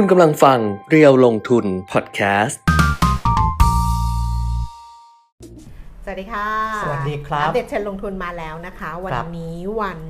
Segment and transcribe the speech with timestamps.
[0.00, 0.58] คุณกำลังฟัง
[0.90, 2.60] เรียวลงทุนพอดแคสต์
[6.04, 6.48] สวัสดีค่ะ
[6.82, 10.00] สวัสดีครับ อัปเดตเทรนด์ลงทุนมาแล้วนะคะ วันครับนี้วัน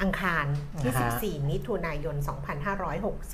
[0.00, 0.46] อังคาร
[0.82, 2.16] ที่อ่าฮะ14 มิถุนายน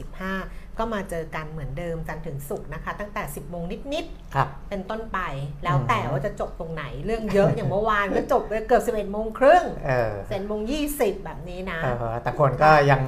[0.00, 4.04] 2565 ก็มาเจอกันเหมือนเดิมจันทร์ถึงศุกร์นะคะ ตั้งแต่ 10 โมงนิด
[4.35, 5.19] ครับๆเป็นต้นไป
[5.65, 10.60] แล้วแต่อืมว่าจะจบตรงไหนเรื่องเยอะอย่างเมื่อวานก็จบไปเกือบ 11 โมงครึ่งเออ11โมง
[10.94, 13.03] 20 แบบนี้นะเออแต่คนก็ยัง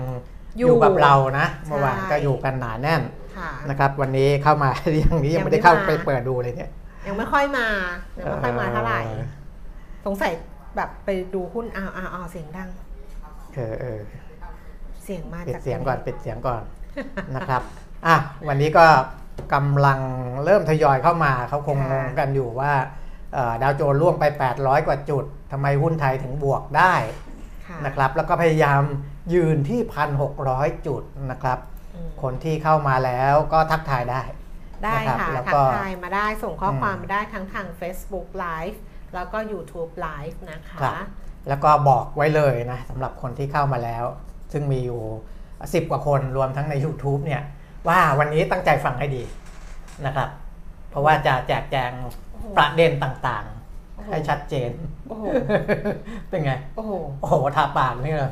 [0.58, 3.02] ออยู่ยู่กับเรานะเมื่อวานใช่ก็อยู่กันหนาแน่น
[3.36, 6.70] ค่ะนะครับ วันนี้เข้ามาอย่างนี้ยังไม่ได้เข้าไปเปิดดูเลยเนี่ย
[7.06, 7.66] ยังไม่ค่อยมา
[8.18, 9.24] ยังไม่ค่อยมาเท่าไหร่ออ
[10.06, 10.32] สงสัย
[10.76, 12.68] แบบไปดูหุ้นอ้าวอ้าวอ้าวเสียงดัง
[13.54, 14.00] เออเออ
[15.04, 16.62] เสียงมาปิดจากเสียงก่อนปิดเสียงก่อน
[17.36, 17.62] นะครับ
[18.06, 18.16] อะ
[18.48, 18.86] วันนี้ก็
[19.54, 20.00] กำลัง
[20.44, 22.72] เริ่มทยอยเข้ามาเขาคงงงกันอยู่ว่า
[23.34, 24.24] เอ่อดาวโจนส์ล่วงไป
[24.56, 26.94] 800 กว่าจุดทำไมหุ้นไทยถึงบวกได้
[27.66, 28.82] ค่ะนะครับ แล้วก็พยายาม
[29.34, 29.80] ยืนที่
[30.32, 31.58] 1,600 จุดนะครับ
[31.94, 34.22] อืมคนที่เข้ามาแล้วก็ทักทายได้
[34.84, 38.78] ได้นะครับค่ะแล้วทัก็กทายมาได้ส่งข้ออมความมาได้ทั้งทาง Facebook Live
[39.14, 40.94] แล้วก็ YouTube Live นะคะครับ
[41.48, 44.04] แล้วก็บอกไว้เลยนะสำหรับคนที่เข้ามาแล้ว
[44.52, 45.02] ซึ่งมีอยู่
[45.46, 47.42] 10 กว่าคนรวมทั้งใน YouTube เนี่ย
[47.88, 49.24] ว่าวันนี้ตั้งใจฟังให้ดี
[50.06, 50.28] นะครับ
[50.90, 53.55] เพราะว่าจะแจกแจงโอ้โหประเด็นต่างโอ้โหๆ
[54.04, 54.70] ให้ชัดเจน
[55.08, 55.24] โอ้โห
[56.30, 58.30] เป็นไง โอ้โห โอ้โห ทาปากนี่เหรอ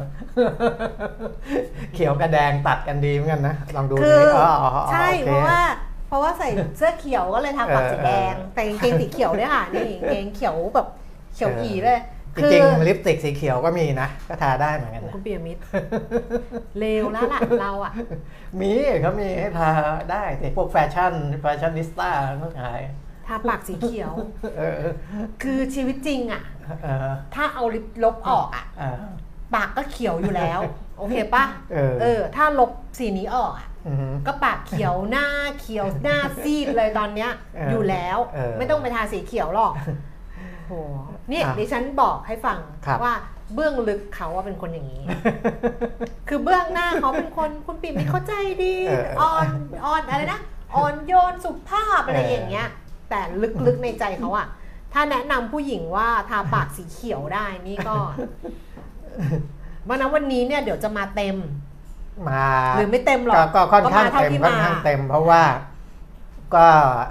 [1.95, 5.61] เขียวกับแดงตัดกันดีเหมือนกันนะ ลองดูคือนี่อ๋ออ๋ออ๋อใช่โอคเพราะว่า
[6.09, 10.87] เพราะว่าใส่เสื้อเขียวก็เลยทาปากสีแดงเออเออแต่กางเกงสีเขียวด้วยค่ะ นี่กางเกงเขียวแบบ
[11.35, 12.01] เขียวเอออีเลย
[12.37, 15.61] จริงๆลิปสติกสีเขียวก็มีนะ ก็ทาได้เหมือนกันโอ้นะคุณเปียมิตร
[16.79, 17.93] เลวแล้วล่ะเราอะ
[18.61, 19.71] มีเขามีให้ทา
[20.13, 22.81] ได้แต่พวกแฟชั่นแฟชั่นนิสต้าเขาขาย
[23.27, 24.13] ทาปากสีเขียว
[24.59, 24.83] เออ
[25.43, 26.43] คือชีวิตจริงอะ
[26.83, 29.05] เออถ้าเอาลิปลบออกอะ เออ
[29.55, 30.61] ปากก็เขียวอยู่แล้ว
[30.99, 35.27] โอเคปะเออเออถ้าลบสีนี้ออกอะ อือหือ ก็ปากเขียวหน้า
[35.61, 39.73] เขียวหน้าซีดเลยตอนเนี้ย เอออยู่แล้ว เออไม่ต้องไปทาสีเขียวหรอก
[40.67, 40.73] โห
[41.29, 43.15] เนี่ยอะดิฉันบอกให้ฟังครับ ว่า
[43.55, 45.05] เบื้องลึกเขาว่าเป็นคนอย่างนี้
[46.29, 48.33] คือเบื้องหน้าเขาเป็นคนคุณปิ่มมีเข้าใจ
[48.65, 49.47] ดีเออเอออ่อน
[49.85, 50.41] อ่อนอะไรนะ
[50.77, 52.69] อ่อนโยนสุภาพอะไรเออออย่างเงี้ย
[53.15, 53.27] แต่
[53.67, 54.47] ลึกๆในใจเขาอะ
[54.93, 57.97] ถ้าแนะนำผู้หญิงว่าทาปากสีเขียวได้นี่ก็
[59.89, 61.37] วันนั้นวันนี้เนี่ยเดี๋ยวจะมาเต็ม
[62.29, 65.43] มาหรือไม่เต็มหรอกก็ก็ค่อนข้างก็มาเท่าเต็มที่ค่อนมาข้างเต็ม เพราะว่า
[66.55, 66.67] ก็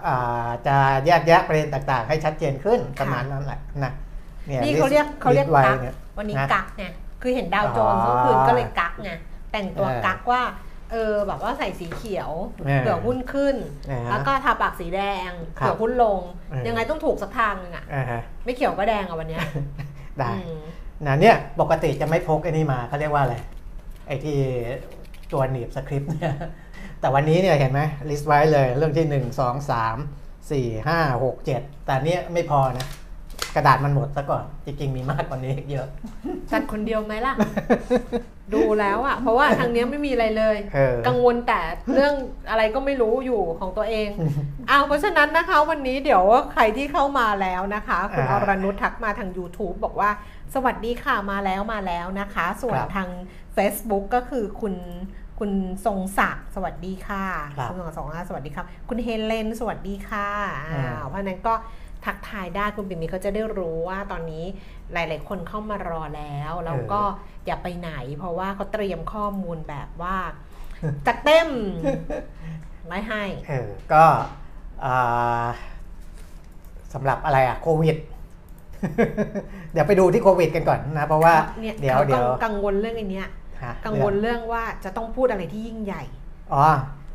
[0.08, 0.75] อ่าจะ
[1.06, 3.92] แยกแยะประเด็นต่างๆ ให้ชัดเจนขึ้นประมาณนั้นแหละนะ
[4.46, 6.86] เนี่ยนี่เขาเรียกเขาเรียกไว้กักเนี่ยวันนี้นะกักไง
[7.22, 9.12] คือเห็นดาวโจนส์อ๋อเมื่อคืนก็เลยกักไง
[9.52, 10.42] แต่งตัวเออกักว่า
[10.92, 12.32] เออแบบว่าใส่สีเขียว
[12.66, 13.56] เออเผื่อหุ้นขึ้น
[13.88, 15.30] เออแล้วก็ทาปากสีแดง
[15.60, 19.42] ครับเผื่อหุ้นลงเออยังไงต้องถูกสักทางหนึงอะอ่าฮะไม่เขียวก็แดงอะวันเนี้ย
[20.20, 20.62] ได้อืม
[21.06, 23.36] นะเนี่ยปกติจะไม่พกไอ้นี่มาเขาเรียกว่าอะไร
[24.08, 24.38] ไอ้ที่
[25.32, 26.34] ตัวหนีบสคริปต์เนี่ย
[27.00, 29.98] แต่วันนี้เนี่ยเห็นไหมลิสต์ไว้เลยเรื่องที่หนึ่งสองสาม
[30.52, 32.88] สี่ห้าหกเจ็ดแต่เนี้ยไม่พอนะ
[33.56, 35.88] กระดาษมันหมดซะก่อน จริงๆมีมากกว่านี้อีกเยอะ
[36.52, 37.34] จัดคนเดียวไหมล่ะ
[38.54, 41.59] ดูแล้วอะเพราะว่าทางเนี้ยไม่มีอะไรเลย เออ กังวลแต่
[41.94, 42.14] เรื่อง
[42.50, 44.09] อะไรก็ไม่รู้อยู่ของตัวเอง
[44.68, 46.24] เอาเพราะฉะนั้นนะคะวันนี้เดี๋ยว
[46.54, 50.09] ใครที่เข้ามาแล้วนะคะ คุณออ่ารนุชทักมาทาง YouTube บอกว่า
[50.54, 53.09] สวัสดีค่ะมาแล้วมาแล้วนะคะ ส่วนครับทาง
[53.56, 54.75] Facebook ก็คือคุณ
[55.40, 55.52] คุณ
[55.86, 57.25] ทรงศักดิ์สวัสดีค่ะ
[57.58, 60.30] ครับคุณทรงศักดิ์สวัสดีครับ คุณเฮเลนสวัสดีค่ะ
[60.70, 61.54] อืมอ้าวเพราะฉะนั้นก็
[62.06, 64.46] ทักทายได้คุณปิ่มมีเขาจะได้รู้ว่าตอนนี้
[64.94, 67.02] หลาย ๆ คนเข้ามารอแล้ว แล้วก็
[67.46, 70.18] อย่าไปไหน เพราะว่าเขาเตรียมข้อมูลแบบว่า
[71.08, 71.50] จัดเต็ม
[72.86, 74.03] ไว้ให้เออก็
[74.86, 75.46] อ่า
[76.94, 77.97] สำหรับอะไรอะโควิด
[79.72, 83.28] เดี๋ยวไปดูที่โควิดกันก่อนนะเพราะว่าเนี่ยเดี๋ยวเขาเดี๋ยวกังวลเรื่องไอ้เนี้ย
[83.63, 86.03] ฮะกังวลเรื่องว่าจะต้องพูดอะไรที่ยิ่งใหญ่
[86.53, 86.63] อ๋อ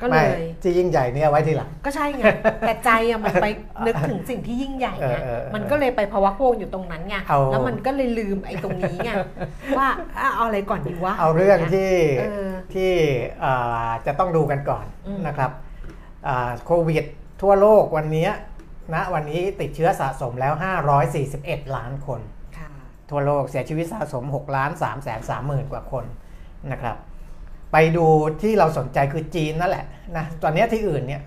[0.00, 2.25] ก็เลยไม่ที่ยิ่งใหญ่เนี่ยไว้ทีหลัง ก็ใช่ไง
[2.60, 3.47] แต่ใจอะมันไป
[3.86, 9.10] นึกถึงสิ่งที่ยิ่งใหญ่ไงเออเออเออมันก็เลยไปภาวะโพงอยู่ตรงนั้นไงเอา แล้วมันก็เลยลืมไอ้ตรงนี้ไง
[9.78, 9.88] ว่า
[10.19, 12.92] อะเอาอะไรก่อนดีวะเอาเรื่องที่ เออ ที่
[13.44, 15.50] อ่าจะต้องดูกันก่อนอืม นะครับ
[16.28, 17.04] อ่าโควิด
[17.42, 18.28] ทั่วโลกวันนี้
[18.94, 20.53] นะวันนี้ติดเชื้อสะสมแล้ว
[21.15, 22.21] 541 ล้านคน
[22.59, 22.68] ค่ะ
[23.10, 26.04] ทั่วโลกเสียชีวิตสะสม6ล้าน3แสน3หมื่นกว่าคน
[26.72, 26.97] นะครับ
[27.72, 28.06] ไปดู
[28.42, 29.84] ที่เราสนใจคือจีนนั่นแหละ
[30.16, 31.22] นะตอนนี้ที่อื่นเนี่ย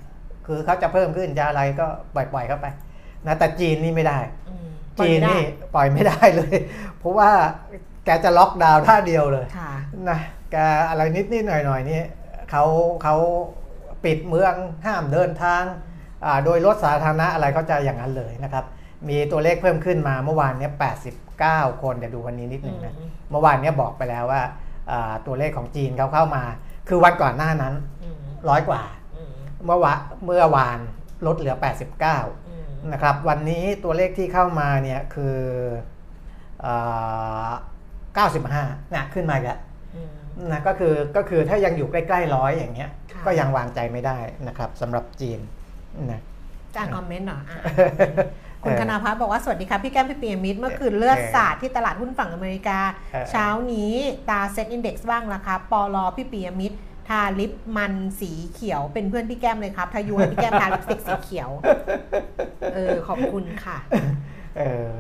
[0.47, 2.67] คือเขาจะเพิ่มขึ้นจะอะไรก็ปล่อยๆเข้าไป
[3.27, 4.67] นะแต่จีนนี่ไม่ได้อืม
[4.99, 6.57] จีนปล่อยไม่ได้นี่ปล่อยไม่ได้เลย
[6.99, 7.29] เพราะว่า
[8.05, 9.71] แกจะล็อกดาวน์ท่าเดียวเลยค่ะ
[10.09, 10.19] นะ
[10.51, 10.55] แก
[10.89, 12.01] อะไรนิดนิดๆหน่อยหน่อยๆนี่
[12.49, 12.63] เขา
[13.03, 13.15] เขา
[14.03, 14.55] ปิดเมือง
[14.85, 15.63] ห้ามเดินทาง
[16.25, 18.65] อ่าโดยรถสาธารณะอะไรเขาจะอย่างนั้นเลยนะครับ
[19.09, 20.71] มีตัวเลขเพิ่มขึ้นมาเมื่อวานเนี้ย
[21.27, 24.51] 89 คนเดี๋ยวดูวันนี้นิดหนึ่งนะอืมเมื่อวานเนี้ยบอกไปแล้วว่าอ่า
[25.28, 26.44] ตัวเลขของจีนเขาเข้ามา
[26.88, 27.74] คือวันก่อนหน้านั้น
[28.04, 28.18] อืม
[28.50, 28.83] ร้อยกว่า
[29.16, 29.33] อืม
[29.66, 29.94] เมื่อวา
[30.25, 30.80] เมื่อวาน
[31.28, 35.38] ลดเหลือ 89อืมนะครับ วันนี้ตัวเลขที่เข้ามาเนี่ยคือ
[36.62, 36.74] เอ่
[37.48, 37.50] อ
[38.25, 39.60] 95นะขึ้นมาอีกแล้ว
[39.95, 44.18] อืมนะก็คือก็คือถ้ายังอยู่ใกล้ๆร้อยอย่างเงี้ยค่ะก็ยังวางใจไม่ได้
[44.48, 45.39] นะครับสำหรับจีน
[46.12, 46.22] นะ
[46.74, 47.57] จะอ่านคอมเมนต์เหรออะ
[48.63, 52.80] คุณคณาพัฒน์บอกว่าสวัสดีครับพี่แก้มพี่เปียมิตรเมื่อคืนเลือดสาดที่ตลาดหุ้นฝั่งอเมริกา
[53.12, 53.94] เออเช้านี้
[54.30, 56.78] ตา SET Index บ้างละครับปอลอพี่เปียมิตร
[57.10, 61.50] ทาลิปมันสีเขียวเป็นเพื่อนพี่แก้มเลยครับทายูให้พี่แก้มทาลิปสติกสีเขียว
[62.74, 63.78] เออ ขอบคุณค่ะ
[64.58, 64.92] เออ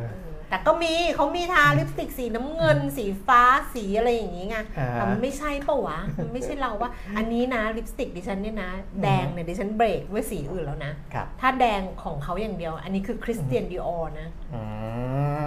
[0.51, 3.41] แต่ก็มีเขามีทาลิปสติกสีน้ำเงิน สีฟ้า
[3.73, 8.71] สีอะไรอย่างงี้ไงอ่าแต่มันไม่ใช่ปะวะมันไม่ใช่เราว่า อันนี้นะลิปสติกดิฉันเนี่ยนะ
[9.03, 14.63] แดงเนี่ยดิฉันเบรกด้วยสีอื่นแล้วนะครับถ้าแดงของเขาอย่างเดียว อันนี้คือคริสเตียนดีออนะอื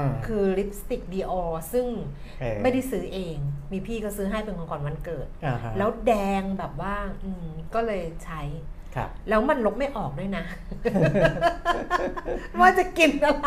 [0.00, 1.42] มคือลิปสติกดีออ
[1.72, 1.86] ซึ่ง
[2.40, 3.36] เออไม่ได้ซื้อเอง
[3.72, 8.73] มีพี่ก็ซื้อให้เป็นของขวัญวันเกิดอ่าฮะแล้วแดงแบบว่าอืมก็เลยใช้ครับ
[9.28, 10.44] แล้วมันลบไม่ออกด้วยนะ
[12.60, 13.46] ว่าจะกินอะไร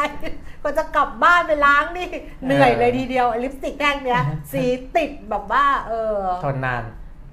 [0.63, 2.09] ก็จะกลับบ้านไปล้างนี่
[2.45, 4.21] เหนื่อยเลยทีเดียวลิปสติกแท่งเนี้ย
[4.51, 4.63] สี
[4.95, 6.83] ติดแบบว่า เออ ทนนาน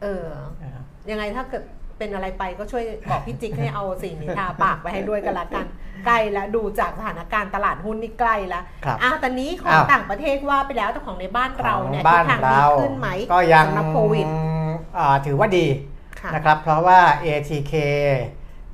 [0.03, 0.27] เออ
[0.63, 0.71] อ่า
[1.11, 1.63] ยังไงถ้าเกิด
[1.99, 5.67] เป็นอะไรไปก็ช่วยบอกพี่จิ๊กให้เอาสิ่งนี้ทาปากไปให้ด้วยกันละกัน
[6.07, 14.27] ใกล้แล้วดูจากสถานการณ์ตลาดหุ้นนี่ใกล้แล้วครับอะตอนนี้ของอ้าวต่างประเทศว่าไปแล้วแต่ของในบ้านเราเนี่ยของบ้านทิศทางดีเราขึ้นไหมก็ยังสำหรับโควิด
[14.99, 15.94] อ่าถือว่าดีค่ะ
[16.35, 17.75] นะครับเพราะว่า ATK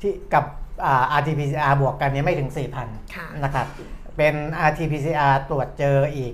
[0.00, 0.44] ที่กับ
[0.84, 2.50] อ่า RT-PCR บวกกันเนี่ยไม่ถึง
[3.16, 3.66] ค่ะ4,000นะครับ
[4.16, 4.34] เป็น
[4.68, 6.32] RT-PCR ตรวจเจออีก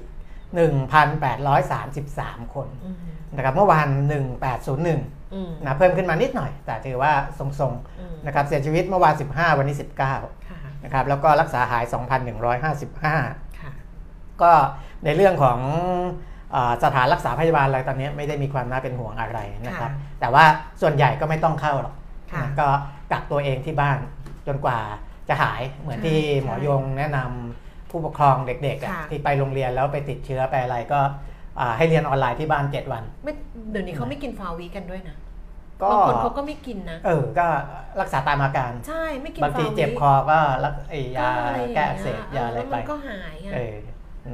[1.26, 2.96] 1,833 คนอืม
[3.36, 3.88] นะครับเมื่อวาน
[4.56, 10.00] 1801อืมนะเพิ่มขึ้นมานิดหน่อย แต่ถือว่าทรงอืมๆนะครับเสียชีวิตเมื่อวาน 15 วันนี้ 19
[10.48, 11.84] ค่ะนะครับแล้วก็รักษาหาย
[12.52, 13.72] 2,155ค่ะ
[14.42, 14.52] ก็
[15.04, 16.35] ในเรื่องของอา
[16.84, 20.44] สถานรักษาพยาบาลอะไรตอนนี้ไม่ได้มีความน่าเป็นห่วงอะไรนะครับค่ะแต่ว่า
[20.82, 21.94] ส่วนใหญ่ก็ไม่ต้องเข้าหรอก
[22.32, 22.68] ค่ะนะก็
[23.12, 23.98] กักตัวเองที่บ้าน
[24.46, 24.78] จนกว่า
[25.28, 31.00] จะหายเหมือนใช่ที่ใช่หมอยงแนะนำผู้ปกครองเด็กๆอะค่ะที่ไปโรงเรียนแล้วไปติดเชื้อไปอะไรก็
[31.60, 33.32] อ่าให้เรียนออนไลน์ที่บ้าน 7 วันไม่
[33.70, 35.16] เดี๋ยวนี้เขาไม่กินฟาวีกันด้วยนะ
[35.82, 37.46] ก็บางคนเขาก็ไม่กินนะ เออ ก็
[38.00, 43.74] รักษาตามอาการ ใช่ ไม่กินบางทีฟาวิเจ็บคอก็รักไอ้ยาอะไรอย่างแก้งี้อักเสบยาอะไรแล้วไปมันก็หายอะเออ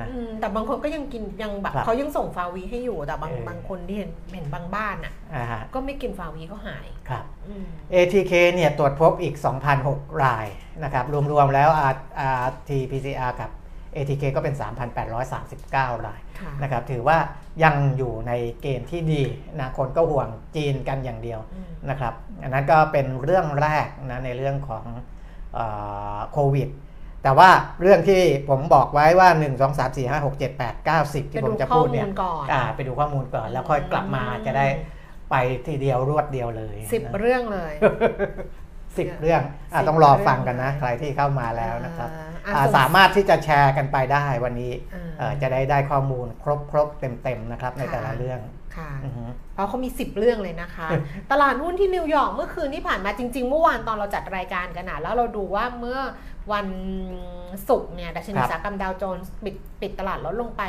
[0.00, 9.34] นะมแต่บางคนก็ยังกินยังแบบครับเขายังส่งฟาวีให้อยู่แต่บางเออบางคนที่เห็นเห็นบางบ้านอะอ่าฮะก็ไม่กินฟาวีก็หายครับอืม ATK เนี่ยตรวจพบอีก
[9.78, 10.46] 2,006 ราย
[10.84, 11.70] นะครับรวมๆแล้ว
[12.46, 13.50] RT-PCR กับ
[13.96, 14.54] ATK ก็เป็น
[15.30, 17.18] 3,839 รายค่ะนะครับถือว่า
[17.64, 19.22] ยังอยู่ในเกณฑ์ที่ดี
[19.60, 24.84] นะคนก็ห่วงจีนกันอย่างเดียวอืมนะครับ อันนั้นก็เป็นเรื่องแรกนะในเรื่องของ
[25.54, 25.60] เอ
[26.16, 26.68] อโควิด
[27.22, 27.50] แต่ว่า
[27.82, 34.66] เรื่องที่ผมบอกไว้ว่า 1 2 3 4 5 6 7 8 9 10ไปที่ผดูมจะข้อพูดมูเนี่ยลก่อนอ่าไปดูข้อมูลก่อน แล้วค่อยกลับมาจะได้
[35.30, 35.34] ไป
[35.66, 37.72] ทีเดียวรวดเดียวเลยสิบนะเรื่องเลย
[38.98, 39.42] สิบเรื่อง
[39.72, 48.40] อะสิบต้องรอเรื่องฟังกันนะ ใครที่เข้ามาแล้วนะครับอ่าอะอ่าส่งสามารถที่จะแชร์กันไปได้วันนี้อ่าเอ่อจะได้ได้ข้อมูลครบครบเต็มเต็มๆนะครับในค่ะแต่ละเรื่อง
[48.76, 49.24] ค่ะอือฮึ
[49.54, 50.88] เพราะเขามี 10 เรื่องเลยนะคะ
[51.30, 55.98] ตลาดหุ้นที่นิวยอร์กเมื่อคืนที่ผ่านมาจริง ๆ เมื่อวานตอนเราจัดรายการกันนะแล้วเราดูว่าเมื่อ
[56.52, 56.66] วัน
[57.68, 60.62] ศุกร์เนี่ยดัชนีครับอุตสาหกรรมดาวโจนส์ปิดปิดตลาดลดลงไป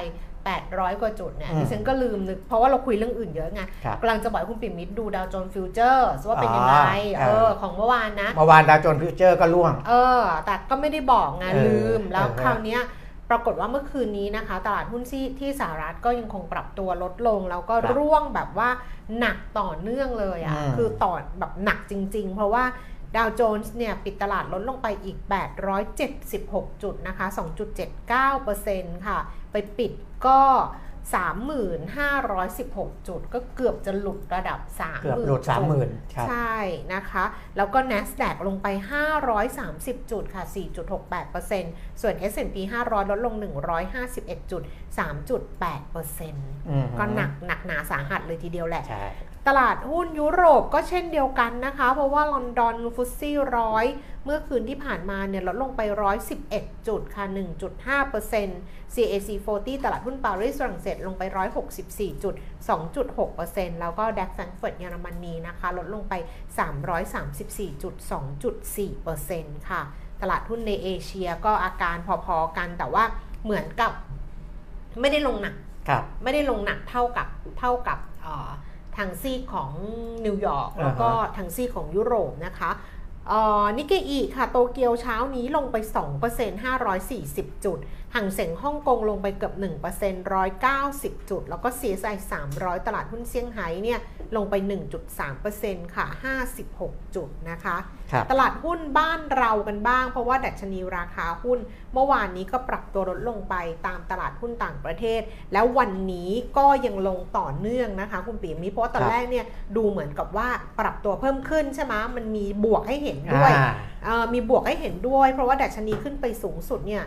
[0.48, 6.76] 800 กว่าจุดเนี่ยอืมดิฉันก็ลืมนึก เพราะว่าเราคุยเรื่องอื่นเยอะไงครับกำลังจะบอกให้คุณเปียมิตรดูดาวโจนส์ฟิวเจอร์ว่าเป็นยังไง
[7.20, 12.82] อ๋อเอเอออของเมื่อวานนะ เมื่อวานดาวโจนส์ฟิวเจอร์ก็ร่วง เออ แต่ก็ไม่ได้บอกไงเออลืมแล้วเออคราวเนี้ย
[13.30, 18.70] ปรากฏว่าเมื่อคืนนี้นะคะ ตลาดหุ้นที่ที่สหรัฐก็ยังคงปรับตัวลดลง แล้วก็ครับร่วงแบบว่า
[19.20, 22.64] หนักต่อเนื่องเลยอะ่ะอืมคือต่อแบบหนักจริง ๆ เพราะว่า
[23.16, 25.18] ดาวโจนส์เนี่ยปิดตลาดลดลงไปอีก
[26.20, 27.28] 876 จุดนะคะ
[28.36, 29.20] 2.79%ค่ะ
[29.52, 29.92] ไปปิด
[30.26, 30.40] ก็
[31.14, 36.58] 3,516 จุด ก็เกือบจะหลุดระดับ3เกือบหลุดสามหมื่นครับใช่
[36.94, 37.24] นะคะ
[37.58, 38.68] แล้วก็ NASDAQ ลงไป
[39.40, 40.44] 530 จุดค่ะ
[41.24, 43.36] 4.68%ส่วน S&P 500 ลดลง
[43.94, 44.62] 151 จุด
[44.98, 46.34] 3.8%
[46.70, 49.06] อืมก็หนักหนักหนาสาหัสเลยทีเดียวแหละใช่
[49.48, 53.86] ตลาดหุ้นยุโรปก็เช่นเดียวกันนะคะ เพราะว่าลอนดอนฟุตซี่ร้อย
[54.26, 55.82] เมื่อคืนที่ผ่านมาเนี่ยลดลงไป
[56.34, 57.26] 111 จุดค่ะ
[57.90, 61.24] 1.5% CAC 40 ตลาดหุ้นปารีสฝรั่งเศสลงไป
[61.74, 62.34] 164 จุด
[63.08, 66.14] 2.6%แล้วก็ดัคแฟรงก์เฟิร์ตเยอรมนีนะคะ ลดลงไป
[67.04, 67.94] 334 จุด
[69.02, 69.82] 2.4%ค่ะ
[70.22, 73.04] ตลาดหุ้นในเอเชียก็อาการพอๆกันแต่ว่า
[73.44, 73.92] เหมือนกับ
[75.02, 75.56] ไม่ได้ลงหนัก
[75.90, 77.28] ครับไม่ได้ลงหนักเท่ากับ
[77.60, 78.50] เท่ากับเอ่อ
[78.98, 79.72] ทางซีกของ
[80.26, 82.72] นิวยอร์กอ่าฮะแล้วก็ทางซีกของยุโรปนะคะ
[83.78, 85.76] นิกเกอีค่ะ โตเกียวเช้านี้ลงไป
[86.26, 86.66] 2%
[87.14, 87.80] 540 จุด
[88.16, 89.54] ห่างเส็งฮ่องกงลงไปเกือบ
[90.00, 92.16] 1% 190 จุด แล้วก็ CSI
[92.52, 94.00] 300 ตลาดหุ้นเซี่ยงไฮ้เนี่ย
[94.36, 94.56] ลงไป
[95.26, 96.08] 1.3%ค่ะ
[96.60, 101.60] 56 จุดนะคะครับตลาดหุ้นบ้านเรากันบ้าง เพราะว่าดัชนีราคาหุ้น
[101.94, 103.56] เมื่อวานนี้ก็ปรับตัวลดลงไป
[103.88, 105.22] ตามตลาดหุ้นต่างประเทศ
[105.54, 109.46] แล้ววันนี้ก็ยังลงต่อเนื่องนะคะ คุณปีมีเพราะว่าตอนครับแรกเนี่ย
[109.76, 110.48] ดูเหมือนกับว่า
[110.80, 113.74] ปรับตัวเพิ่มขึ้นใช่ไหมมันมีบวกให้เห็นด้วยอ่า
[114.06, 117.04] เอ่อมีบวกให้เห็นด้วย เพราะว่าดัชนีขึ้นไปสูงสุดเนี่ย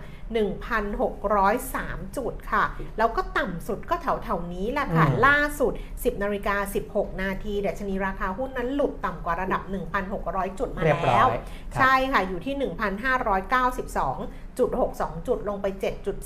[1.17, 2.65] 1,603 จุดค่ะ
[2.99, 6.57] แล้วก็ต่ำสุดก็แถวแถวๆนี้แหละค่ะอืมล่าสุด 10นาฬิกา
[6.89, 9.63] 16 นาทีดัชนีราคาหุ้นนั้นหลุดต่ำกว่าระดับ
[10.11, 11.41] 1,600 จุดมาเรียบร้แล้อวย
[11.75, 15.67] ครับใช่ค่ะ อยู่ที่ 1,592.62จุด62 จุดลงไป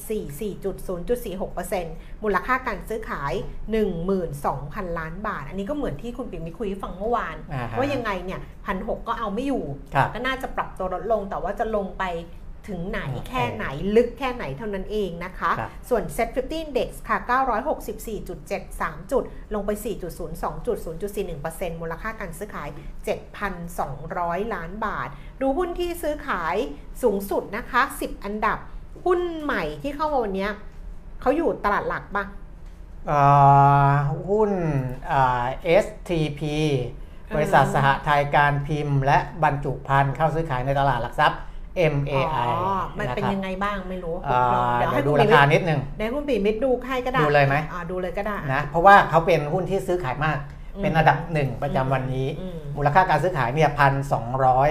[0.02, 0.76] 7.44จุด
[1.28, 3.32] 0.46%มูลค่าการซื้อขาย
[4.16, 9.64] 12,000 ล้านบาท อันนี้ก็เหมือนที่คุณปิ่มมีคุยให้ฟังเมื่อวานอ่าฮะว่ายังไงเนี่ยพันหก็เอาไม่อยู่
[9.94, 12.02] ครับก็น่าจะปรับตัวลดลงแต่ว่าจะลงไป
[12.68, 17.18] ถึงไหนโอเคแค่ไหนลึกแค่ไหนเท่านั้นเองนะคะครับส่วน Set 50 Index ค่ะ
[18.14, 19.24] 964.73 จุด
[19.54, 19.70] ลงไป
[20.18, 20.76] 4.02จุด
[21.28, 22.68] 0.41%มูลค่าการซื้อขาย
[23.80, 25.08] 7,200 ล้านบาท
[25.40, 26.56] ดูหุ้นที่ซื้อขาย
[27.02, 28.58] สูงสุดนะคะ 10 อันดับ
[29.04, 30.52] หุ้นใหม่ที่เข้ามาวันเนี้ย
[31.20, 32.24] เขาอยู่ตลาดหลักปะ
[33.06, 33.20] เอ่
[33.88, 33.92] อ
[34.28, 34.52] หุ้น
[35.12, 35.44] อ่า
[35.84, 36.42] STP
[37.36, 41.40] บริษัทสหไทยการพิมพ์ และบรรจุภัณฑ์เข้าซื้อขายในตลาดหลักทรัพย์
[41.94, 50.38] MAI อ๋อมันเป็นนะครับยังไงบ้างไม่รู้อ่าเดี๋ยวให้เดี๋ยวดูคุณราปีคามิตรนิดนึงเดี๋ยวให้คุณปีมิตรดูให้ก็ได้ ดูเลยไหมอ่าดูเลยก็ได้นะเพราะว่าเขาเป็นหุ้นที่ซื้อขายมาก
[50.74, 54.70] อืมเป็นอันดับหนึ่งประจำวันนี้อืมมูลค่าการซื้อขายเนี่ยพันสองร้อย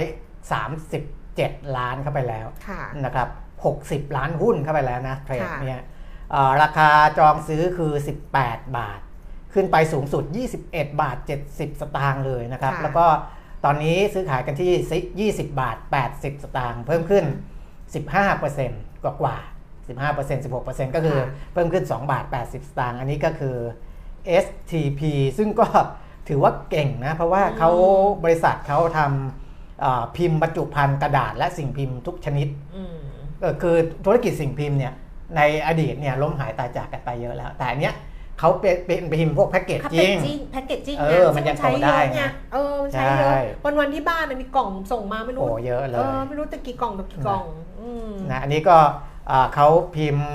[0.52, 1.04] สามสิบ
[1.36, 3.28] เจ็ดล้านเข้าไปแล้วค่ะนะครับ
[4.10, 5.82] 60ล้านหุ้นเข้าไปแล้วนะเทรดค่ะเนี่ย
[6.32, 7.94] เอ่อราคาจองซื้อคือ
[8.34, 9.00] 18 บาท
[9.54, 10.24] ขึ้นไปสูงสุด
[10.62, 11.18] 21 บาท
[11.52, 13.06] 70 สตางค์เลยนะครับ แล้วก็
[13.66, 15.78] ตอนนี้ซื้อขายกันที่ 20 บาท
[16.10, 17.26] 80 สตางค์เพิ่มขึ้น
[17.94, 21.20] 15%กว่ากว่าๆ15% 16%ก็คือ
[21.54, 23.56] เพิ่มขึ้น 2 บาท 80 สตางค์อันนี้ก็คือ
[24.44, 25.02] STP
[25.38, 25.68] ซึ่งก็
[26.28, 27.72] ถือว่าเก่งนะ เพราะว่าเขา
[28.24, 32.98] บริษัทเขาทำเอ่อพิมพ์บรรจุภัณฑ์กระดาษและสิ่งพิมพ์ทุกชนิดอืม
[33.40, 33.76] เออคือ
[34.06, 34.94] ธุรกิจสิ่งพิมพ์เนี่ย
[35.38, 37.94] ในอดีตเนี่ยล้มหายตายจากกันไปเยอะแล้ว แต่อันเนี้ย
[38.40, 47.44] เขาเป็นเป็นพิมพ์พวกแพ็กเกจแพ็กจเกริจงจิ้งแพ็กเกจจิ้งเออมันยังใช้โตเยได้อะไงไงเออมันใช้เยอะใช่วันวันๆที่บ้านน่ะมีกล่องส่งมาไม่รู้โอ้เยอะเลเอยอไม่รู้จะกี่กล่องต่อกี่กล่อง
[47.80, 48.78] อืมนะอันนี้ก็
[49.32, 50.30] อ่าเขาพิมพ์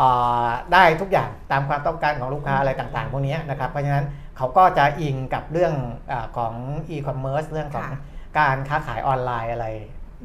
[0.00, 4.06] อ่าได้ทุกอย่างตามความต้องการของลูกค้าอะไรต่างๆ พวกเนี้ยนะครับ เพราะฉะนั้น
[4.36, 5.74] เขาก็จะอิงกับเรื่อง
[6.10, 6.54] อาของ
[6.94, 8.00] e-commerce เรื่องของค่ะ
[8.38, 9.66] การค้าขายออนไลน์อะไร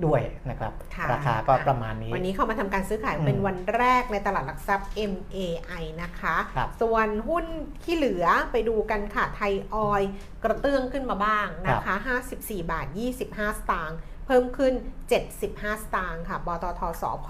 [0.06, 7.46] ด้วยนะครับค่ะราคาก็ประมาณนี้ วันนี้เข้ามาทำการซื้อขายอืมเป็นวันแรกในตลาดหลักทรัพย์ MAI นะคะครับส่วนหุ้น
[7.84, 10.12] ที่เหลือไปดูกันค่ะไทยออยล์
[10.44, 11.96] กระเตื้องขึ้นมาบ้างนะคะ
[12.30, 12.88] 54 บาท
[13.22, 14.74] 25 สตางค์เพิ่มขึ้น
[15.30, 17.28] 75 สตางค์ค่ะปตทสพ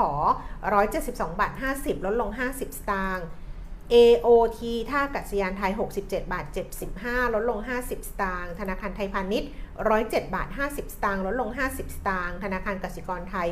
[0.70, 3.28] 172 บาท 50 ลดลง 50 สตางค์
[3.94, 6.04] AOT ท่ากัศยานไทย 67
[6.34, 6.46] บาท
[6.90, 9.50] 75 ลดลง 50 สตางค์ ธนาคารไทยพาณิชย์
[9.80, 13.48] 107 บาท 50 สตางค์ลดลง 50 สตางค์ธนาคารกสิกรไทย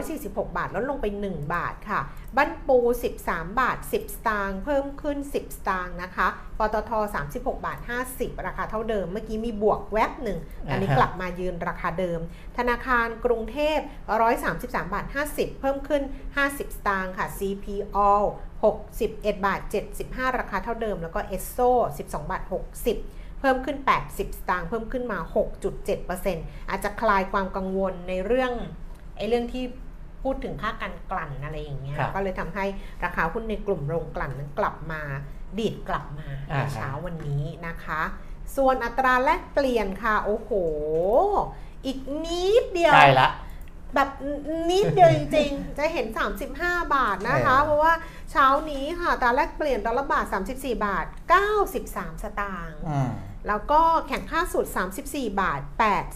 [0.00, 2.00] 146 บาท ลดลงไป 1 บาทค่ะ
[2.36, 2.78] บั้นปู
[3.20, 6.26] 13 บาท 10 สตางค์เพิ่มขึ้น 10 สตางค์นะคะ
[6.58, 6.90] ปตท
[7.28, 7.78] 36 บาท
[8.12, 10.38] 50 ราคาเท่าเดิม เมื่อกี้มีบวกแวบหนึ่ง
[10.70, 12.20] อันนี้อ่าฮะกลับมายืนราคาเดิม
[12.58, 13.78] ธนาคารกรุงเทพ
[14.36, 16.02] 133 บาท 50 เพิ่มขึ้น
[16.40, 17.98] 50 สตางค์ค่ะ CPO
[18.72, 19.60] 61 บาท
[19.98, 25.18] 75 ราคาเท่าเดิม แล้วก็ ESSO 12 บาท 60 เพิ่มขึ้น 80 สตางค์เพิ่มขึ้นมา
[25.74, 28.52] 6.7%อาจจะคลายความกังวลในเรื่อง
[29.16, 29.64] ไอ้เรื่องที่
[30.22, 32.64] พูดถึงค่าการกลั่นอะไรอย่างเงี้ยครับก็เลยทำให้
[33.04, 35.02] ราคาหุ้นในกลุ่มโรงกลั่นนั้นกลับมา
[35.58, 38.02] ดีดกลับมาในอ่าเช้าวันนี้นะคะ
[38.56, 40.50] ส่วนอัตราแลกเปลี่ยนค่ะ โอ้โห
[41.86, 43.28] อีกนิดเดียวใกล้ละ
[43.94, 44.08] แบบ
[44.70, 46.06] นิดเดียวจริงๆ จะเห็น
[46.50, 47.92] 35 บาทนะคะเออเพราะว่า
[48.30, 51.06] เช้านี้ค่ะตราแลกเปลี่ยนดอลลาร์บาท 34 บาท
[51.64, 53.10] 93 สตางค์อืม
[53.48, 54.66] แล้วก็แข่งค่าสุด
[55.02, 55.60] 34 บาท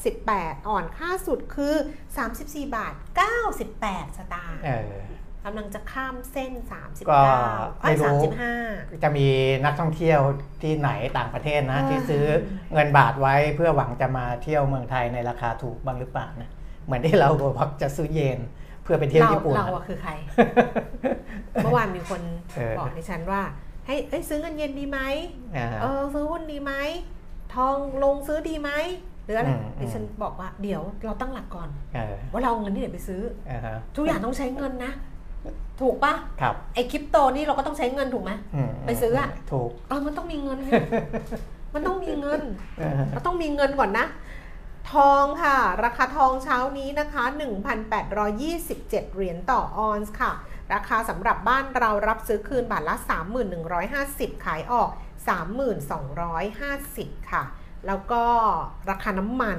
[0.07, 1.75] 88 อ่อนค่าสุดคือ
[2.25, 2.95] 34 บาท
[3.55, 4.95] 98 สตางค์เออ
[5.45, 6.53] กำลังจะข้ามเส้น
[6.83, 7.23] 39ก็
[7.81, 8.21] ไอ้ไม่รู้
[8.63, 9.27] 35จะมี
[9.65, 10.21] นักท่องเที่ยว
[10.63, 12.25] ที่ไหนต่างประเทศนะอ่าที่ซื้อ
[12.73, 16.51] เงินบาทไว้เพื่อหวังจะมาเที่ยวเมืองไทยในราคาถูกบ้างหรือเปล่านะ
[16.85, 18.39] เหมือนที่เราบอกจะซื้อเยน
[18.83, 20.13] เพื่อไปเที่ยวเราญี่ปุ่นเรานะอะคือใคร
[21.63, 22.21] เมื่อวานมีคน
[22.57, 23.43] เออบอกดิฉันว่า
[23.87, 24.99] ให้เอ้ยซื้อเงินเย็นดีไหม
[25.57, 26.73] อ่าเออซื้อหุ้นดีไหม
[27.55, 28.71] ทองลงซื้อดีไหม
[29.25, 34.93] หรืออะไรอืมดิฉันบอกว่าเดี๋ยวเราตั้งหลักก่อนเออว่าเราเอาเงินที่ไหนไปซื้ออ่าฮะทุกอย่างต้องใช้เงินนะ
[35.81, 40.71] ถูกปะครับไอคริปโตนี่เราก็ต้องใช้เงินถูกไหมอืมไปซื้ออะถูกเออมันต้องมีเงินไง
[41.75, 42.41] มันต้องมีเงิน
[42.79, 44.07] เออเราต้องมีเงินก่อนนะ
[44.91, 47.25] ทองค่ะ ราคาทองเช้านี้นะคะ
[47.99, 50.33] 1,827 เหรียญต่อออนซ์ค่ะ
[50.75, 52.97] ราคาสำหรับบ้านเรารับซื้อคืนบาทละ
[53.71, 54.91] 3,150 ขายออก
[56.51, 57.43] 3250 ค่ะ
[57.87, 58.23] แล้วก็
[58.91, 59.59] ราคาน้ำมัน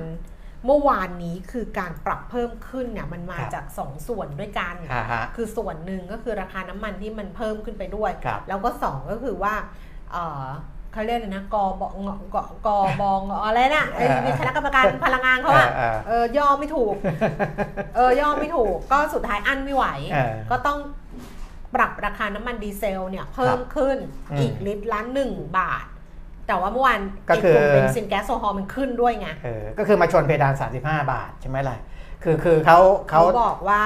[0.66, 9.54] เมื่อวานนี้คือการปรับเพิ่มขึ้นเนี่ยมันมาครับจาก 2 ส่วนด้วยกันอ่าฮะคือส่วนหนึ่งก็คือราคาน้ำมันที่มันเพิ่มขึ้นไปด้วยครับแล้วก็สองก็คือว่า
[10.94, 12.70] เอ่อเขาเรียกเลยนะกบงกก
[13.02, 16.94] บงอะไรนะไอ้เออมีคณะกรรมการพลังงานเขาอะเออเออเออย่อไม่ถูก
[17.96, 20.80] เออย่อไม่ถูก ก็สุดท้ายอั้นไม่ไหวเออก็ต้อง
[21.76, 23.98] ปรับราคาน้ำมันดีเซลเนี่ยเพิ่มขึ้น
[24.32, 25.86] อืมอีกลิตรละหนึ่งบาท
[26.48, 31.78] แต่ว่าเมื่อวานก็คือไกลุ่มเบนซินแก๊สโซฮอลมันขึ้นด้วยไงเออก็คือมาชนเพดาน 35 บาทใช่ไหมล่ะ
[32.24, 33.84] คือคือเขาเขาเขาบอกว่า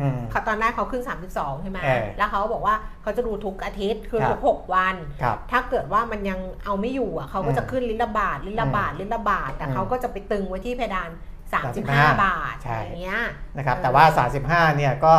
[0.00, 1.02] อืมเขาตอนแรกเขาขึ้น
[1.32, 11.10] 32 ใช่ไหมเออแล้วเขาบอกว่าเขาจะดูทุกอาทิตย์คือครับทุก6วันครับถ้าเกิดว่ามันยังเอาไม่อยู่อะเขาก็จะอืมขึ้นลิตรละบาทลิตรละบาทลิตรละบาท แต่อืมเขาก็จะไปตึงไว้ที่เพดาน
[11.52, 13.20] 35 35บาทใช่อย่างเงี้ย
[13.56, 14.04] นะครับเออแต่ว่า
[14.40, 15.14] 35 เนี่ยก็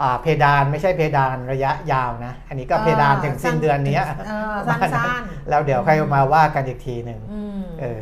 [0.00, 8.00] อ่าเพดานไม่ใช่เพดานระยะยาวนะ อันนี้ก็เพดานถึงสิ้นเดือนเนี้ยเออสั้นแล้วเดี๋ยวค่อยมาว่ากันอีกทีหนึ่งๆอืมเออ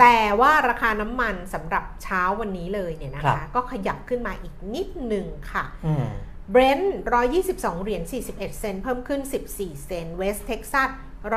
[0.00, 6.06] แต่ว่าราคาน้ำมันสำหรับเช้าวันนี้เลยเนี่ยนะครัคะบก็ขยับขึ้นมาอีกนิดหนึ่งค่ะอืม
[6.50, 6.96] เบรนท์
[7.38, 9.20] 122 เหรียญ 41 เซนต์เพิ่มขึ้น
[9.54, 10.90] 14 เซนต์เวสเท็กซัส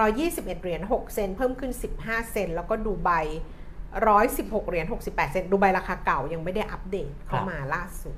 [0.07, 3.10] 121 เหรียญ 6 เซนต์เพิ่มขึ้น 15 เซนต์แล้วก็ดูไบ
[3.89, 8.15] 116 เหรียญ 68 เซนต์ดูไบราคาเก่ายังไม่ได้อัปเดตเข้ามาล่าสุด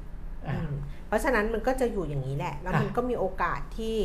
[0.47, 0.73] อ่าอืม
[1.07, 3.97] เพราะฉะนั้นมันก็จะอยู่อย่างนี้แหละ แล้วมันอะก็มีโอกาสที่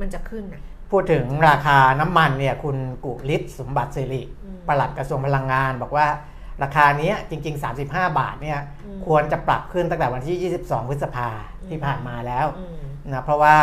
[0.00, 0.62] มันจะขึ้นนะ
[0.92, 6.06] พูดถึงราคาน้ำมันเนี่ยคุณกุลิศสมบัติสิริอืมปลัดกระทรวงพลังงาน บอกว่า
[6.62, 11.28] ราคาเนี้ยจริง ๆ 35 บาทเนี่ยอืมควรจะปรับขึ้นตั้งแต่วันที่ 22 พฤษภา
[11.68, 12.82] ที่ผ่านมาแล้วอืม
[13.12, 13.56] นะเพราะว่า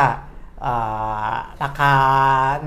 [0.62, 0.74] เอ่
[1.29, 1.33] อ
[1.63, 1.93] ราคา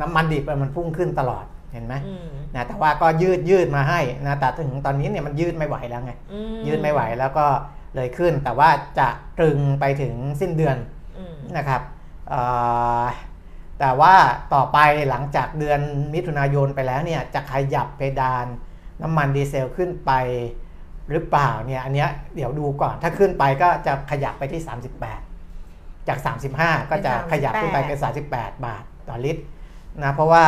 [0.01, 7.47] น้ำมันดิบมันพุ่งขึ้นตลอดเห็นไหมอืมนะแต่ว่าก็ยืดยืดมาให้นะแต่ถึงตอนนี้เนี่ยมันยืดไม่ไหวแล้วไงอืมยืดไม่ไหวแล้วก็
[7.97, 10.77] เลยขึ้น แต่ว่าจะตรึงไปถึงสิ้นเดือน
[11.19, 11.83] อืมนะครับ
[12.29, 12.41] เอ่
[13.01, 13.05] อ
[13.83, 14.15] แต่ว่า
[14.55, 14.79] ต่อไป
[15.11, 15.81] หลังจากเดือน
[16.15, 18.47] มิถุนายนไปแล้วเนี่ยจะขยับเพดาน
[19.03, 20.13] น้ำมันดีเซลขึ้นไป
[21.11, 24.63] หรือเปล่าเนี่ยอันเนี้ยเดี๋ยวดูก่อนถ้าขึ้นไปก็จะขยับไปที่
[25.35, 26.19] 38 จาก
[26.59, 27.99] 35 ก็จะขยับขึ้นไปเป็น
[28.31, 29.43] 38 บาทต่อลิตร
[30.03, 30.45] นะเพราะว่า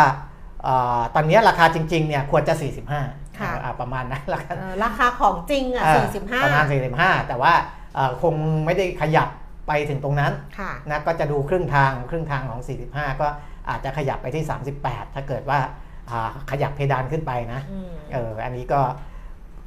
[0.62, 2.54] เอ่อตอนนี้ราคาจริงๆเนี่ยควรจะ
[2.96, 6.64] 45ค่ะอ่าประมาณนั้นราคาเอ่อราคาของจริงอะเอ่อ45 ประมาณ
[6.96, 7.52] 45 แต่ว่า
[7.94, 9.28] เอ่อคงไม่ได้ขยับ
[9.66, 13.28] ไปถึงตรงนั้นค่ะนะก็จะดูครึ่งทางครึ่งทางของ 45 ก็
[13.68, 14.44] อาจจะขยับไปที่
[14.80, 15.58] 38 ถ้าเกิดว่า
[16.10, 18.80] อ่าขยับเพดานขึ้นไปนะอืมเอออันนี้ก็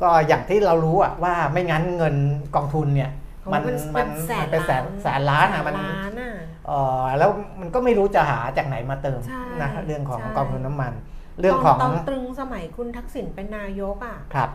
[0.01, 2.15] ก็อย่างที่เรารู้อะว่าไม่งั้นเงิน
[2.55, 3.11] กองทุนเนี่ย
[3.53, 6.31] มันเป็มันแสมันนเป็นแสนแสนล้านอะมันแสล้านอะ
[6.67, 7.29] เออแล้ว
[7.59, 10.93] มันก็ไม่รู้จะหาจากไหนมาเติมใช่นะเรื่องของใช่กองทุนน้ำมัน
[11.39, 14.49] เรื่องของตอนตรึงสมัยคุณทักษิณเป็นนายกอะครับ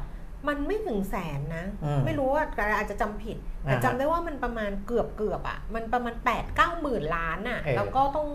[0.49, 2.45] มันไม่ถึงแสนนะอืมไม่รู้ว่า
[2.77, 8.29] อาจจะจำผิด แต่อ่าฮะจำได้ว่ามันประมาณเกือบเกือบอะ มันประมาณ8ปดเก้าหมื่นล้านอะเออแล้วก็ต้อง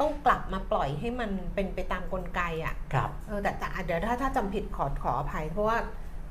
[0.00, 5.78] ต้องกลับมาปล่อยให้มันเป็นไปตามกลไกอะ ครับ เออแต่แต่เดี๋ยวถ้าถ้าจำผิดขอขออภัย เพราะว่า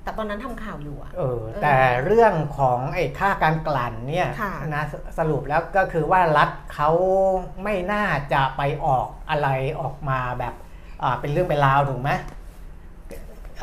[0.04, 6.90] แต่ตอนนั้นทำข่าวอยู่อะเออ แต่เรื่องของไอ้ค่าการกลั่นเนี่ยค่ะนะสสรุปแล้วก็คือว่ารัฐเขา
[7.64, 9.48] ไม่น่าจะไปออกอะไร
[9.82, 10.54] ออกมาแบบ
[11.04, 12.12] อ่าเป็นเรื่องเป็นราวถูกไหม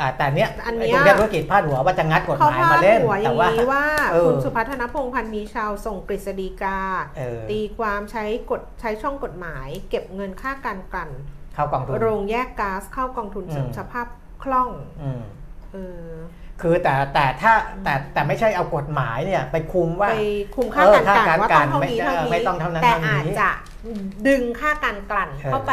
[0.01, 6.79] อ่าแต่เนี้ยอันไอ้เนี้ยตรงเนี้ยธุรกิจพาดหัวว่าจะงัดกฎหเขามายพามาดเล่นหัวอแต่ย่างว่านี้ว่าเออคุณสุพัฒนพงษ์พันธ์มีชาวส่งกฤษฎีกา
[7.19, 11.11] เออตีความใช้กฎใช้ช่องกฎหมาย เก็บเงินค่าการกลั่น
[11.55, 14.07] เข้ากองทุนโรงแยกก๊าซเข้ากองทุนเสริมอืมสภาพ
[14.43, 14.71] คล่อง
[15.03, 15.23] อืม
[15.73, 16.09] เออ
[16.63, 17.53] คือแต่แต่ถ้า
[17.85, 20.17] แต่แต่ไม่ใช่เอากฎหมายเนี่ยไปคุมว่าไป
[20.57, 23.51] คุมค่าเออการกลั่นค่าการว่าต้องเท่านี้ไม่เท่าไม่นี้ต้องเท่านั้นแต่เท่านี้อาจจะ
[24.29, 25.73] ดึงค่าการกลั่นเออเข้าไป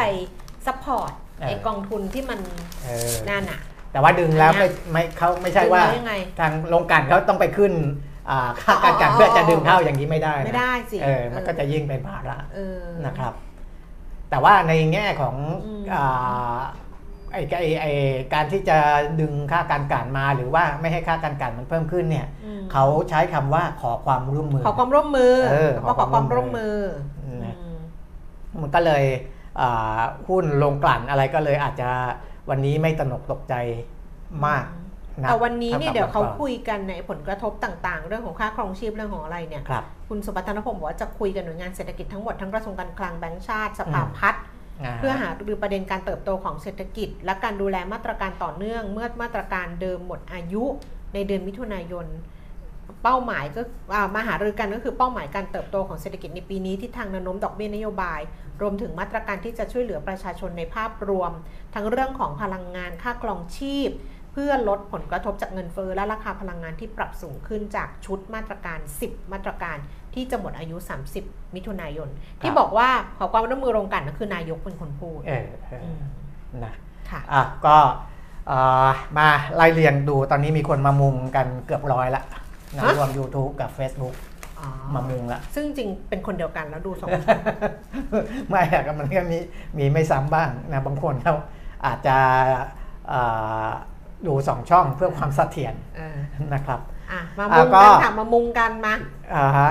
[0.66, 2.40] support เออไอกองทุนที่มัน
[2.84, 3.60] เออนั่นอะ
[3.96, 7.72] แต่ว่าดึงแล้วอันเนี้ไม่ยไม่เขาไม่ใช่ว่าดึงแล้วยังไงทางโรงกลั่นเขาต้องไปขึ้น
[8.30, 13.32] อ่าค่าการกลั่นอ๋อเพื่อจะดึงเข้าอย่างนี้ไม่ได้นะไม่ได้สิเออมันก็จะยิ่งเป็นภาระเออนะครับ
[14.30, 16.58] แต่ว่าในแง่ของอืมอ่า
[17.32, 17.92] ไอ้ไอ้ไอ้
[18.34, 18.78] การที่จะ
[19.20, 26.76] ดึงค่าการกลั่นมาหรือว่าไม่ให้ค่าการกลั่นมันเพิ่มขึ้นเนี่ยอืมเขาใช้คำว่าขอความร่วมมือ ขอความร่วมมือเออขอความร่วมมือ
[27.44, 27.78] นะอืม
[28.62, 29.04] มันก็เลย
[29.60, 31.90] อ่าหุ้นลงกลั่นอะไรก็เลยอาจจะ
[32.50, 33.54] วันนี้ไม่ตระหนกตกใจ
[34.46, 34.64] มาก
[35.20, 44.42] นะแต่วันนี้เนี่ยท่เดี๋ยวเขากับคุยกันในผลกระทบต่างๆ เรื่องของค่าครองชีพเรื่องของอะไรเนี่ยครับคุณสุพัฒนพงศ์บอกว่าจะคุยกับหน่วยงานเศรษฐกิจทั้งหมดทั้งกระทรวงการคลังแบงก์ชาติสภาพัฒน์
[44.98, 50.64] เพื่อหารือประเด็นการเติบโตของเศรษฐกิจ และการดูแลมาตรการต่อเนื่อง เมื่อมาตรการเดิมหมดอายุ
[51.14, 52.06] ในเดือนมิถุนายน
[53.02, 53.62] เป้าหมายก็
[53.94, 58.20] อ่ามาหารือกันก็คือเป้าหมายการเติบโตของเศรษฐกิจในปีนี้ที่ทางแนวโน้มดอกเบี้ยนโยบาย
[58.62, 61.32] รวมถึงมาตรการที่จะช่วยเหลือประชาชนในภาพรวม
[61.74, 63.90] ทั้งเรื่องของพลังงานค่าครองชีพ
[64.40, 69.76] พื่อลดผลกระทบจากเงินเฟ้อและราคาพลังงานที่ปรับสูงขึ้นจากชุดมาตรการ 10 มาตรการ
[70.14, 70.76] ที่จะหมดอายุ
[71.16, 72.08] 30 มิถุนายน
[72.42, 76.00] ที่บอกว่าขอความร่วมมือโรงกลันก็คือนายกเป็นคนพูดเออเอออืม
[76.64, 76.74] นะ
[77.10, 77.76] ค่ะอะก็
[78.48, 82.22] เอ่อมาไล่เรียงดูตอนนี้มีคนมามุงกันเกือบร้อยละ
[82.74, 84.14] นะฮะรวม YouTube กับ Facebook
[84.60, 87.10] อ๋อมามุงละ ซึ่งจริงเป็นคนเดียวกันแล้วดูสอง
[88.48, 89.38] ไม่อะก็มันก็มี
[89.78, 91.34] มีไม่ซ้ำบ้างนะบางคนเขา
[91.86, 92.16] อาจจะ
[93.08, 93.20] เอ่
[93.66, 93.68] อ
[94.26, 96.18] ดูสองช่องเพื่อความเสถียรเออ
[96.54, 96.80] นะครับ
[97.12, 98.94] อะมาอะมุงก็กันค่ะมามุงกันมา
[99.34, 99.70] อ่าฮะ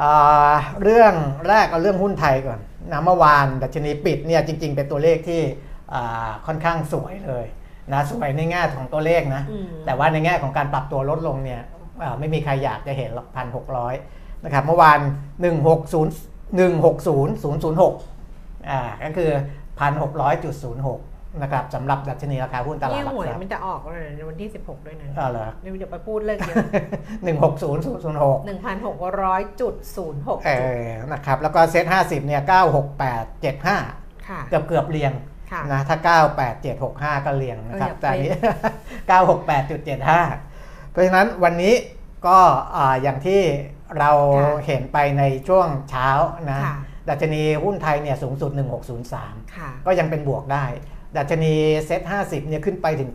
[0.00, 1.14] อ่าเรื่อง
[1.48, 2.60] แรกเอาเรื่องหุ้นไทยก่อน
[2.92, 5.40] นะเมื่อวานดัชนีปิดเนี่ยจริง ๆ เป็นตัวเลขที่
[5.94, 7.46] อ่าค่อนข้างสวยเลย
[7.92, 11.79] นะสวยในแง่ของตัวเลขนะอืมแต่ว่าในแง่ของการปรับตัวลดลงเนี่ยอ่า
[12.20, 13.94] ไม่มีใครอยากจะเห็นหรอกพันหกร้อย
[14.44, 15.00] นะครับเมื่อวาน
[15.80, 19.30] 160 160.006อ่าก็คือ
[19.80, 20.98] 1,600.06
[21.42, 26.56] นะครับสำหรับดัชนีราคาหุ้นตลาดนี่หลักหวยทรัพย์มันจะออกเลยในวันที่ 16 ด้วยนะอ๋อเหรอเดี๋ยวไปพูดเรื่องเยอะ
[27.24, 30.50] 160.006 1,600.06 เอ
[30.84, 32.42] อนะครับ แล้วก็เซต50 เนี่ย
[33.10, 35.12] 96875 ค่ะ เกือบเกือบเรียง
[35.52, 36.16] ค่ะนะถ้า
[36.60, 38.32] 98765 ก็เรียงนะครับเอออย่าแต่อันนี้
[40.40, 40.49] 968.75
[40.90, 41.74] เพราะฉะนั้นวันนี้
[42.26, 42.38] ก็
[42.76, 43.40] อ่าอย่างที่
[43.98, 46.08] เราค่ะเห็นไปในช่วงเช้า
[46.50, 46.76] นะค่ะ
[47.08, 48.50] ดัชนีหุ้นไทยเนี่ยสูงสุด
[49.02, 50.64] 1603ค่ะก็ยังเป็นบวกได้
[51.16, 51.54] ดัชนี
[51.86, 53.10] เซต50เนี่ยขึ้นไปถึง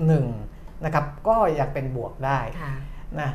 [0.00, 2.74] 971 นะครับ ก็ยังเป็นบวกได้ค่ะ
[3.20, 3.30] นะ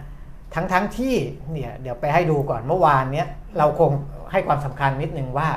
[0.55, 1.15] ทั้งทั้งที่
[1.51, 3.91] เนี่ยเดี๋ยวไปให้ดูก่อนเมื่อวานเนี้ยเราคง
[4.31, 5.49] ให้ความสำคัญนิดนึงว่า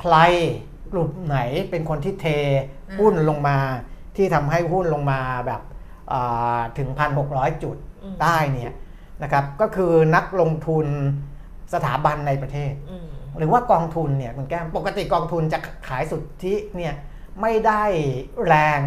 [0.00, 0.16] ใคร
[0.92, 1.38] กลุ่มไหน
[1.70, 2.26] เป็นคนที่เท
[2.88, 3.58] อืมหุ้นลงมา
[4.16, 5.69] ที่ทำให้หุ้นลงมาแบบอ่า
[6.78, 6.88] ถึง
[7.26, 8.72] 1,600 จุดอืมได้เนี่ย
[9.22, 10.86] นะครับก็คือนักลงทุน
[11.74, 13.06] สถาบันในประเทศอืม
[13.38, 16.94] หรือว่ากองทุนเนี่ยคุณแก้มปกติกองทุนจะขายสุทธิเนี่ย
[17.40, 17.82] ไม่ได้
[18.46, 18.80] แรง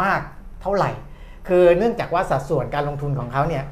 [0.00, 0.20] มาก
[0.62, 0.90] เท่าไหร่
[1.48, 3.64] คือเนื่องจากว่าสัดส่วนการลงทุนของเขาเนี่ย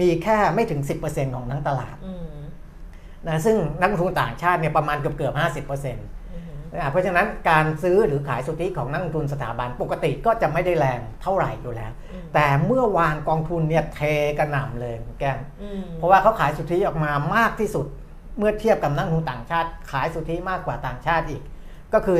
[0.00, 2.36] มีแค่ไม่ถึง 10%ของทั้งตลาดอืม
[3.28, 6.19] นะซึ่งนักลงทุนต่างชาติเนี่ยประมาณเกือบเกือบๆ50%นอืมะ
[6.90, 14.00] เพราะฉะนั้นการซื้อหรือขายสุทธิของนักลงทุนสถาบันปกติก็จะไม่ได้แรงเท่าไหร่อยู่แล้วอืมแต่เมื่อวานกองทุนเนี่ยเท
[14.38, 17.86] กระหน่ำเลยคุณแก้มอืมเพราะว่าเขาขายสุทธิออกมามากที่สุด
[18.38, 21.42] เมื่อเทียบกับนักลงทุนต่างชาติ ขายสุทธิมากกว่าต่างชาติอีก
[21.94, 22.18] ก็คือ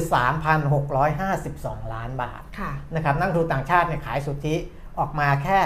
[0.77, 4.55] 3,652 ล้านบาทค่ะนะครับนักลงทุนต่างชาติเนี่ยขายสุทธิ
[4.99, 5.59] ออกมาแค่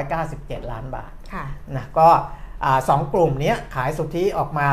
[0.00, 1.44] 2,597 ล้านบาทค่ะ
[1.76, 2.41] นะก็อ่า
[2.88, 4.68] สองกลุ่มเนี้ยขายสุทธิออกมา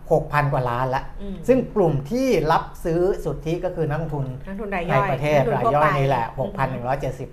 [0.00, 6.50] 6,000 กว่าล้านละอืมซึ่งกลุ่มที่รับซื้อสุทธิก็คือนักลงทุนนักทุนรายในย่อยประเทศนักทุรายทั่วย่อยไปนี่แหละอืม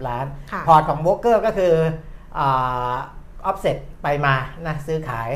[0.02, 1.74] 6,170 ล้านค่ะพอร์ตของโบรกเกอร์ก็คือ
[2.40, 2.42] อ
[3.46, 4.36] อฟเซ็ตไปมา
[4.68, 5.30] นะซื้อขาย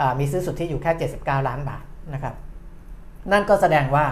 [0.00, 2.34] อ่ามีซื้อสุทธิอยู่แค่ 79 ล้านบาทนะครับ
[3.32, 4.06] นั่นก็แสดงว่า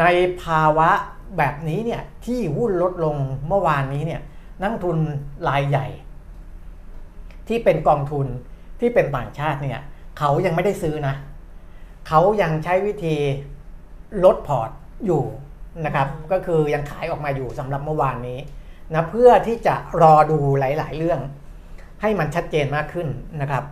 [0.00, 0.04] ใน
[0.42, 0.90] ภาวะ
[1.38, 3.16] แบบนี้เนี่ยที่หุ้นลดลง
[3.48, 4.20] เมื่อวานนี้เนี่ย
[4.60, 4.98] นักลงทุน
[5.48, 5.86] รายใหญ่
[7.48, 8.26] ที่เป็นกองทุน
[8.80, 9.80] ที่เป็นต่างชาติเนี่ย
[10.18, 11.14] เขายังไม่ได้ซื้อนะ
[12.08, 13.16] เขายังใช้วิธี
[14.24, 14.70] ลดพอร์ต
[15.06, 15.22] อยู่
[15.84, 18.38] นะครับอืมก็คือยังขายออกมาอยู่สำหรับเมื่อวานนี้
[18.94, 21.20] นะเพื่อที่จะรอดูหลาย ๆ เรื่อง
[22.00, 23.08] ให้มันชัดเจนมากขึ้น
[23.40, 23.64] นะครับ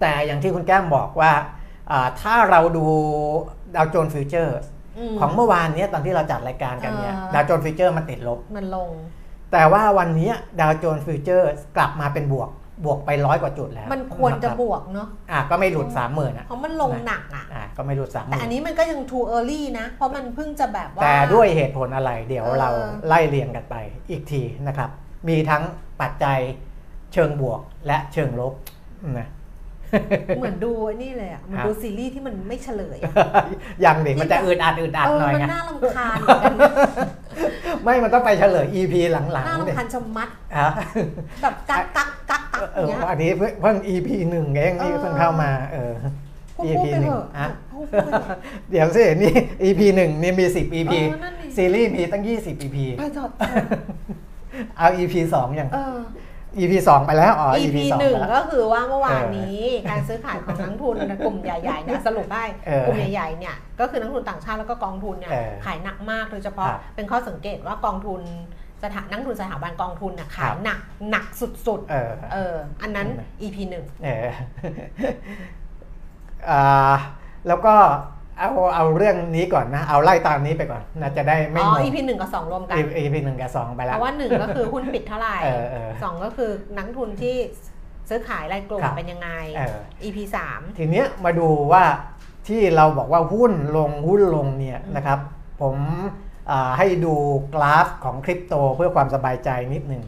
[0.00, 1.32] แต่อย่างที่คุณแก้มบอกว่า
[1.90, 2.86] อ่าถ้าเราดู
[3.76, 8.90] ดาวโจนส์ Futures ของเมื่อวานเนี้ยตอนที่เราจัดรายการกันเนี่ยอ่าดาวโจนส์ฟิวเจอร์มันติดลบ มันลง
[9.52, 12.50] แต่ว่าวันนี้ดาวโจนส์ฟิวเจอร์กลับมาเป็นบวก
[12.84, 22.70] บวกไปร้อยกว่าจุดแล้ว มันควรจะนบวกเนาะอะก็ไม่หลุดสามหมื่นอะเพราะมันลงหนักอะอะก็ไม่หลุดสามหแต่มื่อันนนี้มันก็ยัง too early นะ เพราะมันเพิ่งจะแบบว่า แต่ด้วยเหตุผลอะไรเดี๋ยวเออเรา
[23.08, 23.76] ไล่เรียงกันไป
[24.10, 24.90] อีกทีนะครับ
[25.28, 25.62] มีทั้ง
[26.00, 26.38] ปัจจัย
[27.12, 28.52] เชิงบวกและเชิงลบ
[29.18, 29.28] นะ
[30.36, 33.14] เหมือนดูไอ้นี่เลยอะเหมันครับดูซีรีส์ที่มันไม่เฉลยอะ
[33.84, 36.70] ยังเด็กมันจะอึดอัดอึดอัดเออหน่อยมันไงน่ารำคาญเหมือนกันนะ
[37.82, 40.68] ไม่มันต้องไปเฉลย EP หลังน่าๆเด็กรำคาญชะมัดอะ
[41.42, 45.92] แบบกักกักกักกักเออเนี้ยอันนี้เพิ่งเพิ่ง EP หนึ่งเองที่เออเพิ่งเข้ามาเออ
[46.56, 48.38] พูด EP พูดไปหนึ่เถงอะอะพูดพูดไปเถอะ
[48.70, 49.32] เดี๋ยวสินี่
[49.64, 53.30] EP หนึ่งนี่มี10 EP เออนั่นดิซีรีส์มีตั้ง20 EP ไปเถอะ
[54.78, 55.96] เอา EP สองอย่างเออ
[56.56, 68.22] EP สองไปแล้วอ๋อ EP EP สองหนึ่งไปแล้วก็คือว่าเมื่อวานเออนี้การซื้อขายของนักทุนกลุ่มใหญ่ๆเนี่ยสรุปได้เออกลุ่มใหญ่ๆเนี่ยก็คือนักทุนต่างชาติแล้วก็กองทุนเนี่ยเออขายหนักมากโดยเฉพาะครับเป็นข้อสังเกตว่ากองทุน
[68.84, 70.78] สถานักทุนสถาบันกองทุนน่ะขาครัยบหนัก
[71.10, 74.28] หนักสุดเออๆเอออันนั้นอืม EP หนึ่งเออ
[76.50, 76.94] อ่า
[77.48, 77.74] แล้วก็
[78.38, 87.36] เอาเอาเรื่องนี้ก่อนนะ เอาไล่ตามนี้ไปก่อนนะจะได้ไม่อ๋องง EP หนึ่งกับสองรวมกัน EP หนึ่งกับสองไปเพแล้วราะว่าหนึ่งก็คือหุ้นปิดเท่าไหร่เออเออสองก็คือนักทุนที่
[88.08, 91.84] ซื้อขายรายกลุ่มครับเป็นยังไงเออ EP สามทีเนี้ยมาดูว่า
[92.48, 95.18] ที่เราบอกว่าหุ้นลงหุ้นลงเนี่ยนะครับ
[95.62, 95.76] ผม
[96.50, 97.14] อ่าให้ดู
[97.54, 100.04] กราฟของคริปโตเพื่อความสบายใจนิดหนึ่ง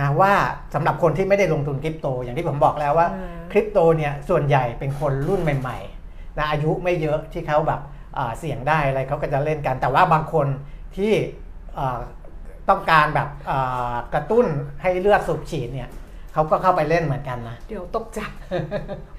[0.00, 0.32] นะว่า
[0.74, 5.99] สำหรับคนที่ไม่ได้ลงทุนคริปโต อย่างที่ผมบอกแล้วว่าอืมคริปโตเนี่ยส่วนใหญ่เป็นคนรุ่นใหม่ ๆ
[6.38, 7.80] นะอายุไม่เยอะที่เขาแบบ
[8.18, 10.46] อ่าเสี่ยงได้อะไรเขาก็จะเล่นกัน แต่ว่าบางคน
[10.96, 11.12] ที่
[11.78, 12.00] อ่า
[12.68, 14.46] ต้องการแบบอ่ากระตุ้น
[14.82, 15.90] ให้เลือดสูบฉีดเนี่ย
[16.34, 18.20] เขาก็เข้าไปเล่นเหมือนกันนะ เดี๋ยวตกใจ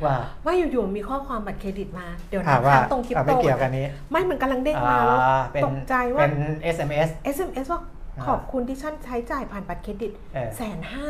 [0.05, 5.19] ว่าว่าอยู่ๆมีข้อความบัตรเครดิตมา เดี๋ยวถานะมว่าค้างตรงคริปอ่าโตไม่เกี่ยวกันนี้ ไม่มันกำลังเด้งอ่ามาแล้ว
[5.53, 6.35] เป็นตกใจว่าเป็น
[6.75, 7.81] SMS SMS ว่า
[8.17, 11.07] อ่าขอบคุณที่ท่านใช้จ่ายผ่านบัตรเครดิตเออแสนห้า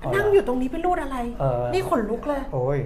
[0.00, 2.78] อ๋อนั่งอยู่ตรงนี้ไปรูดอะไรเออนี่ขนลุกเลย โอ้ย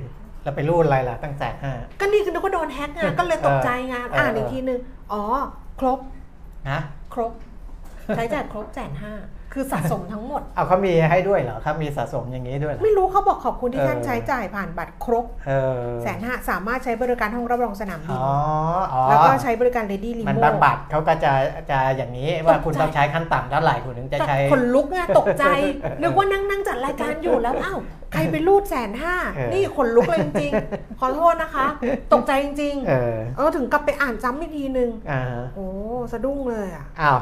[0.47, 4.81] แล้วไปรูดอะไรล่ะตั้งแสนห้าก็นี่คือนึกว่าโดนแฮ็กไงก็เลยตกใจไงเอออ่านเอออีกทีนึง
[5.13, 5.23] อ๋อ
[5.81, 5.99] ครบ
[6.71, 6.81] นะ
[7.15, 7.33] ครบ
[8.17, 9.15] ใช้จ่ายครบแสนห้า
[9.57, 18.27] คือสะสมทั้งหมดเอาเขามีให้ด้วยเหรอครับมีสะสมอย่างนี้ด้วยเหรอไม่รู้เขาบอกขอบคุณที่เออท่านใช้จ่ายผ่านบัตรครบเออแสนห้าสามารถใช้บริการห้องรับรองสนามบิอ๋นอ
[18.93, 21.33] อ๋อแล้วก็ใช้บริการ Lady มัน Limo บางบัตรเขาก็จะ
[21.71, 25.45] จะอย่างนี้ว่าตกใจคุณต้องใช้ขั้นต่ำเท่าไหร่คุณถึงจะแต่ใช้ขนลุกไงตกใจ
[26.01, 27.79] นึกว่านั่งนั่งจัดรายการอยู่แล้วอ้าว
[28.13, 31.67] ใครไปรูดแสนห้าเออนี่ขนลุกเลยจริงๆขอโทษนะคะ
[32.13, 35.23] ตกใจจริงเออๆเออถึงกลับไปอ่านซ้ำอีกทีนึงอ่า
[35.55, 35.67] โอ้
[36.13, 37.19] สะดุ้งเลยอะอ้าว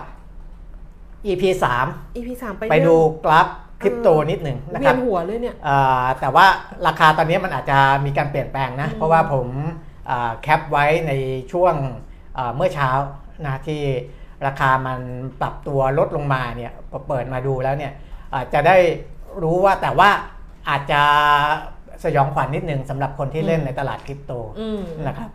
[1.27, 3.49] EP สาม EP สามไปไปดูเรื่องกราฟ
[3.83, 6.47] คริปโตนิดหนึ่งนะเวีคยรับนหัวเลยเนี่ยอ่าแต่ว่า
[6.87, 9.49] ราคาตอนนี้มันอาจจะมีการเปลี่ยนแปลงนะอืมเพราะว่าผม
[10.11, 11.13] อ่าแคปไว้ใน
[11.53, 11.75] ช่วง
[12.39, 12.91] อ่าเมื่อเช้า
[13.47, 13.83] นะที่
[14.47, 15.01] ราคามัน
[15.41, 17.93] ปรับตัวลดลงมาเนี่ยพอเปิดมาดูแล้วเนี่ย
[18.35, 18.77] อาจจะได้
[19.43, 20.11] รู้ว่าแต่ว่า
[20.69, 21.03] อาจจะ
[22.05, 25.31] สยองขวัญนิดนึงสำหรับคนที่เล่นในตลาดคริปโตอืมนะครับ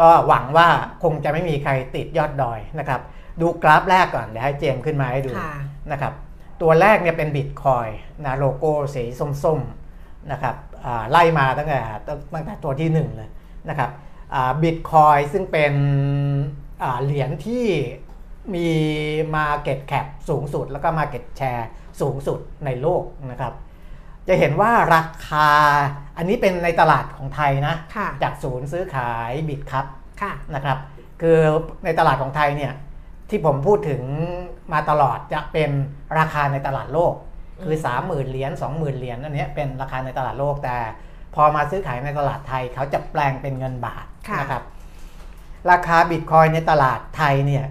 [0.00, 0.68] ก็หวังว่า
[1.02, 3.00] คงจะไม่มีใครติดยอดดอยนะครับ
[3.40, 5.52] ดูกราฟแรกก่อนเดี๋ยวให้เจมส์ขึ้นมาให้ดูค่ะ
[5.92, 6.12] นะครับ
[6.62, 7.88] ตัวแรกเนี่ยเป็นบิตคอย
[8.24, 9.04] นะโลโก้สี
[9.44, 11.80] ส้มๆนะครับอ่าไล่มาตั้งแต่
[12.34, 13.30] ตั้งแต่ตัวที่ 1 เลย
[13.68, 13.90] นะครับ
[14.62, 15.74] บิตคอยซึ่งเป็น
[16.82, 17.64] อ่าเหรียญที่
[18.54, 18.68] มี
[19.36, 21.64] Market Cap สูงสุด แล้วก็ Market Share
[22.00, 23.52] สูงสุดในโลกนะครับ
[24.28, 25.48] จะเห็นว่าราคา
[26.16, 29.86] อันนี้เป็นในตลาดของไทยนะค่ะจากศูนย์ซื้อขายบิตครับ
[30.22, 30.78] ค่ะนะครับ
[31.22, 31.38] คือ
[31.84, 32.72] ในตลาดของไทยเนี่ย
[33.30, 34.02] ที่ผมพูดถึง
[34.72, 35.70] มาตลอดจะเป็น
[36.18, 37.14] ราคาในตลาดโลก
[37.64, 40.76] คือ 30,000 เหรียญ20,000 เหรียญอันเนี้ยเป็นราคาในตลาดโลกแต่
[41.34, 44.62] พอมาซื้อขายในตลาดไทยเขาจะแปลงเป็นเงินบาทค่ะนะครับ
[45.70, 47.64] ราคาบิตคอยในตลาดไทยเนี่ย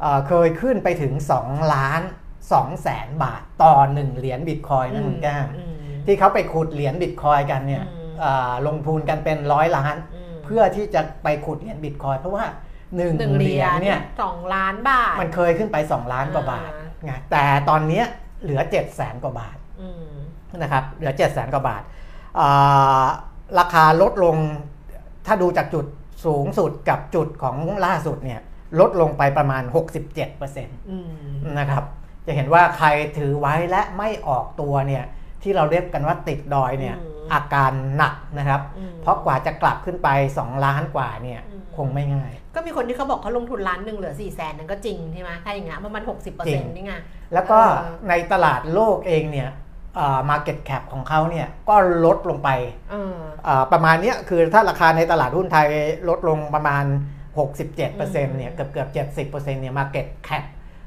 [0.00, 2.02] เอ่อเคยขึ้นไปถึง 2 ล้าน
[2.42, 5.74] 2แสนบาทต่อ 1 เหรียญบิตคอยนะคุณแก้มอืม
[6.06, 9.96] ที่เขาไปขุดเหรียญบิตคอยกันเนี่ยอืมเอ่อลงทุนกันเป็นร้อยล้าน
[10.32, 12.44] มเพื่อที่จะไปขุดเหรียญบิตคอยเพราะว่า
[12.96, 18.04] หนึ่งหนึ่งเหเหรีรียยญญเนี่ยสองล้านบาท มันเคยขึ้นไป 2 ล้านกว่าบาทอ่าไงแต่ตอนเนี้ย
[18.42, 20.14] เหลือ7 0 0แสนกว่าบาทอืม
[20.62, 21.82] นะครับเหลือ7 0 0แสนกว่าบาท
[22.40, 23.04] อ่า
[23.58, 24.36] ราคาลดลง
[25.26, 25.86] ถ้าดูจากจุด
[26.26, 28.40] สูงสุดกับจุดของล่าสุดเนี่ย
[28.80, 29.62] ลดลงไปประมาณ
[30.26, 31.10] 67%อืม
[31.58, 31.84] นะครับ
[32.26, 35.04] จะเห็นว่าใครถือไว้และไม่ออกตัวเนี่ย
[35.42, 46.94] ที่เราเรียกกันว่าติดดอยเนี่ยอืมอาการหนักนะครับอืมเพราะกว่าจะกลับขึ้นไป 2 ล้านกว่าเนี่ยอืมคงไม่ง่าย ก็มีคนที่เขาบอกเขาลงทุนล้านหนึ่งเหลือสี่แสนนั่นก็จริงใช่ไหมถ้าอย่างเงี้ยประมาณหกสิบเปอร์จริเซ็นงต์นี่ไง
[47.34, 49.50] แล้วก็เออในตลาดโลกเองเนี่ย
[50.30, 52.50] Market Cap ของเขาเนี่ยก็ลดลงไป
[52.90, 55.68] เอออ่าประมาณเนี้ยคือถ้าราคาในตลาดหุ้นไทย
[56.08, 56.84] ลดลงประมาณ
[57.36, 60.44] 67%เนี่ยเกือบเกือบ70%เนี่ย Market Cap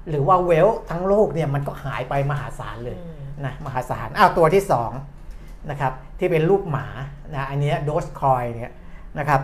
[0.10, 4.64] หรือว่า wealth ทั้งโลกเนี่ยมันก็หายไปมหาศาลเลยอืมนะมหาศาลอ้าวตัวที่
[5.16, 6.88] 2นะครับที่เป็นรูปหมา
[7.36, 8.72] นะอันเนี้โดสคอยเนี่ย
[9.20, 9.42] นะครับ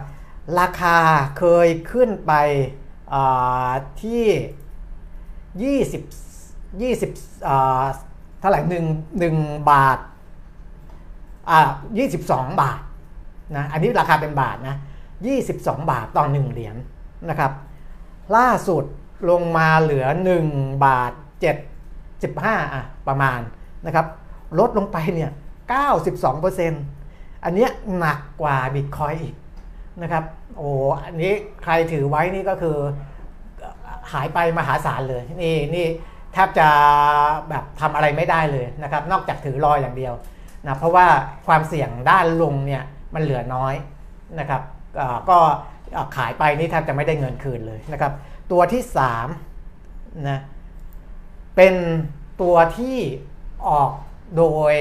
[0.60, 0.98] ราคา
[1.38, 2.34] เคยขึ้นไป
[4.04, 5.82] ที่
[6.88, 8.86] 20 20เท่าไหร่หนึ่ง
[9.20, 9.36] หนึ่ง
[9.72, 10.00] บาท
[11.50, 11.60] อ่า
[12.10, 12.80] 22 บาท
[13.56, 14.76] นะอันนี้ราคาเป็นบาทนะ
[15.34, 16.76] 22 บาทต่อ1เหรียญ
[17.30, 17.52] นะครับ
[18.36, 18.84] ล่าสุด
[19.30, 20.06] ลงมาเหลือ
[20.46, 21.12] 1 บาท
[21.94, 23.40] 75อะประมาณ
[23.86, 24.06] นะครับ
[24.60, 25.32] ลดลงไปเนี่ย
[26.58, 29.36] 92%อันเนี้ยหนักกว่าบิตคอยอีก
[30.02, 30.24] นะครับ
[30.58, 30.70] โอ้
[31.06, 31.34] อันนี้
[31.64, 32.78] ใครถือไว้นี่ก็คือ
[34.12, 35.86] หายไปมหาศาลเลยนี่นี่
[36.34, 36.68] แทบจะ
[37.50, 40.14] แบบทำอะไรไม่ได้เลยนะครับ นอกจากถือรออย่างเดียว
[40.68, 41.08] นะเพราะว่า
[41.48, 42.84] ความเสี่ยงด้านลงเนี่ย
[43.14, 43.74] มันเหลือน้อย
[44.40, 44.62] นะครับ
[45.30, 45.38] ก็
[46.16, 48.14] ขายไปนี่แทบจะไม่ได้เงินคืนเลยนะครับ
[48.52, 48.82] ตัวที่
[49.56, 50.40] 3นะ
[51.56, 51.76] เป็น
[52.42, 52.98] ตัวที่
[53.68, 53.92] ออก
[54.38, 54.76] โดย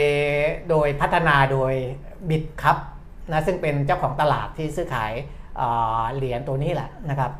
[0.70, 1.72] โดยพัฒนาโดย
[2.28, 2.76] บิตครับ
[3.32, 5.12] นะซึ่งเป็นเจ้าของตลาดที่ซื้อขาย
[5.60, 7.32] อ่าเหรียญตัวนี้แหละนะครับ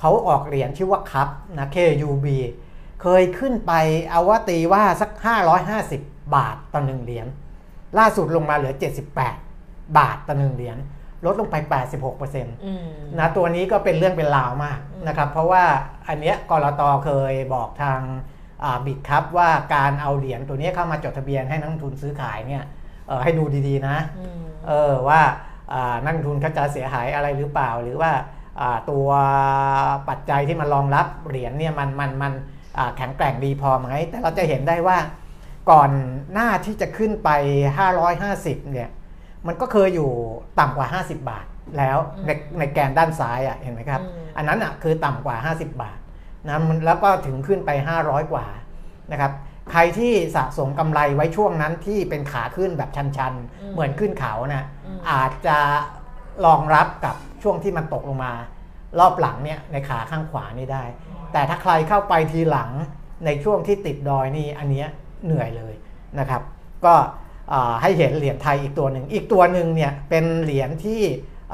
[0.00, 2.26] เขาออกเหรียญชื่อว่าครับนะ KUB
[3.02, 3.72] เคยขึ้นไป
[4.10, 5.10] เอาว่าตีว่าสัก
[5.72, 7.26] 550 บาทต่อหนึ่งเหรียญ
[7.98, 8.74] ล่าสุดลงมาเหลือ
[9.36, 10.76] 78 บาทต่อหนึ่งเหรียญ
[11.26, 11.56] ลดลงไป
[12.00, 12.72] 86%นอื
[13.18, 15.64] มะตัวนี้ก็เป็นเรื่องเป็นราวมากอืมนะครับ เพราะว่า
[16.08, 18.00] อันเนี้ยกรตเคยบอกทาง
[18.86, 22.81] บิดครับว่าการเอาเหรียญตัวเนี้ยเข้ามาจดทะเบียนให้นักลงทุนซื้อขายเนี่ยเอ่อ
[23.22, 25.20] ให้ดูดีๆนะอืมเออว่า
[25.72, 28.12] อ่านักลงทุนเขาจะเสียหายอะไรหรือเปล่า หรือว่า
[28.60, 29.08] อ่าตัว
[30.08, 32.32] ปัจจัยที่มันรองรับเหรียญเนี่ยมันมันมัน
[32.78, 34.98] อ่าแข็งแกร่งดีพอไหมแต่เราจะเห็นได้ว่า
[35.70, 35.90] ก่อน
[36.32, 37.30] หน้าที่จะขึ้นไป
[38.02, 38.88] 550 เนี่ย
[39.46, 40.10] มันก็เคยอยู่
[40.60, 41.46] ต่ำกว่า 50 บาท
[41.78, 44.00] แล้วในในแกนด้านซ้ายอะเห็นไหมครับ
[44.36, 45.98] อันนั้นอะคือต่ำกว่า 50 บาท
[46.48, 47.70] นะมันแล้วก็ถึงขึ้นไป
[48.02, 48.46] 500 กว่า
[49.12, 49.32] นะครับ
[49.72, 55.58] ใครที่สะสมกำไรไว้ช่วงนั้นที่เป็นขาขึ้นแบบชันอืมๆเหมือนขึ้นเขานะอืมอาจจะ
[56.46, 58.32] รองรับกับช่วงที่มันตกลงมา
[58.98, 60.84] รอบหลังเนี่ยในขาข้างขวานี่ได้
[61.32, 62.70] แต่ถ้าใครเข้าไปทีหลัง
[63.26, 64.88] ในช่วงที่ติดดอยนี่อันเนี้ย
[65.24, 65.74] เหนื่อยเลย
[66.18, 66.42] นะครับ
[66.84, 66.94] ก็
[67.52, 71.00] อ่าให้เห็นเหรียญไทยอีกตัวหนึ่ง อีกตัวหนึ่งเนี่ยเป็นเหรียญที่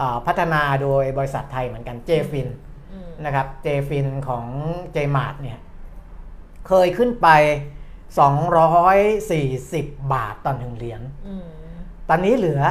[0.01, 2.49] อ่าพัฒนาโดยบริษัทไทยเหมือนกันเจฟิน
[2.93, 4.45] อืมนะครับเจฟินของ
[4.93, 5.59] เจมาร์เนี่ย
[6.69, 7.29] เคยขึ้นไป
[8.17, 11.47] 240 บาทต่อหนึ่งเหรียญอืม
[12.09, 12.63] ตอนนี้เหลือ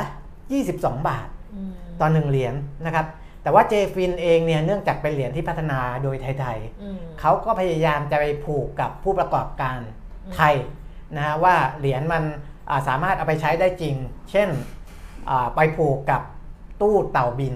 [0.49, 1.71] 22 บาทอืม
[2.01, 2.53] ต่อหนึ่งเหรียญ
[2.85, 3.05] นะครับ
[3.43, 9.79] แต่ว่าเจฟินเองเนี่ยเนื่องจากเป็นเหรียญที่พัฒนาโดยไทยอืมๆเขาก็พยายามจะไปผูกกับผู้ประกอบการ
[10.25, 10.55] อืมไทย
[11.15, 12.23] นะฮะว่าเหรียญมัน
[12.69, 13.95] อ่าสามารถเอาไปใช้ได้จริง
[14.31, 14.49] เช่น
[15.29, 16.21] อ่าไปผูกกับ
[16.81, 17.55] ตู้เต่าบิน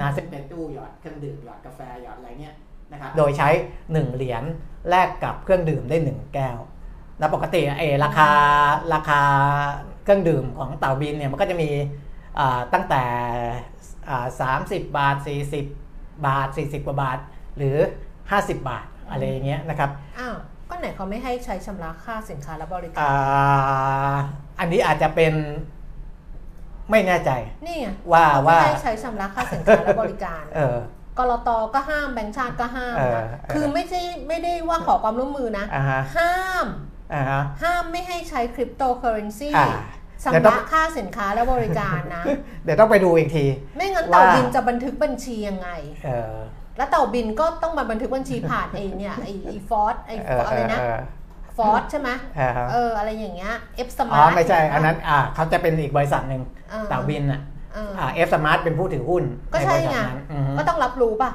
[0.00, 2.54] นะซึ่งเป็นตู้หยอดเครื่องดื่มหยอดกาแฟหยอดอะไรเงี้ย
[2.92, 3.48] นะครับโดยใช้
[3.82, 4.42] 1 เหรียญ
[4.90, 6.58] แลกกับเครื่องดื่มได้ 1 แก้ว
[7.18, 8.28] แล้วปกติเออราคา
[8.94, 9.20] ราคา
[10.04, 11.70] เครื่องดื่มของเต่าบินเนี่ยมันก็จะมี
[12.38, 13.04] อ่าตั้งแต่
[14.40, 15.16] สามสิบบาท
[15.70, 17.18] 40 บาท 40 กว่าบาท
[17.56, 17.76] หรือ
[18.20, 20.36] 50 บาทอะไรอย่างเงี้ยนะครับอ้าว
[20.70, 24.16] ก็ไหนเขาไม่ให้ใช้ชำระค่าสินค้าและบริการอ่า
[24.60, 25.34] อันนี้อาจจะเป็น
[26.90, 27.30] ไม่แน่ใจ
[27.66, 30.78] นี่ไงว่าเขาไม่ว่าให้ใช้ชำระค่าสินค้าและบริการเออ
[31.18, 36.66] กรตก็ห้ามแบงก์ชาติก็ห้ามเออนะเออคือไม่ใช่ไม่ได้ว่าขอความร่วมมือนะอ่าฮะห้าม
[37.14, 39.66] อ่าฮะ ห้ามไม่ให้ใช้คริปโตเคอเรนซีอ่า
[40.32, 42.24] เดี๋ยวชำต้อระงค่าสินค้าและบริการนะ
[42.64, 43.44] เดี๋ยวต้องไปดูอีกที
[43.76, 45.68] ไม่งั้นว่าเต่า บินจะบันทึกบัญชียังไง
[46.04, 46.36] เออ
[46.76, 50.98] แล้วเต่าบินก็ต้องมาบันทึกบัญชีผ่านไอ้เนี่ยไอ้ไอ้ฟอร์ดไอ้เอออะไรนะเออ
[51.56, 57.40] ฟอร์ดใช่ไหมเออครับเอออะไรอย่างเงี้ยเอฟสอ๋มาอร์ทไม่ใช่ อันนั้นอ่าเขาจะเป็นอีกบริษัทหนึ่งเออเต่าบินอะ
[57.74, 61.30] เอออ่าเอฟสมาร์ทเป็นผู้ถือหุ้นก็ใช่นบริษัทไงนั้นอือฮึก็ต้องรับรู้ป่ะ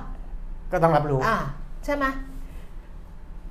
[0.72, 1.38] ก็ต้องรับรู้ อ่า
[1.86, 2.06] ใช่ไหม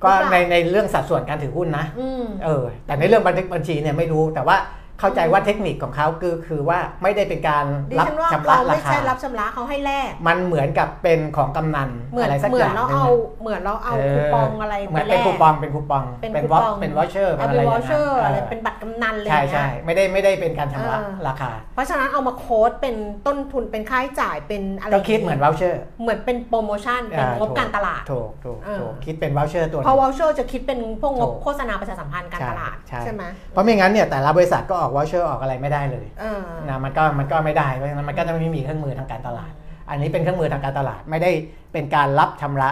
[0.04, 4.56] ก็หรือเปในล่าในเรื่องสัดส่วนการถือหุ้นนะอืมเออแต่ในเรื่องบันทึกบัญชีเนี่ยไม่รู้แต่ว่า
[5.00, 39.52] เข้าใจว่าเทคนิคของเขาคือคือว่าไม่ได้เป็นการดิรับฉันว่าชำระเขาราไม่คาใช่รับชำระเขาให้แลกมันเหมือนกับเป็นของกำนันเหมือนอะไรสักเหมืออนย่างเราหนึ่งเอาอะเหมือนเราเอาเออคูปองอะไรเหมือนไปเป็นแลกคูปองเป็นคูปองเป็นเป็นคูวอปองเป็นวอชเชอร์เอาเป็นเป็อะไรนอวอย่างเชอร์อะไรเงี้ยเป็นบัตรกำนันเลยใช่ใช่ไม่ได้ไม่ได้เป็นการชำระเออราคา เพราะฉะนั้นเอามาโค้ดเป็นต้นทุนเป็นค่าใช้จ่ายเป็นอะไรก็คิดเหมือนวอชเชอร์เหมือนเป็นโปรโมชั่นเป็นงบการตลาดถูกถูกเออถูกคิดเป็นวอชเชอร์ตัวหเพนึ่ราะงวอลเชอร์จะคิดเป็นพวกงบถูกโฆษณาประชาสัมพันธ์การใช่ตลาดใช่ใช่ไหมเพราะไม่งั้นเนี่ยแต่ละบริษัทก็ออกวอชเชอร์ออกอะไรไม่ได้เลยเออนะมันก็มันก็ไม่ได้เพราะฉะนั้นมันก็จะไม่มีเครื่องมือทางการตลาด
[39.90, 41.30] อันนี้เป็นเครื่องมือทางการตลาดไม่ได้
[41.72, 42.70] เป็นการรับชำระ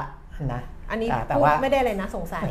[0.55, 2.45] นะอันนี้อ่าแต่พูดว่าไม่ได้เลยนะสงสัย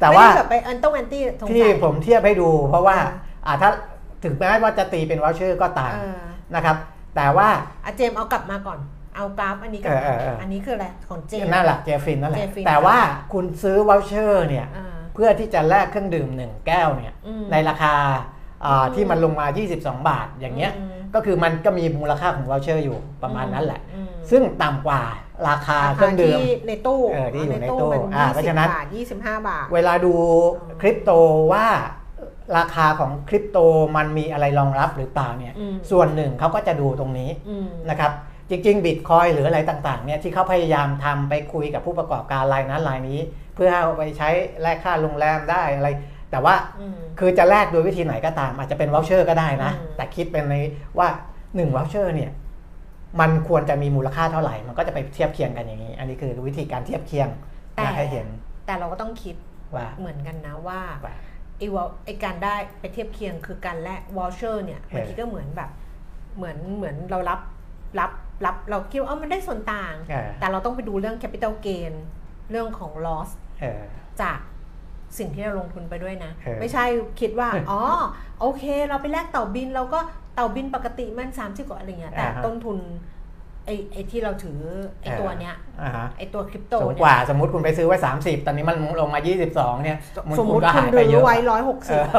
[0.00, 3.14] แต่ว่าไม่ได้แบบไปอันต้องแอนตี้สงที่สัยผมเทียบให้ดู เพราะว่าอ่า
[3.46, 3.70] อ่าถ้า
[4.24, 6.20] ถึงแม้ว่าจะตีเป็นวอชเชอร์ก็ตามเออ
[6.54, 6.76] นะครับ
[7.16, 7.48] แต่ว่า
[7.84, 8.78] อาเจมส์เอากลับมาก่อน
[9.16, 12.96] เอากราฟอันนี้กลับเอมาอเออเอออัอันนี้คืออะไรของเจมส์นั่นแหละเจฟินนั่นแหละเจฟินแต่ว่า
[13.32, 17.94] คุณซื้อวอชเชอร์เนี่ยอ่า เพื่อที่จะแลกเครื่องดื่มหนึ่งแก้วเนี่ยอืมในราคา
[18.64, 25.02] อ่าอืมที่มันลงมา 22 บาทอย่างเงี้ยอืมก็คือมันก็มีมูลค่าของวอชเชอร์อยู่ประมาณนั้นแหละอืมซึ่งต่ำกว่า
[25.48, 30.12] ราคาราเคคารื่องดื่มที่ในตู้เออที่อยู่ในตู้มันอ่ายี่เพราะสิบฉะนั้นบาทยี่สิบห้าบาท เวลาดู
[30.80, 31.10] คริปโต
[31.52, 31.66] ว่า
[32.58, 33.58] ราคาของคริปโต
[33.96, 38.12] มันมีอะไรรองรับหรือเปล่าเนี่ยอืมส่วนหนึ่งเขาก็จะดูตรงนี้อืมนะครับ
[38.50, 43.20] จริงๆบิตคอยหรืออะไรต่างๆเนี่ยที่เขาพยายามทำไปคุยกับผู้ประกอบการรายนั้นรายนี้
[43.56, 44.28] เพื่อเอาไปใช้
[44.62, 45.88] แลกค่าโรงแรมได้อะไร
[46.30, 50.54] แต่ว่าอืมคือจะแลกโดยวิธีไหนก็ตาม อาจจะเป็น voucher ก็ได้นะอืมแต่คิดเป็นใน
[50.98, 51.08] ว่า
[51.40, 52.30] 1 voucher เนี่ย
[53.20, 57.28] มันควรจะมีมูลค่าเท่าไหร่ มันก็จะไปเทียบเคียงกันอย่างนี้ อันนี้คือวิธีการเทียบเคียง
[57.74, 58.26] แต่นะให้เห็น
[58.66, 59.36] แต่เราก็ต้องคิด
[59.76, 61.16] ว่าเหมือนกันนะว่าว่า
[61.58, 65.70] ไอ้วอลไอ้การได้ไปเทียบเคียงคือการแลก voucher เนี่ยเออบางทีก็เหมือนแบบ
[66.36, 67.40] เหมือนเหมือนเรารับ
[68.00, 68.10] รับ
[68.44, 71.92] รับเราคิดว่าเอ้ามันได้ส่วนต่างเออแต่เราต้องไปดูเรื่อง capital gain
[72.50, 73.45] เรื่องของ loss เออ
[74.22, 74.38] จาก
[75.18, 76.84] สิ่งที่เราลงทุนไปด้วยนะเออไม่ใช่
[77.20, 77.80] คิดว่า อ๋อ
[78.40, 79.98] โอเค เราไปแลกเต่าบิน เราก็
[80.34, 82.78] เต่าบินปกติมัน30กว่าอะไรเงี้ยแต่อ่าฮะต้นทุน
[83.66, 84.58] ไอ้ไอ้ที่เราถือ
[85.00, 89.20] ไอ้ตัวเนี้ยอ่าฮะไอ้ตัวคริปโตสูงเนี่กว่ายสมมติคุณไปซื้อไว้ 30 ตอนนี้มันลงมา
[89.52, 89.98] 22 เนี่ย
[90.38, 92.18] สมมติก็คุณหายไปดูเยอะไว้ร้อยหกเอสิบอ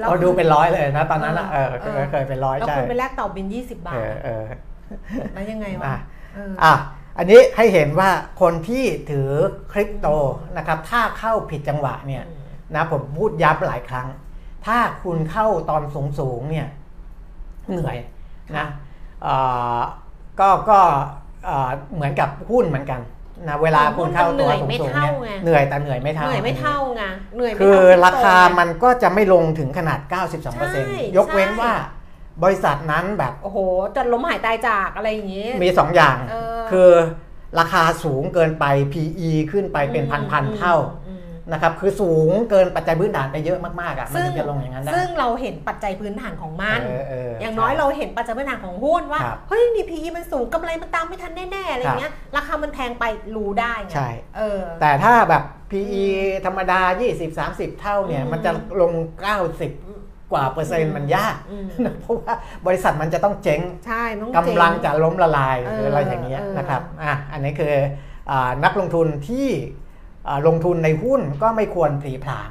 [0.00, 4.44] เราดูเป็นร้อยเลยนะตอนนั้นอะเออเออเคยเป็นร้อยแล้วใช่คุณไปแลกต่อบินยี่สิบบาเอทอเออ
[5.34, 5.94] แล้วยังไงวะ
[6.64, 8.10] อะเอออะอันนี้ให้เห็นว่า
[8.40, 9.30] คนที่ถือ
[9.72, 10.06] คริปโต
[10.56, 12.24] นะครับถ้าเข้าผิดจังหวะเนี่ย
[12.74, 14.08] นะผมพูดย้ำหลายครั้ง
[14.66, 16.68] ถ้าคุณเข้าตอนสูงสูงๆเนี่ย
[17.70, 17.96] เหนื่อย
[18.58, 18.66] นะ
[19.22, 19.34] เอ่
[19.76, 19.80] อ
[20.40, 20.78] ก็ก็
[21.44, 23.00] เอ่อเหมือนกับหุ้นเหมือนกัน
[23.48, 25.12] นะเวลาคุณเข้าตัวสูงสูงๆเนี่ย
[25.44, 27.04] เหนื่อยแต่เหนื่อยไม่เท่าเหนื่อยไม่เท่าไง
[27.34, 30.20] เหนื่อยไม่คือเท่ราคาริปโตไงมันก็จะไม่ลงถึงขนาดใช่
[31.10, 31.72] 92%ยกเว้นใช่ว่า
[32.42, 33.58] บริษัทนั้นแบบ โอ้โห
[33.96, 36.31] จะล้มหายตายจากอะไรอย่างงี้ มี 2 อย่างเออ
[36.72, 36.90] คือ
[37.58, 40.76] ราคาสูงเกินไป PE ขึ้นไปเป็นพันๆเท่า
[41.08, 41.20] อืม
[41.52, 53.04] นะครับคือสูงเกินปัจจัยพื้นฐานไปเยอะมากๆอะมันซึ่งถึงจะลงอย่างนั้นได้ซึ่งเราเห็นปัจจัยพื้นฐานของมันเออเออออย่างน้อยเราเห็นปัจจัยพื้นฐานของหุ้นว่าครับเฮ้ยนี่ PE มันสูงกำไรมันตามไม่ทันแน่ๆอะไรเงี้ยราคามันแพงไป
[53.36, 56.04] รู้ได้ไงใช่เออแต่ถ้าแบบ PE
[56.46, 56.80] ธรรมดา
[57.30, 58.50] 20-30 เท่าเนี่ยอืมมันจะ
[58.80, 58.92] ลง
[59.56, 61.64] 90 กว่าเปอร์เซ็นต์มันยากอืม
[62.00, 62.34] เพราะว่า
[62.66, 67.74] บริษัทมันจะต้องเจ๊งใช่มันต้องกำลังเจ๊จะล้มละลายเออหรืออะไรอย่างเงี้ยเออนะครับอะอันนี้คือ
[68.30, 69.48] อานักลงทุนที่
[70.28, 72.50] อ่าลงทุนในหุ้นก็ไม่ควรผลีผลาง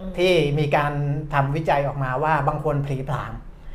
[0.00, 0.92] อืมที่มีการ
[1.34, 3.30] ทำวิจัยออกมาว่าบางคนผลีผลาง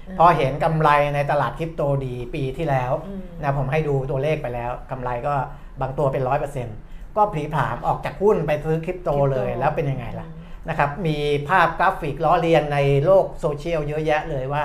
[0.07, 5.33] อืมพอเห็นกำไรในตลาดคริปโตดีปีที่แล้วอืมนะผมให้ดูตัวเลขไปแล้วกำไรก็
[5.81, 6.77] บางตัวเป็นร้อยเปอร์เซ็นต์
[7.15, 10.27] ก็ผลีผลามออกจากหุ้นไปซื้อคริปโตเลยแล้วเป็นยังไงล่ะ
[10.69, 11.17] นะครับมี
[11.49, 14.63] ภาพกราฟิกล้อเลียนในโลกโซเชียลเยอะแยะเลยว่า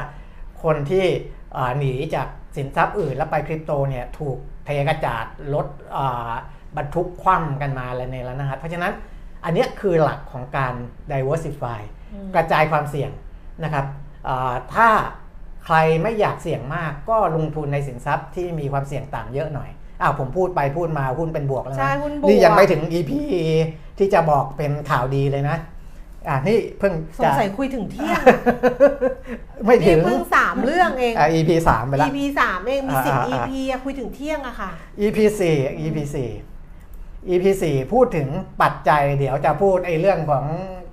[0.62, 1.06] คนที่
[1.56, 5.24] อ่าหนีจากสินทรัพย์อื่นแล้วไปคริปโตเนี่ยถูกเทกระจาด
[5.54, 5.66] รถ
[5.96, 6.32] อ่า
[6.76, 8.92] บรรทุกคว่ำกันมาอะไรในแล้วนะครับเพราะฉะนั้น
[9.44, 10.74] อันเนี้ยคือหลักของการ
[11.12, 11.80] diversify
[12.12, 13.10] อืมกระจายความเสี่ยง
[13.64, 13.86] นะครับ
[14.28, 14.88] อ่าถ้า
[15.64, 19.70] ใครไม่อยากเสี่ยงมากก็ลงทุนในสินทรัพย์ที่มีความเสี่ยงต่ำเยอะหน่อย
[20.00, 23.10] อ้าวผมพูดไปพูดมาหุ้นเป็นบวกแล้วใช่นะหุ้นบวกนี่ยังไม่ถึง EP
[23.98, 25.56] ที่จะบอกเป็นข่าวดีเลยนะ
[26.28, 28.20] อ่านี่เพิ่งสงจะสัยคุยถึงเที่ยง
[29.64, 34.70] ไม่ถึนี่งเพิ่งสามเรื่องเองอ่า EP สามไปแล้ว EP สามเองมีสิบอ่าอ่า EP อะคุยถึงเที่ยงอะค่ะ
[35.00, 36.30] EP สี่ EP สี่
[37.28, 38.28] EP สี่พูดถึง
[38.62, 40.44] ปัจจัย เดี๋ยวจะพูดไอ้เรื่องของ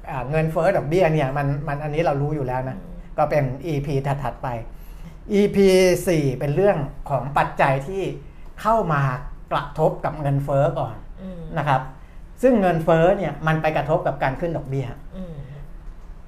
[0.10, 2.78] อาเงินเฟ้อดอกเบี้ยเนี่ยมันมันอันนี้เรารู้อยู่แล้วนะ
[3.18, 4.48] ก็เป็น EP ถัดๆไป
[5.40, 5.58] EP
[6.08, 6.78] สี่เป็นเรื่อง
[7.10, 8.04] ของปัจจัยที่
[8.62, 9.02] เข้ามา
[9.52, 11.82] กระทบกับเงินเฟ้อก่อนอืมนะครับ
[12.42, 15.36] ซึ่งเงินเฟ้อเนี่ยมันไปกระทบกับการขึ้นดอกเบี้ยอืม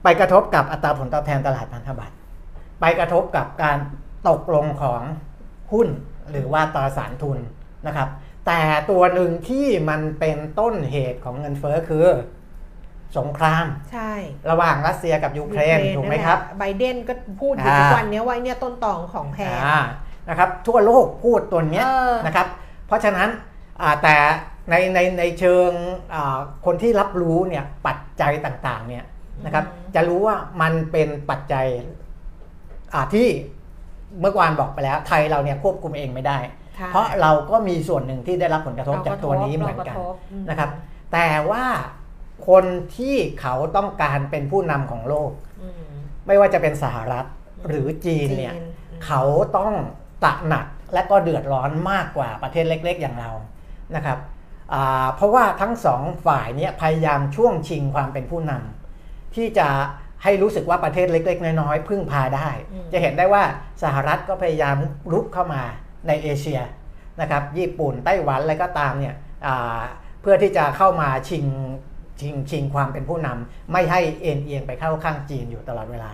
[0.04, 2.16] ไปกระทบกับอัตราผลตอบแทนตลาดพันธบัตร
[2.82, 3.78] ไปกระทบกับการ
[4.30, 5.02] ตกลงของ
[5.74, 5.88] หุ้น
[6.32, 7.40] หรือว่าตราสารทุน
[7.88, 8.10] นะครับ
[8.48, 12.06] แต่ตัวหนึ่งที่มันเป็นต้นเหตุของเงินเฟ้อคือ
[13.18, 14.12] สงคราม ใช่
[14.50, 19.80] ระหว่างรัสเซียกับยูเครนถูกไหมครับ ไบเดนก็พูดอยู่อ่าทุกวันนี้ว่าเนี่ยต้นตอของแพงอ่า
[20.30, 22.48] นะครับ ทั่วโลกพูดตัวเนี้ยเออนะครับ
[22.88, 23.30] เพราะฉะนั้น
[23.82, 24.16] อ่าแต่
[24.70, 25.72] ในในในเชิง
[26.14, 29.06] อ่าคนที่รับรู้เนี่ยปัจจัยต่างๆเนี่ย
[29.46, 31.68] นะครับจะรู้ว่ามันเป็นปัจจัย
[32.94, 33.28] อ่าที่
[34.20, 36.38] เมื่อวานบอกไปแล้วไทยเราเนี่ยควบคุมเองไม่ได้
[36.76, 40.70] ใช่เพราะเราก็มีส่วนหนึ่งที่ได้รับผลกระทบจากตัวนี้เหมือนกันรากระทบอืมนะครับ
[41.14, 41.66] แต่ว่า
[42.50, 42.66] คน
[42.98, 45.74] ที่เขาต้องการเป็นผู้นำของโลกอืม
[46.28, 47.26] ไม่ว่าจะเป็นสหรัฐ
[47.68, 48.66] หรือจีนเนี่ยจีน
[49.06, 49.22] เขา
[49.58, 49.74] ต้อง
[50.24, 53.32] ตระหนักและก็เดือดร้อนมากกว่าประเทศเล็ก ๆ อย่างเรา
[53.96, 54.35] นะครับอ่า
[55.16, 59.68] เพราะว่าทั้งสองฝ่ายเนี่ยพยายามช่วงชิงความเป็นผู้นำที่จะ
[60.24, 63.44] ให้รู้สึกว่าประเทศเล็ก ๆ น้อยๆพึ่งพาได้อืมจะเห็นได้ว่า
[63.84, 64.78] สหรัฐก็พยายาม
[65.14, 65.64] รุกเข้ามา
[66.08, 66.62] ในเอเชีย
[67.22, 69.80] นะครับญี่ปุ่นไต้หวันอะไรก็ตามเนี่ยอ่า
[70.22, 71.46] เพื่อที่จะเข้ามาชิง
[72.22, 76.12] ชิงชิงความเป็นผู้นำไม่ให้เอ็นเอียงไปเข้าข้างจีนอยู่ตลอดเวลา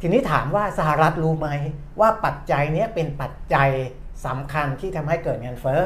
[0.00, 1.48] ทีนี้ถามว่าสหรัฐรู้ไหม
[2.00, 3.70] ว่าปัจจัยเนี้ยเป็นปัจจัย
[4.26, 5.82] สำคัญที่ทำให้เกิดเงินเฟ้อ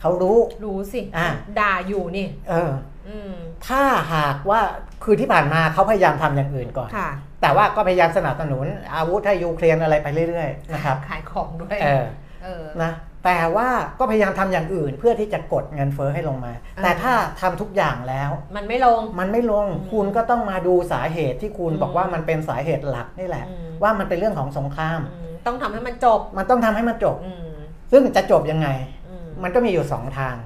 [0.00, 1.28] เขารู้ รู้สิ อ่า
[1.60, 2.70] ด่าอยู่นี่ เออ
[3.08, 3.32] อืม
[3.66, 3.82] ถ้า
[4.14, 4.60] หากว่า
[5.04, 7.10] คือที่ผ่านมาเขาพยายามทำอย่างอื่นก่อนค่ะ
[7.42, 12.04] แต่ว่าก็พยายามสนับสนุน อาวุธให้ยูเครนอะไรไปเรื่อยๆนะครับ ขายของด้วย เออ
[12.44, 12.92] เออนะ
[13.24, 13.68] แต่ว่า
[13.98, 27.48] ก็พยายามทำอย่างอื่นเพื่อที่จะกดเงินเฟ้อให้ลงมาอ่าแต่ถ้าทำทุกอย่างแล้ว มันไม่ลง มันไม่ลงอืมคุณก็ต้องมาดูสาเหตุที่คุณอืมบอกว่ามันเป็นสาเหตุหลักนี่แหละอืมว่ามันเป็นเรื่องของสงครามอืมต้องทำให้มันจบ มันต้องทำให้มันจบอืม
[27.92, 28.97] ซึ่งจะจบยังไงอื
[29.38, 30.36] มมันก็มีอยู่สองทาง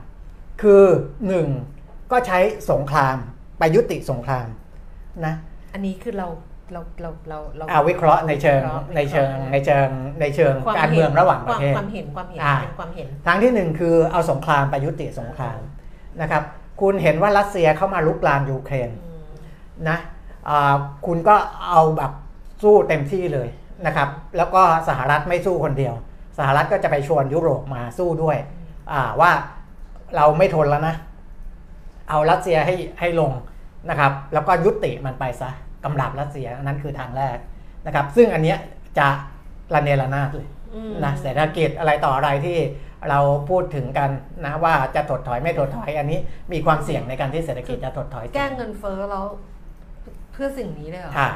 [0.62, 0.84] คือ
[1.28, 1.47] หนึ่ง
[2.12, 2.38] ก็ใช้
[2.70, 3.16] สงคราม
[3.59, 4.47] ไปยุติสงคราม
[5.26, 5.34] นะ
[5.72, 6.28] อันนี้คือเรา
[6.72, 9.88] เราเราเราเราเอาวิเคราะห์ในเชิงวิเคราะห์ในเชิงในเชิง
[10.20, 15.59] ในเชิงควมการเมืองระหว่างประเทศความเห็นความเห็นอ่าเป็นความเห็น ทางที่หนึ่งคือเอาสงครามไปยุติสงคราม
[16.22, 16.43] นะครับ
[16.80, 19.24] คุณเห็นว่ารัสเซียเข้ามาลุกลามยูเครนอืม
[19.88, 19.99] นะ
[20.49, 20.74] อ่า
[21.07, 21.36] คุณก็
[21.70, 22.12] เอาแบบ
[22.62, 23.49] สู้เต็มที่เลย
[23.86, 25.95] นะครับ แล้วก็สหรัฐไม่สู้คนเดียว
[26.38, 28.61] สหรัฐก็จะไปชวนยุโรปมาสู้ด้วยอ่า
[29.20, 29.30] ว่า
[30.16, 30.94] เราไม่ทนแล้วนะ
[32.08, 33.32] เอารัสเซียให้ให้ลง
[33.90, 35.50] นะครับ แล้วก็ยุติมันไปซะ
[35.84, 37.36] กำลับรัสเซียอันนั้นคือทางแรก
[37.86, 38.58] นะครับ ซึ่งอันเนี้ย
[38.98, 39.08] จะ
[39.74, 42.58] ระเนระนาดเลยอืมนะเศรษฐกิจอะไรต่ออะไรที่
[43.10, 43.20] เรา
[43.50, 44.10] พูดถึงกัน
[44.44, 46.18] นะว่าจะถดถอยไม่ถดถอย อันนี้
[46.52, 49.26] มีความเสี่ยงในการที่เศรษฐกิจจะถดถอย แก้เงินเฟ้อแล้ว
[50.32, 51.30] เพื่อสิ่งนี้เลยเหรอค่ะ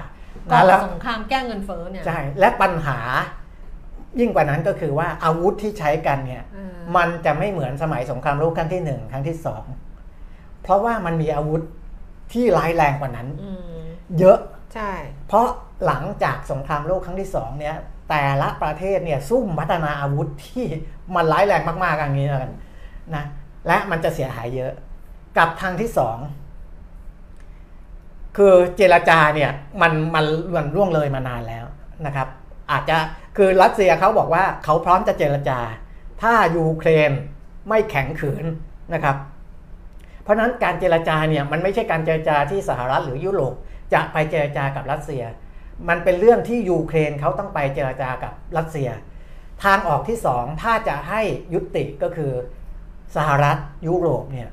[0.51, 2.99] ก่อนะแล้วสงครามแก้เงินเฟ้อเนี่ยใช่และปัญหา
[4.21, 9.65] ยิ่งกว่านั้นก็คือว่าอาวุธที่ใช้กันเนี่ยเออมันจะไม่เหมือนสมัยสงครามโลกครั้งที่หนึ่งครั้งที่สอง
[10.63, 11.63] เพราะว่ามันมีอาวุธ
[12.33, 13.85] ที่ร้ายแรงกว่านั้นอืม
[14.19, 14.39] เยอะ
[14.75, 14.91] ใช่
[15.29, 15.47] เพราะ
[15.87, 17.77] หลังจากสงครามโลกครั้งที่สองเนี่ย
[18.11, 20.65] แต่ละประเทศเนี่ยซุ่มพัฒนาอาวุธที่
[21.15, 22.53] มันร้ายแรงมากๆอย่างนี้แล้วกัน
[23.15, 23.25] นะ
[23.67, 24.73] และมันจะเสียหายเยอะ
[25.39, 26.19] กับทางที่สอง
[28.37, 29.51] คือเจรจาเนี่ย
[29.83, 31.65] มันมันมันล่วงเลยมานานแล้ว
[32.07, 32.29] นะครับ
[32.71, 32.97] อาจจะ
[33.37, 35.59] คือรัสเซียเขาบอกว่าเขาพร้อมจะเจรจา
[36.23, 37.11] ถ้ายูเครน
[37.69, 38.45] ไม่แข็งขืน
[38.95, 39.17] นะครับ
[40.23, 43.55] เพราะฉะนั้นการเจรจาเนี่ยมันไม่ใช่การเจรจาที่สหรัฐหรือยุโรป
[43.95, 45.23] จะไปเจรจากับรัสเซีย
[45.89, 48.89] มันเป็นเรื่องที่ยูเครนเขาต้องไปเจรจากับรัสเซีย
[49.65, 51.23] ทางออกที่สองถ้าจะให้
[51.55, 52.33] ยุติก็คือ
[53.17, 53.57] สหรัฐ
[53.87, 54.49] ยุโรปเนี่ย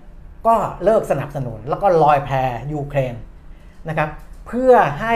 [0.47, 2.29] ก็เลิกสนับสนุนแล้วก็ลอยแพ
[2.73, 3.15] ยูเครน
[3.89, 4.09] นะครับ
[4.47, 5.15] เพื่อให้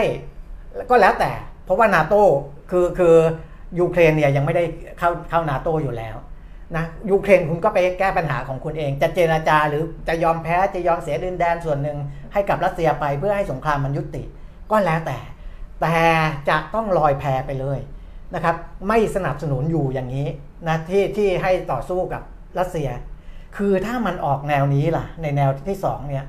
[0.90, 1.32] ก็แล้วแต่
[1.64, 2.14] เพราะว่านาโต
[2.70, 3.16] คือคือ
[3.78, 4.64] ยูเครนเนี่ยยังไม่ได้
[4.98, 6.16] เข้าเข้านาโตอยู่แล้ว
[6.76, 11.98] นะยูเครนคุณก็ไปแก้ปัญหาของคุณเอง จะเจราจาหรือจะยอมแพ้จะยอมเสียดินแดนส่วนหนึ่ง
[12.32, 14.22] ให้กับรัสเซียไปเพื่อให้สงครามมันยุติ
[14.70, 15.18] ก็แล้วแต่
[15.80, 15.98] แต่
[16.48, 17.78] จะต้องลอยแพไปเลย
[18.34, 18.56] นะครับ
[18.88, 20.26] ไม่สนับสนุนอยู่อย่างนี้
[20.68, 22.22] นะที่ที่ให้ต่อสู้กับ
[22.58, 22.88] รัสเซีย
[23.56, 26.24] คือถ้ามันออกแนวนี้ล่ะ ในแนวที่สองเนี่ย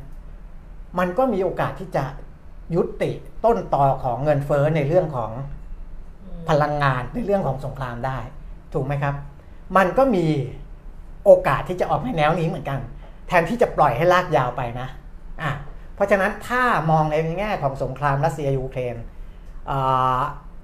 [1.00, 2.06] มันก็มีโอกาสที่จะ
[2.76, 3.12] ยุติ
[3.46, 5.32] ต้นต่อของเงินเฟ้อในเรื่องของ
[6.50, 8.20] พลังงานในเรื่องของสงครามได้
[8.74, 9.16] ถูกไหมครับ
[9.78, 10.26] มันก็มี
[11.26, 12.80] โอกาสที่จะออกในแนวนี้เหมือนกัน
[13.28, 14.88] แทนที่จะปล่อยให้ลากยาวไปนะ
[15.42, 15.52] อะ
[15.96, 18.96] เพราะฉะนั้นถ้ามองในแง่ของสงครามรัสเซียยูเครน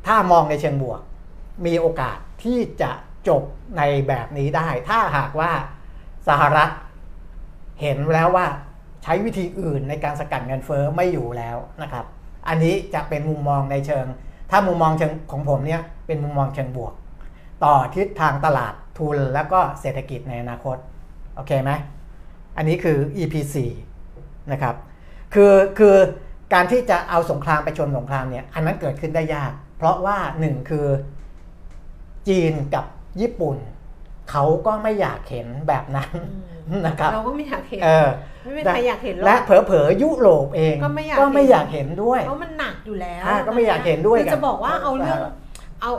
[0.07, 1.01] ถ้ามองในเชิงบวก
[1.65, 2.91] มีโอกาสที่จะ
[3.27, 3.43] จบ
[3.77, 5.51] ในแบบนี้ได้ ถ้าหากว่า
[6.27, 6.69] สหรัฐ
[7.81, 8.47] เห็นแล้วว่า
[9.03, 12.05] ใช้วิธีอื่นในการสกัดเงินเฟ้อไม่อยู่แล้วนะครับ
[12.47, 14.05] อันนี้จะเป็นมุมมองในเชิง
[14.51, 14.93] ถ้ามุมมอง
[15.31, 16.93] ของผมเนี่ยเป็นมุมมองเชิงบวก
[17.63, 20.77] ต่อทิศทางตลาดทุนแล้วก็เศรษฐกิจในอนาคต
[21.35, 21.71] โอเคไหม
[22.57, 23.55] อันนี้คือ EP4
[24.51, 24.75] นะครับ
[25.33, 25.95] คือคือ
[26.53, 30.87] การที่จะเอาสงครามไปชนสงครามเนี่ยอันนั้นเกิดขึ้นได้ยาก เพราะว่าหนึ่งคือ
[32.27, 32.85] จีนกับ
[33.21, 33.57] ญี่ปุ่น
[34.31, 36.11] เขาก็ไม่อยากเห็นแบบนั้น
[36.85, 38.07] นะครับเราก็ไม่อยากเห็นเออ
[38.43, 45.31] ไม่มีใครอยากเห็นหรอกและเผลอๆยุโรปเองก็ไม่อยากก็ไม่เห็นอยากเห็นด้วยเพราะมันหนักอยู่แล้วอ่าก็ไม่อยากเห็นด้วยคือกันจะบอกว่าเอาเรื่องเออ
[45.81, 45.91] เอา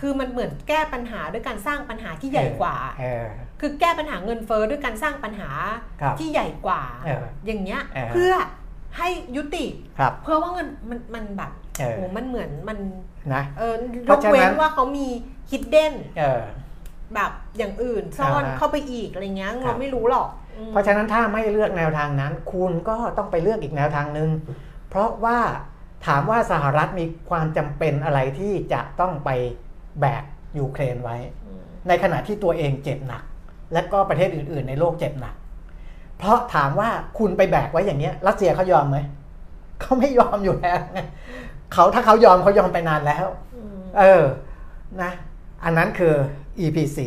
[0.00, 3.26] คือมันเหมือนแก้ปัญหาด้วยการสร้างปัญหาที่ใหญ่กว่าเออ
[3.60, 5.50] คือแก้ปัญหาเงินเฟ้อด้วยการสร้างปัญหา
[6.00, 8.32] ครับที่ใหญ่กว่าเอออย่างเงี้ยเออเพื่อ
[8.98, 9.66] ให้ยุติ
[9.98, 12.78] ครับเพื่อว่าเงินมันมันแบบเออโอ้มันเหมือนมัน
[13.34, 15.06] นะเออเพยราะกฉะนั้นเว้นว่าเขามี
[15.50, 16.42] ฮิดเด้นเออ
[17.14, 24.30] แบบอย่างอื่นซ่อนอ่าฮะเข้าไปอีกอะไรเงี้ยครัเราบ ไม่รู้หรอกอืมเพราะฉะนั้นถ้าไม่เลือกแนวทางนั้น คุณก็ต้องไปเลือกอีกแนวทางหนึ่ง
[24.88, 25.38] เพราะว่า
[26.06, 29.30] ถามว่าสหรัฐมีความจำเป็นอะไรที่จะต้องไป
[30.00, 30.24] แบก
[30.58, 33.22] ยูเครนไว้ อืมในขณะที่ตัวเองเจ็บหนัก
[33.72, 35.34] และก็ประเทศอื่น ๆ ในโลกเจ็บหนัก
[36.18, 38.98] เพราะถามว่าคุณไปแบกไว้อย่างเนี้ยรัสเซียเขายอมไหม
[39.80, 40.98] เขาไม่ยอมอยู่แล้วไง
[41.72, 44.24] เขาถ้าเขายอมเขายอมไปนานแล้ว อืมเออ
[45.02, 45.12] นะ
[45.64, 46.14] อันนั้นคือ
[46.58, 46.98] EP4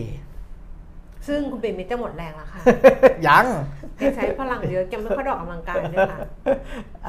[1.28, 2.62] ซึ่งคุณเป็นมิตรจะหมดแรงแล้วค่ะ
[3.28, 3.46] ยัง
[3.98, 6.20] แกใช้พลังเยอะแกไม่ค่อยได้ออกกำลังกายด้วยค่ะ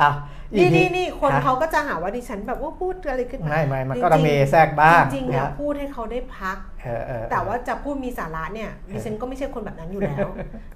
[0.01, 0.11] อะ
[0.53, 10.28] นี่ EP นี่นี่คนฮะเขาก็จะหาว่าดิฉันแบบว่าพูดอะไรขึ้นไม่ไม่มันก็จริงๆระเมแทรกบ้างจริงๆอยากนะพูดให้เขาได้พักเออเออแต่ว่าจะพูดมีสาระเนี่ยดิฉันก็ไม่ใช่คนแบบนั้นอยู่แล้ว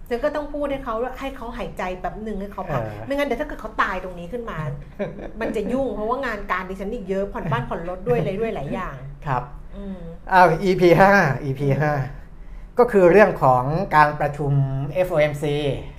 [0.08, 4.58] ฉันก็ต้องพูดให้เขาให้เขาหายใจแบบหนึ่งให้เขาพักเออไม่งั้นเดี๋ยวถ้าเกิดเขาตายตรงนี้ขึ้นมา
[5.40, 8.96] มันจะยุ่งเพราะว่างานการดิฉันอีกเยอะผ่อนบ้านผ่อนรถด้วยอะไรด้วยหลายอย่าง
[9.26, 9.42] ครับ
[9.80, 9.98] อืม
[10.32, 10.82] อ้าว EP
[11.14, 11.60] 5 EP
[12.20, 13.64] 5ก็คือเรื่องของ
[13.96, 14.52] การประชุม
[15.06, 15.44] FOMC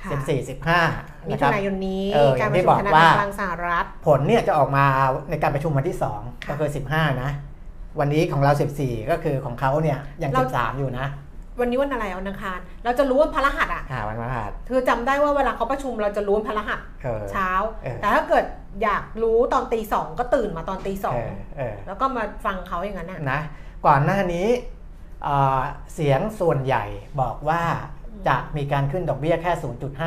[0.04, 0.50] ค่ะ14
[0.90, 4.86] 15มินะคถุรับนายนนี้เอออการย่างปที่ระชุบมอกคณะกรว่ารมการสหรัฐ ผลเนี่ยจะออกมา
[5.30, 7.32] ในการประชุมวันที่ 2 ก็คือ 15 นะ
[8.00, 8.52] วันนี้ของเรา
[8.82, 11.08] 14 ก็คือของเขาเนี่ยยังเรา13 อยู่นะ
[11.60, 17.52] วันนี้วันอะไรวันอังคาร เราจะรู้วันพฤหัสอะอ่าวันพฤหัสเธอจำได้ว่าเวลาเขาประชุมเราจะรู้วันพฤหัสเออเช้า
[17.84, 18.46] เออแต่ถ้าเกิด
[18.84, 23.42] อยากรู้ตอนตีสองก็ตื่นมาตอนตีสอเองอเออแล้วก็มาฟังเขาอย่างนั้นน่ะนะ
[23.86, 24.48] ก่อนหน้านี้
[25.28, 25.62] อ่า
[25.94, 26.86] เสียงส่วนใหญ่
[27.22, 27.64] บอกว่า
[28.28, 29.52] จะมีการขึ้นดอกเบี้ยแค่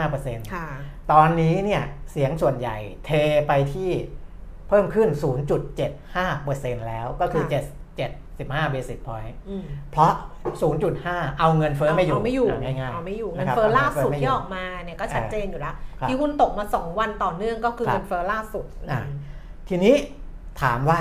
[0.00, 0.66] 0.5%ค่ะ
[1.12, 3.10] ตอนนี้เนี่ยเสียงส่วนใหญ่เท
[3.48, 3.90] ไปที่
[4.68, 5.08] เพิ่มขึ้น
[5.78, 7.62] 0.75%แล้วก็คือค่ะ
[8.38, 10.12] 0.75 basic point อืมเพราะ
[10.74, 19.00] 0.5 เอาเงินเฟ้อไม่อยู่เอาไม่อยู่ะง่ายๆเอาไม่อยู่นะเงินครับเฟ้อล่าสุดเงินเฟ้อไม่ที่ยู่ออกมาเนี่ยก็ชัดเจนอยู่แล้วครับที่หุ้นตกมาสองวันต่อเนื่องก็คือครับเงินเฟ้อล่าสุดอ่า
[19.68, 19.94] ทีนี้
[20.62, 21.00] ถามว่า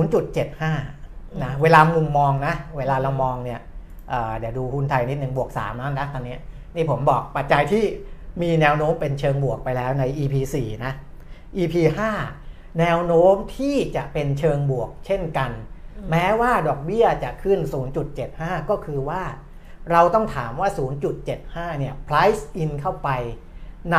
[0.00, 0.99] 0.75
[1.42, 3.60] นะเวลามุมมองนะ เวลาเรามองเนี่ย
[4.08, 6.36] เอ่อเดี๋ยวดูหุ้นไทยนิดหนึ่งบวก3แล้วนะตอนนี้
[6.76, 7.84] นี่ผมบอกปัจจัยที่
[8.42, 10.92] มีแนวโน้มเป็นเชิงบวกไปแล้วใน EP 4นะ
[11.56, 11.74] EP
[12.28, 15.50] 5แนวโน้มที่จะเป็นเชิงบวกเช่นกัน
[15.96, 17.58] อืมแม้ว่าดอกเบี้ยจะขึ้น
[18.14, 19.22] 0.75 ก็คือว่า
[19.90, 20.68] เราต้องถามว่า
[21.24, 23.10] 0.75 เนี่ย price in เข้าไป
[23.92, 23.98] ใน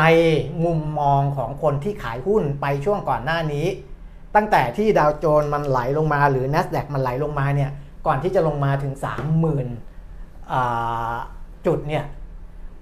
[0.65, 3.67] มุมมองของคนที่ขายหุ้นไปช่วงก่อนหน้านี้
[4.35, 7.71] ตั้งแต่ที่ดาวโจนส์มันไหลลงมาหรือ NASDAQ มันไหลลงมาเนี่ย
[8.07, 8.93] ก่อนที่จะลงมาถึง
[9.73, 11.13] 30,000อ่า
[11.65, 12.03] จุดเนี่ย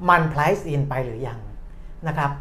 [0.10, 1.40] มัน price in ไปหรือยัง
[2.08, 2.32] นะครับ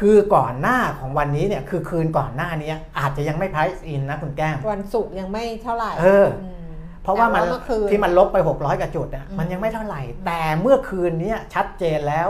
[0.00, 6.70] คือก่อนหน้าของวันนี้เนี่ยคือคืนก่อนหน้านี้อาจจะยังไม่ price in นะคุณแก้มวันศุกร์ยังไม่เท่าไหร่เออม
[7.02, 12.28] เพราะว่ามันแต่เมื่อคืนที่มันลบไป 600กว่าจุดอะอืมมันยังไม่เท่าไหร่ แต่เมื่อคืนเนี้ยชัดเจนแล้ว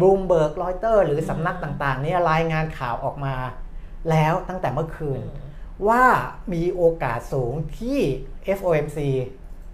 [0.00, 3.34] บ o ูมเบิร์กรอยเตอร์หรือสำนักอืมต่างๆเนี่ยรายงานข่าวออกมา
[4.10, 5.47] แล้วตั้งแต่เมื่อคืนอืม
[5.88, 6.04] ว่า
[6.52, 8.00] มีโอกาสสูงที่
[8.58, 8.98] FOMC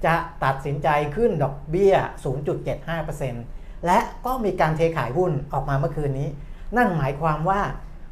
[0.05, 1.95] จะตัดสินใจขึ้นดอกเบี้ย
[2.91, 6.29] 0.75%และก็มีการเทขายหุ้นออกมาเมื่อคืนนี้
[6.77, 7.61] นั่นหมายความว่า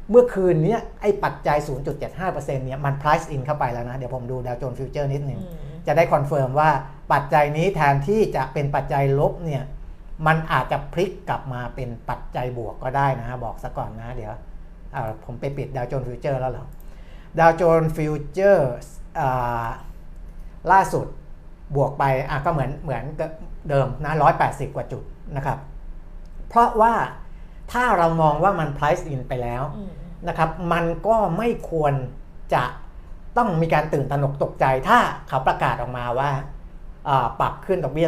[0.09, 1.57] เมื่อคืนเนี้ยไอ้ปัจจัย
[2.07, 6.69] 0.75%เนี่ยมัน price in เข้าไปแล้วนะ เดี๋ยวผมดูดาวโจนส์ฟิวเจอร์นิดหนึ่งอืมจะได้ confirm ว่า
[7.13, 9.63] ปัจจัยนี้แทนที่จะเป็นปัจจัยลบเนี่ย
[10.27, 14.31] มันอาจจะพลิกกลับมาเป็นปัจจัยบวกก็ได้นะฮะบอกซะก่อนนะ เดี๋ยว
[14.95, 16.65] อ่าผมไปปิดดาวโจนส์ฟิวเจอร์แล้วเหรอ
[17.39, 18.75] ดาวโจนส์ฟิวเจอร์
[20.71, 21.07] ล่าสุด
[21.75, 23.31] บวกไปอะก็เหมือนเหมือนกับ
[23.69, 24.13] เดิมนะ
[24.43, 25.03] 180กว่าจุด
[25.35, 25.57] นะครับ
[26.49, 26.93] เพราะว่า
[27.71, 29.91] ถ้าเรามองว่ามัน price in ไปแล้วอืม
[30.27, 31.93] นะครับ มันก็ไม่ควร
[32.53, 32.63] จะ
[33.37, 36.31] ต้องมีการตื่นตระหนกตกใจ ถ้าเขาประกาศออกมาว่า
[37.09, 38.07] อ่าปรับขึ้นดอกเบี้ย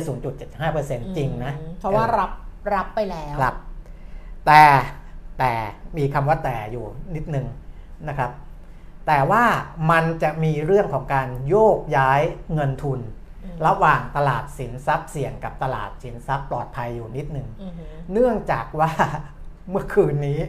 [0.57, 2.31] 0.75%จริงนะ เพราะว่ารับ
[2.75, 3.55] รับไปแล้วครับ
[4.45, 4.63] แต่
[5.39, 5.51] แต่
[5.97, 7.45] มีคำว่าแต่อยู่นิดนึง
[8.09, 8.31] นะครับ
[9.07, 9.43] แต่ว่า
[9.91, 12.21] มันจะมีเรื่องของการโยกย้าย
[12.53, 12.99] เงินทุน
[13.43, 18.91] อืมระหว่างตลาดสินทรัพย์เสี่ยงกับตลาดสินทรัพย์ปลอดภัยอยู่นิดหนึ่งอือหือเนื่องจากว่า
[19.69, 20.39] เมื่อคืนนี้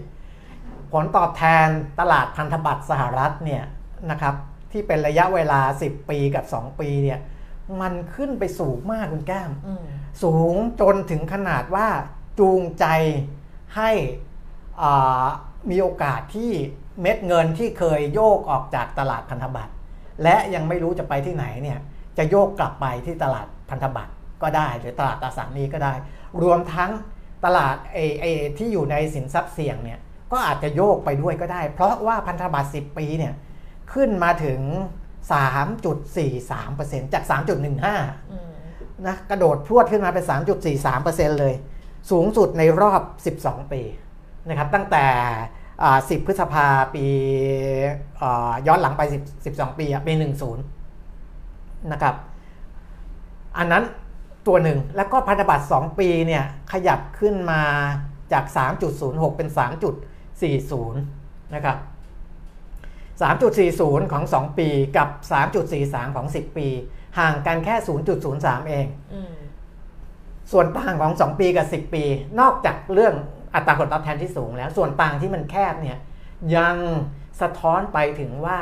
[0.93, 1.69] ผลตอบแทน
[2.01, 3.65] ตลาดพันธบัตรสหรัฐเนี่ย
[4.11, 4.35] นะครับ
[4.73, 7.21] ที่เป็นระยะเวลา 10 ปีกับ 2 ปีเนี่ย
[7.81, 9.85] มันขึ้นไปสูงมากคุณแก้มอืม
[10.23, 11.89] สูงจนถึงขนาดว่า
[12.39, 12.87] จูงใจ
[13.77, 13.91] ให้
[14.83, 15.25] อ่า
[15.71, 16.53] มีโอกาสที่
[17.01, 19.73] เม็ดเงินที่เคยโยกออกจากตลาดพันธบัตร
[20.23, 21.79] และยังไม่รู้จะไปที่ไหนเนี่ย
[22.19, 25.95] จะโยกกลับไปที่ตลาดพันธบัตรก็ได้ หรือตลาดตราสารหนี้ก็ได้
[26.43, 26.91] รวมทั้ง
[27.45, 28.27] ตลาดเอเอ
[28.59, 29.99] ที่อยู่ในสินทรัพย์เสี่ยงเนี่ย
[30.33, 33.35] ก็อาจจะโยกไปด้วยก็ได้ เพราะว่าพันธบัตร 10 ปีเนี่ย
[33.93, 34.61] ขึ้นมาถึง
[35.33, 38.51] 3.43%จาก 3.15อืม
[39.07, 40.25] นะกระโดดพรวดขึ้นมาเป็น
[40.83, 41.55] 3.43%เลย
[42.11, 43.03] สูงสุดในรอบ
[43.41, 43.83] 12 ปี
[44.49, 45.39] นะครับตั้งแต่อ่า
[45.85, 47.05] 10 พฤษภาปี
[48.21, 49.03] อ่าย้อนหลังไป
[49.45, 50.13] 10 12 ปีอะปี
[51.03, 52.15] 10 นะครับ
[53.59, 53.85] อันนั้น
[54.47, 57.63] ตัวหนึ่ง แล้วก็พันธบัตร 2 ปีเนี่ยขยับขึ้นมา
[58.33, 58.45] จาก
[58.91, 59.49] 3.06 เป็น
[60.27, 61.77] 3.40 นะครับ
[63.21, 65.09] 3.40 ของ 2 ปีกับ
[65.63, 66.69] 3.43 ของ 10 ปี
[67.19, 67.75] ห่างกันแค่
[68.23, 69.35] 0.03 เองอืม
[70.53, 72.05] ส่วนต่างของ 2 ปีกับ 10 ปี
[72.41, 73.15] นอกจากเรื่อง
[73.55, 75.99] อัตราผลตอบแทนที่สูงแล้วส่วนต่างที่มันแคบเนี่ย
[76.57, 76.77] ยัง
[77.41, 78.59] สะท้อนไปถึงว่า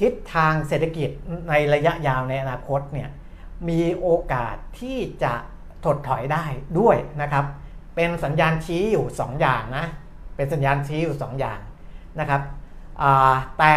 [0.00, 1.10] ทิศทางเศรษฐกิจ
[1.48, 3.08] ในระยะยาวในอนาคตเนี่ย
[3.68, 5.34] มีโอกาสที่จะ
[5.84, 6.44] ถดถอยได้
[6.78, 7.44] ด้วยนะครับ
[7.94, 9.86] เป็นสัญญาณชี้อยู่ 2 อย่างนะ
[10.36, 11.58] เป็นสัญญาณชี้อยู่ 2 อย่าง
[12.20, 12.42] นะครับ
[13.58, 13.74] แต่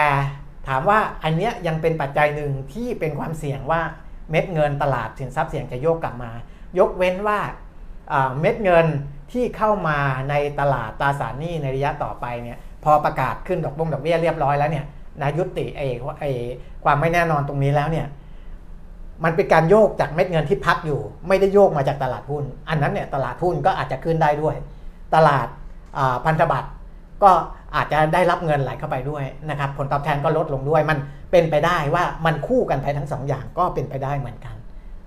[0.68, 3.82] ถามว่าอันเนี้ยยังเป็นปัจจัยหนึ่งที่เป็นความเสี่ยงว่า
[4.30, 6.32] เม็ดเงินตลาดสินทรัพย์เสี่ยงจะโยกกลับมา
[6.80, 7.40] ยกเว้นว่า
[8.40, 8.88] เม็ดเงิน
[9.32, 9.98] ที่เข้ามา
[10.30, 14.86] ในตลาดตราสารหนี้ในระยะต่อไปเนี่ยพอประกาศขึ้นดอกบงดอกเบี้ยเรียบร้อยแล้วเนี่ย
[15.22, 15.88] นะยุติไอ้
[16.20, 16.32] ไอ้
[16.84, 18.08] ความไม่แน่นอนตรงนี้แล้วเนี่ย
[19.24, 24.56] มันเป็นการโยกจากเม็ดเงินที่พักอยู่ ไม่ได้โยกมาจากตลาดหุ้น อันนั้นเนี่ยตลาดหุ้นก็อาจจะขึ้นได้ด้วย
[25.16, 25.48] ตลาด
[26.26, 26.70] พันธบัตร
[27.24, 27.32] ก็
[27.76, 30.98] อาจจะได้รับเงินไหลเข้าไปด้วยนะครับผลตอบแทนก็ลดลงด้วย มัน
[31.32, 34.56] เป็นไปได้ว่ามันคู่กันไปทั้งสองอย่างก็เป็นไปได้เหมือนกัน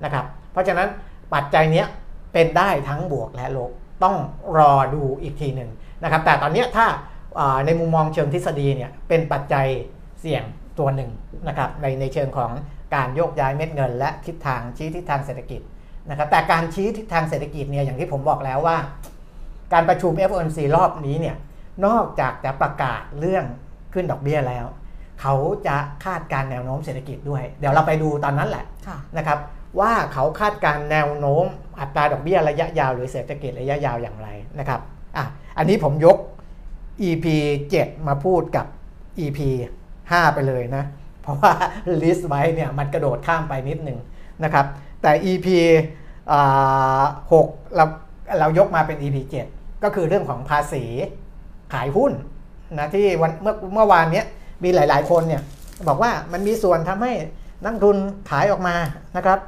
[0.05, 0.89] นะครับเพราะฉะนั้น
[1.35, 1.85] ปัจจัยนี้
[2.33, 3.71] เป็นได้ทั้งบวกและลบ
[4.05, 4.17] ต้อง
[4.59, 5.71] รอดูอีกทีหนึ่ง
[6.03, 6.87] นะครับ แต่ตอนเนี้ยถ้า
[7.39, 9.67] อ่าในมุมมองเชิงทฤษฎีเนี่ยเป็นปัจจัย
[10.21, 10.43] เสี่ยง
[10.79, 11.11] ตัวหนึ่ง
[11.49, 12.51] นะครับในในเชิงของ
[12.95, 15.61] การโยกย้ายเม็ดเงิน และทิศทางชี้ทิศทางเศรษฐกิจ
[16.11, 18.79] นะครับแต่การชี้ทิศทางเศรษฐกิจเนี่ยอย่างที่ผมบอกแล้วว่า
[19.73, 21.37] การประชุม FOMC รอบนี้เนี่ย
[21.87, 23.45] นอกจากจะประกาศเรื่อง
[23.93, 24.67] ขึ้นดอกเบี้ยแล้ว
[25.21, 25.35] เขา
[25.67, 29.39] จะคาดการณ์แนวโน้มเศรษฐกิจด้วย เดี๋ยวเราไปดูตอนนั้นแหละค่ะนะครับ
[29.81, 31.45] ว่าเขาคาดการณ์แนวโน้ม
[31.81, 34.81] อัตราดอกเบี้ยระยะยาว หรือเศรษฐกิจระยะยาวอย่างไรนะครับ
[35.17, 35.25] อะ
[35.59, 36.17] อันนี้ผมยก
[37.09, 37.27] EP
[37.67, 38.67] 7 มาพูดกับ
[39.25, 39.39] EP
[39.91, 40.85] 5 ไปเลยนะ
[41.23, 41.53] เพราะว่า
[42.03, 43.99] ลิสต์ไว้เนี่ยมันกระโดดข้ามไปนิดหนึ่ง
[44.45, 44.67] นะครับ
[45.03, 45.49] แต่ EP
[46.41, 47.85] 6เรา
[48.39, 49.17] เรายกมาเป็น EP
[49.51, 50.85] 7 ก็คือเรื่องของภาษี
[51.73, 52.13] ขายหุ้น
[52.79, 54.27] นะที่วันเมื่อเมื่อวานเนี้ย
[54.65, 55.43] มีหลาย ๆ คนเนี่ย
[55.89, 57.13] บอกว่ามันมีส่วนทำให้
[57.65, 57.97] นักทุน
[58.31, 58.77] ขายออกมา
[59.17, 59.39] นะครับ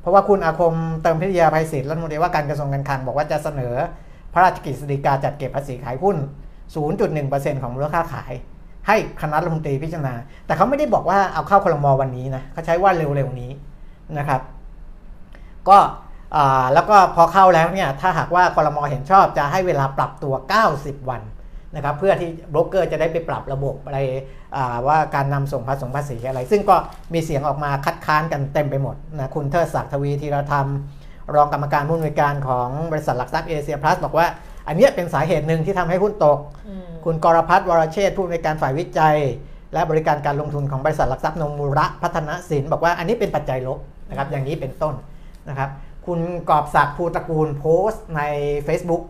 [0.00, 3.74] เพราะว่าคุณอาคมเติมพิทยาภัยศิษย์รัฐมนตรีว่าการกระทรวงการคลังบอกว่าจะเสนอ
[4.32, 6.16] พระราชกฤษฎีกาจัดเก็บภาษีขายหุ้น
[6.84, 8.32] 0.1%ของมูลค่าขาย
[8.86, 10.14] ให้คณะรัฐมนตรีพิจารณา
[10.46, 13.50] แต่เขาไม่ได้บอกว่าเอาเข้าคลมวันนี้นะเขาใช้ว่าเร็วๆนี้
[14.18, 14.40] นะครับ
[15.68, 15.78] ก็
[16.74, 20.34] แล้วก็พอเข้าแล้วเนี่ยถ้าหากว่าคลมเห็นชอบจะให้เวลาปรับตัว
[20.70, 21.22] 90 วัน
[21.74, 23.98] นะครับเพื่อที่โบรกเกอร์จะได้ไปปรับระบบอะไร
[24.86, 26.76] ว่าการนำส่งภาษีภาษีอะไร ซึ่งก็
[27.14, 30.68] มีเสียงออกมาคัดค้านกันเต็มไปหมดนะคุณเทิดศักดิ์ทวีธีรธรรม
[31.34, 34.26] รองกรรมการผู้อำนวยการของบริษัทหลักทรัพย์เอเชียพลัสบอกว่า
[34.68, 36.38] อันเนี้ยเป็นสาเหตุหนึ่งที่ทำให้หุ้นตก
[36.68, 39.16] อืมคุณกรพัฒน์วรเชษฐ์ผู้อำนวยการฝ่ายวิจัย
[39.72, 43.78] และบริการการลงทุนของบริษัทหลักทรัพย์นมูระพัฒนสินบอกว่าอันนี้เป็นปัจจัยลบ
[44.08, 44.94] นะครับอย่างนี้เป็นต้น
[45.48, 45.70] นะครับ
[46.06, 46.20] คุณ
[46.50, 48.22] กอบศักดิ์ภูตระกูลโพสต์ใน
[48.66, 49.02] Facebook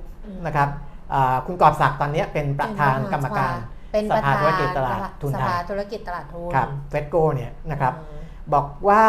[0.47, 0.69] นะครับ
[1.15, 3.55] อ่าคุณกอบศักดิ์ตอนเนี้ยเป็นประธานกรรมการ
[3.93, 8.21] เป็นสประภาธานธุรกิจตลาดทุนสไทภายธุรกิจตลาดทุนครับเฟดโกเนี่ยนะครับอืม
[8.55, 9.03] บอกว่า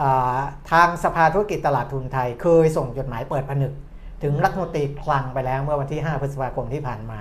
[0.00, 0.38] อ่า
[0.70, 3.72] ทางสภาธุรกิจตลาดทุนไทย เคยส่งจดหมายเปิดผนึก
[4.22, 7.20] ถึงรัฐมนตรีคลังไปแล้วเมื่อวันที่ 5 พฤษภาคมที่ผ่านมา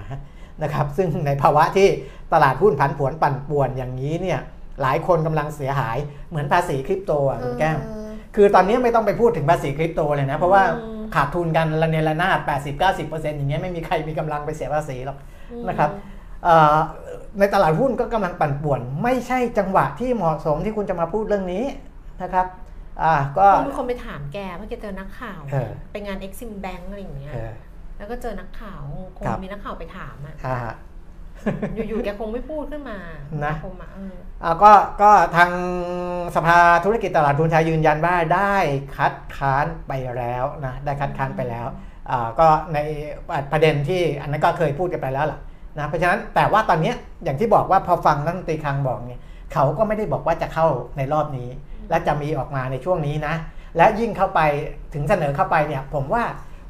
[0.63, 1.87] นะครับ ซึ่งในภาวะที่
[2.33, 4.39] ตลาดหุ้นผันผวนปั่นป่วนอย่างนี้เนี่ย
[4.81, 5.97] หลายคนกำลังเสียหาย
[6.29, 12.39] เหมือนภาษีคริปโตอะคุณแก้มเออคือตอนนี้ไม่ต้องไปพูดถึงภาษีคริปโตเลยนะ เพราะว่าอืมขาดทุนกันระเนระนาด
[12.79, 15.17] 80-90%อย่างเงี้ยไม่มีใครมีกำลังไปเสียภาษีหรอก
[15.67, 16.16] นะครับเอ่อ
[17.39, 21.65] ในตลาดหุ้นก็กำลังปั่นป่วน ไม่ใช่จังหวะที่เหมาะสมที่คุณจะมาพูดเรื่องนี้
[22.23, 22.45] นะครับ
[23.03, 27.53] อ่าก็ก็มีคนไปถามแกเมื่อกี้เจอนักข่าวเออไปงาน Exim Bank อะไรอย่างเงี้ยเออ
[27.97, 28.81] แล้วก็เจอนักข่าว
[29.17, 30.57] คงครับมีนักข่าวไปถามอะอ่า
[31.75, 32.97] อยู่ๆแกคงไม่พูดขึ้นมา
[33.45, 34.71] นะคงมาเอออ่าก็
[35.01, 35.51] ก็ทาง
[36.35, 38.55] สภาธุรกิจตลาดทุนไทยยืนยันว่าได้
[38.97, 41.67] คัดค้านไปแล้วนะได้คัดค้านไปแล้ว
[42.09, 42.79] อ่าก็ใน
[43.51, 45.39] ประเด็นที่อันนั้นก็เคยพูดกันไปแล้วล่ะ
[45.80, 49.19] นะเพราะฉะนั้นแต่ว่าตอนเนี้ยอย่างที่บอกว่าพอฟังนักดนตรีคลังบอกเนี่ย
[49.53, 50.67] เขาก็ไม่ได้บอกว่าจะเข้า
[50.97, 51.49] ในรอบนี้
[51.89, 53.36] และจะมีออกมาในช่วงนี้นะ
[53.78, 54.41] และยิ่งเข้าไป
[54.93, 56.23] ถึงเสนอเข้าไปเนี่ย ผมว่า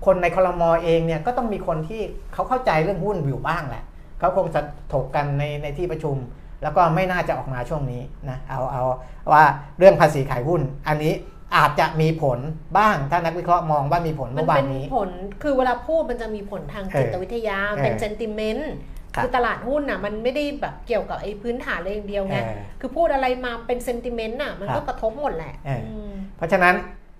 [0.05, 2.01] คนในคลมอเองเนี่ยก็ต้องมีคนที่
[2.34, 3.84] เขาเข้าใจเรื่องหุ้นอยู่บ้างแหละ
[4.20, 4.62] เขาคงจะ
[4.93, 6.16] ถกกันในในที่ประชุม
[6.64, 8.84] แล้วก็ไม่น่าจะออกมาช่วงนี้นะเอาเอา
[9.32, 9.43] ว่า
[9.80, 11.14] เรื่องภาษีขายหุ้น อันนี้
[11.55, 12.39] อาจจะมีผล
[12.78, 15.10] บ้างถ้านักวิเคราะห์มองว่ามีผลมัเมื่นอวาเป็นนนี้ผล
[15.43, 18.72] คือเวลาพูดมันจะมีผลทางจิตวิทยาเออเป็นเซนติเมนต์
[19.18, 26.76] ครับคือตลาดหุ้นน่ะมันไม่ได้แบบเกี่ยวกับไอ้พื้นฐานเลยอย่างเดียวไงเออคือพูดอะไรมาเป็นเซนติเมนต์น่ะมันครัก็บกระทบหมดแหละเอออืมเพราะฉะนั้น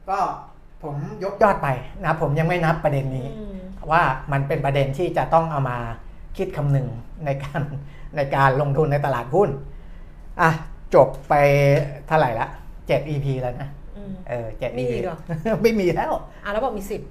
[0.10, 0.20] ก็
[0.84, 1.68] ผมยกยอดไป
[2.06, 3.58] นะผมยังไม่นับประเด็นนี้อืม
[3.92, 5.78] ว่ามันเป็นประเด็นที่จะต้องเอามา
[6.38, 6.88] คิดคำนึง
[7.26, 7.62] ในการ
[8.16, 9.50] ในการลงทุนในตลาดหุ้น
[10.42, 10.50] อะ
[10.96, 11.34] จบไป
[12.08, 15.18] เท่าไหร่ละ7 EP แล้วนะอืมเออเจ็ดมี EP อีกเหรอ
[15.64, 16.12] ไม่มีแล้ว
[16.44, 17.02] อะแล้วบอกมีสิบ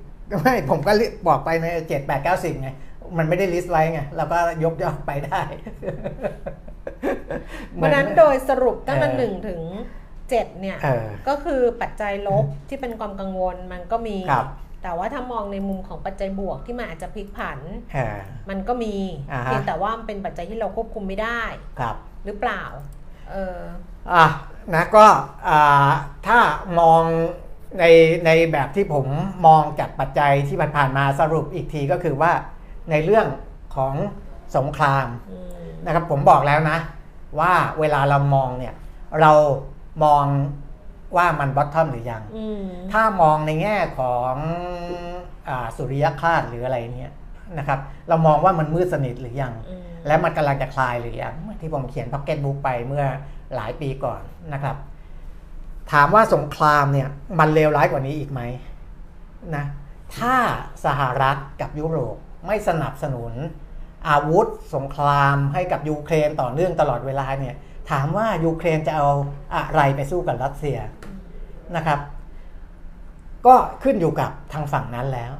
[0.42, 0.92] ไม่ผมก็
[1.28, 2.70] บอกไปในเจ็ดแปดเก้าสิบไง
[3.18, 5.42] มันไม่ได้ list ไว้ไงเราก็ยกยอดไปได้
[7.74, 9.60] เพราะฉะนั้นโดยสรุปตั้งแต่เออหนึ่งถึง
[10.30, 14.46] เจ็ดเนี่ยเออก็คือปัจจัยลบที่เป็นความกังวลมันก็มีครับ
[14.82, 17.58] แต่ว่าถ้ามองในมุมของปัจจัยบวกที่มันอาจจะพลิกผัน
[17.94, 18.94] เออมันก็มี
[19.32, 21.42] อ่าฮะเพียงแต่ว่ามันเป็นปัจจัยที่เราควบคุมไม่ได้
[21.78, 22.62] ครับหรือเปล่า
[23.30, 23.58] เออ
[24.12, 24.26] อะ
[24.74, 25.06] นะก็
[25.48, 25.88] อ่า
[26.26, 26.38] ถ้า
[26.80, 27.02] มอง
[27.78, 27.84] ใน
[28.26, 29.06] ในแบบที่ผม
[29.46, 32.32] มองจากปัจจัยที่ผ่านๆมาสรุปอีกทีก็คือว่า
[32.90, 33.26] ในเรื่อง
[33.76, 33.94] ของ
[34.56, 36.78] สงครามอืมนะครับผมบอกแล้วนะ
[37.40, 38.74] ว่าเวลาเรามองเนี่ย
[39.20, 39.32] เรา
[40.04, 40.24] มอง
[41.16, 44.34] ว่ามันบอททอมหรือยังอืมถ้ามองในแง่ของ
[45.48, 47.12] อาสุริยคราสหรืออะไรเนี้ย
[47.58, 47.78] นะครับ
[48.08, 53.04] เรามองว่ามันมืดสนิทหรือยังอืมและมันกำลังจะคลายหรือยังที่ผมเขียน pocket book ไปเมื่อ
[53.54, 54.20] หลายปีก่อน
[54.52, 54.76] นะครับ
[55.92, 57.08] ถามว่าสงครามเนี่ย
[57.38, 58.40] มันเลวร้ายกว่านี้อีกไหม
[59.56, 59.64] นะ
[60.16, 60.34] ถ้า
[60.84, 62.16] สหรัฐกับยุโรป
[62.46, 63.32] ไม่สนับสนุน
[64.08, 67.54] อาวุธสงครามให้กับยูเครนต่อเนื่องตลอดเวลาเนี่ย
[67.90, 69.08] ถามว่ายูเครนจะเอา
[69.54, 70.78] อะไรไปสู้กับรัสเซีย
[71.76, 72.00] นะครับ
[73.46, 75.32] ก็ขึ้นอยู่กับทางฝั่งนั้นแล้ว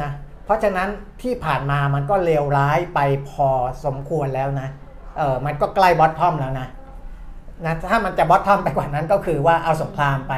[0.00, 0.10] นะ
[0.44, 0.88] เพราะฉะนั้น
[1.22, 3.00] ที่ผ่านมามันก็เลวร้ายไป
[3.30, 3.48] พอ
[3.84, 4.68] สมควรแล้วนะ
[5.16, 6.68] เออมันก็ใกล้ bottom แล้วนะ
[7.64, 10.34] นะถ้ามันจะ bottom ไปกว่านั้นก็คือว่าเอาสงครามไป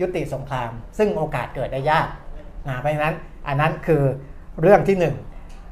[0.00, 2.06] ยุติสงคราม ซึ่งโอกาสเกิดได้ยาก
[2.68, 3.14] นะเพราะฉะนั้น
[3.48, 4.02] อันนั้นคือ
[4.62, 5.14] เรื่องที่หนึ่ง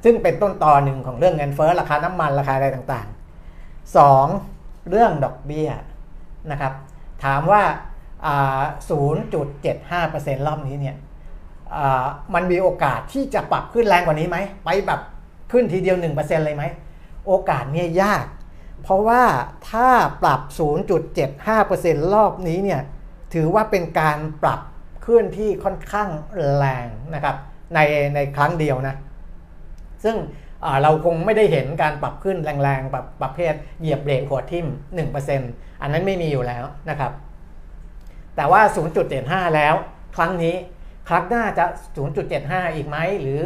[0.05, 4.27] ซึ่งเป็นต้นตอหนึ่งของเรื่องเงินเฟ้อราคาน้ำมันราคาอะไรต่างๆสอง
[4.91, 5.71] เรื่องดอกเบี้ย
[6.51, 6.73] นะครับ
[7.25, 7.63] ถามว่า
[8.27, 8.61] อ่า
[9.35, 10.97] 0.75%รอบนี้เนี่ย
[12.35, 15.01] มันมีโอกาสที่จะปรับขึ้นแรงกว่านี้ไหม ไปแบบ
[15.53, 16.65] ขึ้นทีเดียว 1%เลยไหม
[17.27, 18.25] โอกาสเนี่ยยาก
[18.83, 19.23] เพราะว่า
[19.71, 19.89] ถ้า
[20.23, 20.41] ปรับ
[21.27, 22.81] 0.75%รอบนี้เนี่ย
[23.35, 24.61] ถือว่าเป็นการปรับ
[25.07, 26.09] ขึ้นที่ค่อนข้าง
[26.59, 27.37] แรงนะครับ
[27.75, 27.79] ใน
[28.15, 28.95] ในครั้งเดียวนะ
[30.05, 30.17] ซึ่ง
[30.83, 34.67] เราคงไม่ได้เห็นการปรับขึ้นแรงๆแบบประเภทเหยียบเบรกหัวทิ่ม
[35.25, 37.13] 1%อันนั้นไม่มีอยู่แล้วนะครับ
[38.37, 38.63] แต่ว่า
[39.09, 39.75] 0.75 แล้ว
[40.17, 40.57] ครั้งนี้
[41.09, 41.65] ครั้งหน้าจะ
[42.21, 43.43] 0.75 อีกไหมหรือ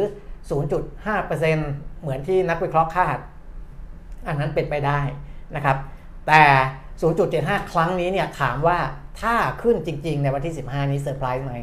[0.79, 3.17] 0.5%เหมือนที่นักวิเคราะห์คาด
[4.27, 4.99] อันนั้นเป็นไปได้
[5.55, 5.77] นะครับ
[6.27, 6.43] แต่
[7.03, 8.77] 0.75 ครั้งนี้เนี่ยถามว่า
[9.21, 11.53] ถ้าขึ้นจริง ๆ ในวันที่ 15 นี้เซอร์ไพรส์ไหม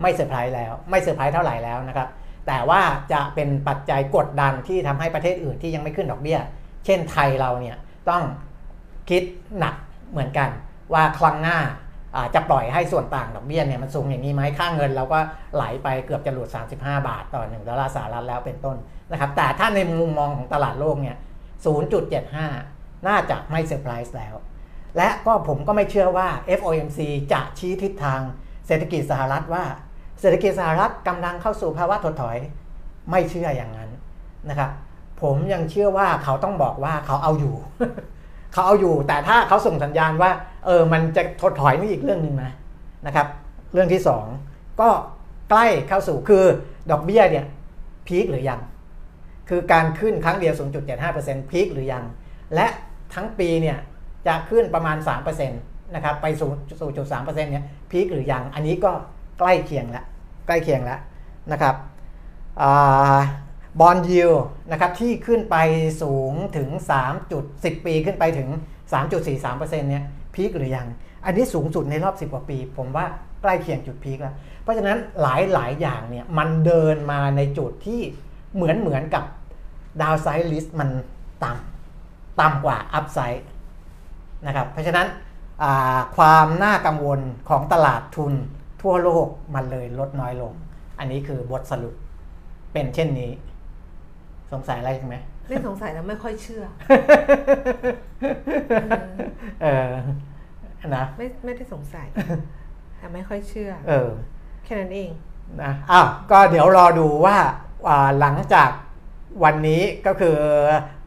[0.00, 2.08] ไม่เซอร์ไพรส์แล้ว ไม่เซอร์ไพรส์เท่าไหร่แล้วนะครับ
[2.48, 2.82] แต่ว่า
[3.12, 6.38] จะเป็นปัจจัยกดดันที่ทำให้ประเทศอื่นที่ยังไม่ขึ้นดอกเบี้ย
[6.84, 7.76] เช่นไทยเราเนี่ย
[8.10, 8.22] ต้อง
[9.10, 9.22] คิด
[9.58, 9.74] หนัก
[10.10, 10.48] เหมือนกัน
[10.92, 11.58] ว่าครั้งหน้า
[12.14, 15.18] อ่าจะปล่อยให้ส่วนต่างดอกเบี้ยเนี่ยมันสูงอย่างนี้ไหมค่าเงินเราก็
[15.54, 18.76] ไหลไปเกือบจะหลุด 35 บาทต่อ1ดอลลาร์สหรัฐแล้วเป็นต้น
[19.12, 21.16] นะครับแต่ถ้าในมุมมองของตลาดโลกเนี่ย
[21.90, 24.34] 0.75 น่าจะไม่เซอร์ไพรส์แล้ว
[24.96, 26.28] และก็ผมก็ไม่เชื่อว่า
[26.58, 27.00] FOMC
[27.32, 28.20] จะชี้ทิศทาง
[28.66, 29.64] เศรษฐกิจสหรัฐว่า
[30.20, 32.38] เศรษฐกิจสหรัฐกำลังเข้าสู่ภาวะถดถอย
[33.10, 33.90] ไม่เชื่ออย่างนั้น
[34.48, 34.70] นะครับ
[35.22, 37.54] ผมยังเชื่อว่าเขาต้องบอกว่าเขาเอาอยู่
[38.52, 40.30] เขาเอาอยู่ แต่ถ้าเขาส่งสัญญาณว่า
[40.66, 42.52] เออมันจะถดถอยนี่อีกเรื่องหนึ่งนะ
[43.06, 43.26] นะครับ
[43.72, 44.26] เรื่องที่สอง
[44.80, 44.88] ก็
[45.50, 46.44] ใกล้เข้าสู่คือ
[46.90, 47.44] ดอกเบี้ยเนี่ย
[48.06, 48.60] พีคหรือยัง
[49.48, 50.54] คือการขึ้นครั้งเดียว
[51.02, 52.04] 0.75%พีคหรือยัง
[52.54, 52.66] และ
[53.14, 53.78] ทั้งปีเนี่ย
[54.26, 54.96] จะขึ้นประมาณ
[55.26, 56.50] 3%นะครับไปสู่
[56.80, 58.92] สู่จุด3%เนี่ยพีคหรือยัง อันนี้ก็
[59.38, 60.04] ใกล้เคียงแล้ว
[60.46, 61.00] ใกล้เคียงแล้ว
[61.52, 61.74] นะครับ
[63.80, 64.30] bond yield
[64.70, 65.56] นะครับที่ขึ้นไป
[66.02, 66.68] สูงถึง
[67.28, 68.48] 3.10 ปีขึ้นไปถึง
[69.14, 70.04] 3.43%เนี่ย
[70.34, 70.86] peak หรือยัง
[71.24, 73.06] อันนี้สูงสุดในรอบ 10 กว่าปี ผมว่า
[73.42, 78.00] ใกล้เคียงจุด peak แล้ว เพราะฉะนั้นหลายหลายอย่างเนี่ยมันเดินมาในจุดที่
[78.54, 79.24] เหมือนเหมือนกับ
[80.02, 80.90] downside risk มัน
[81.44, 83.48] ต่ำต่ำกว่า upside
[84.46, 85.06] นะครับเพราะฉะนั้น
[86.16, 88.34] ความน่ากังวลของตลาดทุน
[88.82, 90.52] ทั่วโลกมันเลยลดน้อยลง
[90.98, 91.94] อันนี้คือบทสรุป
[92.72, 93.30] เป็นเช่นนี้
[94.52, 95.16] สงสัยอะไรไหม
[95.48, 96.64] ไม่สงสัยแล้วไม่ค่อยเชื่อ
[99.62, 99.92] เออ
[100.96, 102.06] นะไม่ไม่ได้สงสัย
[102.98, 104.10] แต่ไม่ค่อยเชื่อ เออ
[104.64, 105.10] แค่นั้นเอง
[105.62, 107.36] นะอ้าวก็เดี๋ยวรอดูว่า
[108.20, 108.70] หลังจาก
[109.44, 110.36] วันนี้ก็คือ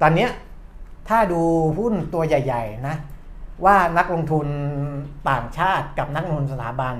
[0.02, 0.30] ตอนเนี้ย
[1.10, 1.42] ถ้าดู
[1.78, 2.96] หุ้นตัวใหญ่ ๆ นะ
[3.66, 4.48] ว่านักลงทุน
[5.30, 6.96] ต่างชาติกับนักลงทุนสถาบัน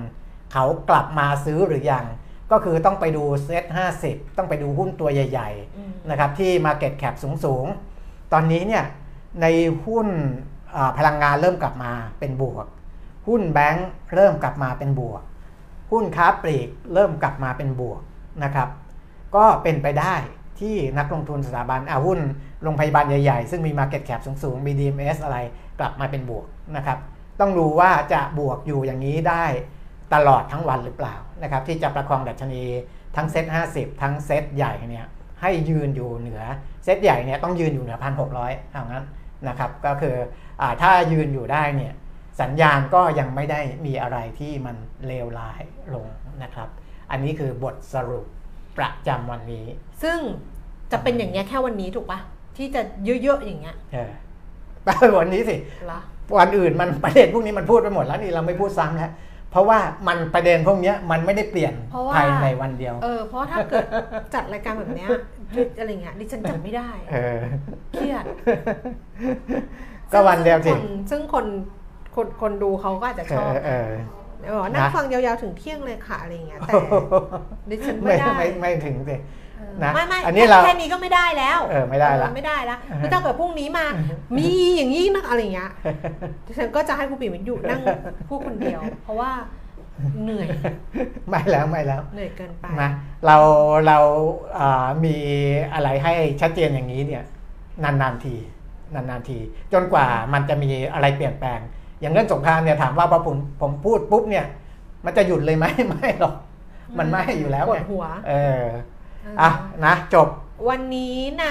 [0.52, 2.06] เขากลับมาซื้อหรือยัง
[2.52, 3.66] ก็คือต้องไปดูเซ็ต
[4.02, 8.84] 50ต้องไปดูหุ้นตัวใหญ่ๆนะครับที่ Market Cap สูงๆ ตอนนี้เนี่ย
[9.42, 9.46] ใน
[9.86, 10.08] หุ้น
[10.98, 12.66] พลังงานเริ่มกลับมาเป็นบวก
[13.28, 15.22] หุ้นแบงก์เริ่มกลับมาเป็นบวก
[15.92, 18.02] หุ้นค้าปลีกเริ่มกลับมาเป็นบวก
[18.44, 18.70] นะครับ
[19.36, 20.16] ก็เป็นไปได้
[20.60, 22.20] ที่นักลงทุนสถาบันอาหุ้น
[22.64, 25.38] โรงพยาบาลใหญ่ๆ ซึ่งมี Market Cap สูงๆมี DMS อะไร
[25.80, 26.46] กลับมาเป็นบวก
[26.76, 26.98] นะครับ
[27.40, 29.46] ต้องดูว่าจะบวกอยู่อย่างนี้ได้
[30.14, 32.64] ตลอดทั้งวันหรือเปล่านะครับที่จะประคองดัชนี
[33.16, 35.06] ทั้ง SET50 ทั้งเซ็ตใหญ่เนี่ย
[35.42, 36.42] ให้ยืนอยู่เหนือ
[36.84, 39.06] เซ็ตใหญ่เนี่ยต้องยืนอยู่เหนือพันหกร้อยเอางั้น
[39.48, 40.16] นะครับก็คื
[40.62, 41.94] อถ้ายืนอยู่ได้เนี่ย
[42.42, 44.76] สัญญาณก็ยังไม่ได้มีอะไรที่มัน
[45.08, 45.62] เลวร้าย
[45.94, 46.08] ลง
[46.44, 46.70] นะครับ
[47.12, 48.26] อันนี้คือบทสรุป
[48.78, 49.66] ประจำวันนี้
[50.04, 50.20] ซึ่ง
[50.92, 52.20] จะเป็นอย่างเงี้ยแค่วันนี้ถูกปะ
[52.58, 54.12] ที่จะเยอะๆอย่างเงี้ยเออ
[55.20, 55.56] วันนี้สิ
[55.86, 56.00] เหรอ
[56.38, 59.12] วันอื่นมันประเด็นพวกนี้มันพูดไปหมดแล้วนี่เราไม่พูดซ้ำแล้ว
[59.52, 63.86] เพราะว่ามันประเด็นพวกนี้มันไม่ได้เปลี่ยนเพราะว่าภายในวันเดียว เออเพราะถ้าเกิด
[64.34, 65.10] จัดรายการแบบเนี้ย
[65.80, 67.40] อะไรเงี้ยดิฉันจำไม่ได้เออ
[67.94, 68.26] เครียด
[70.14, 71.46] ก็วันเดียวสิซึ่งคนซึ่งคน
[72.16, 73.90] คนคนดูเขาก็อาจจะเอชอบอเออ
[74.56, 76.74] บอกว่านั่งนะฟังยาวๆถึงเที่ยงเลยค่ะอะไรเงี้ยแต่
[77.70, 79.22] ดิฉันไม่ไม่ได้ไม่ไม่ถึงสิเออ
[79.84, 83.86] นะไม่ไม่อันนี้เราแค่นี้ก็ไม่ได้แล้วเออไม่ได้ละเออไม่ได้ละคือถ้าเกิดพรุ่งนี้มา
[84.38, 85.72] มีอย่างนี้นะอะไรเงี้ย
[86.46, 87.82] ดิฉันก็จะให้คุณปิ่มอยู่นั่ง
[88.30, 89.32] พูดคนเดียว เพราะว่า
[90.24, 90.48] เหนื่อย
[91.30, 92.90] ไม่แล้วไม่แล้วเหนื่อยเกินไปนะ
[93.26, 93.38] เรา
[93.88, 93.98] เรา
[94.60, 95.16] อ่ามี
[95.74, 97.24] อะไรให้ชัดเจนอย่างนี้เนี่ย
[97.84, 98.36] นานๆที
[98.96, 99.38] นานๆที
[99.74, 101.60] จนกว่ามันจะมีอะไรเปลี่ยนแปลง
[102.02, 104.46] อย่างเรื่องสงครามเนี่ยถามว่าพอผมผมพูดปุ๊บเนี่ย
[105.06, 106.36] มันจะหยุดเลยไหมไม่หรอก
[107.00, 108.64] มันไม่อยู่แล้วปวไงดหัว เออ
[109.42, 109.50] อะ
[109.86, 110.28] นะจบ
[110.70, 111.46] วันนี้ใน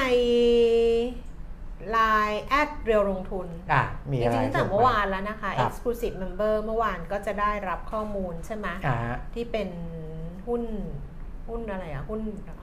[1.96, 8.96] Line แอดเรียวลงทุนอะมีจอะไรริงๆตั้งแต่เมื่อวานแล้วนะคะครับ Exclusive Member เมื่อวานก็จะได้รับข้อมูลใช่ไหมอ่า
[9.34, 9.68] ที่เป็น
[10.46, 10.62] หุ้น
[11.48, 12.20] หุ้นอะไรอะ หุ้น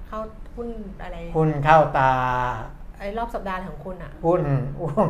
[0.07, 0.19] เข้า
[0.55, 0.69] หุ้น
[1.01, 2.11] อะไร หุ้นเข้าตา
[2.99, 4.41] ไอ้รอบสัปดาห์ของคุณอะหุ้น
[4.81, 5.09] หุ้น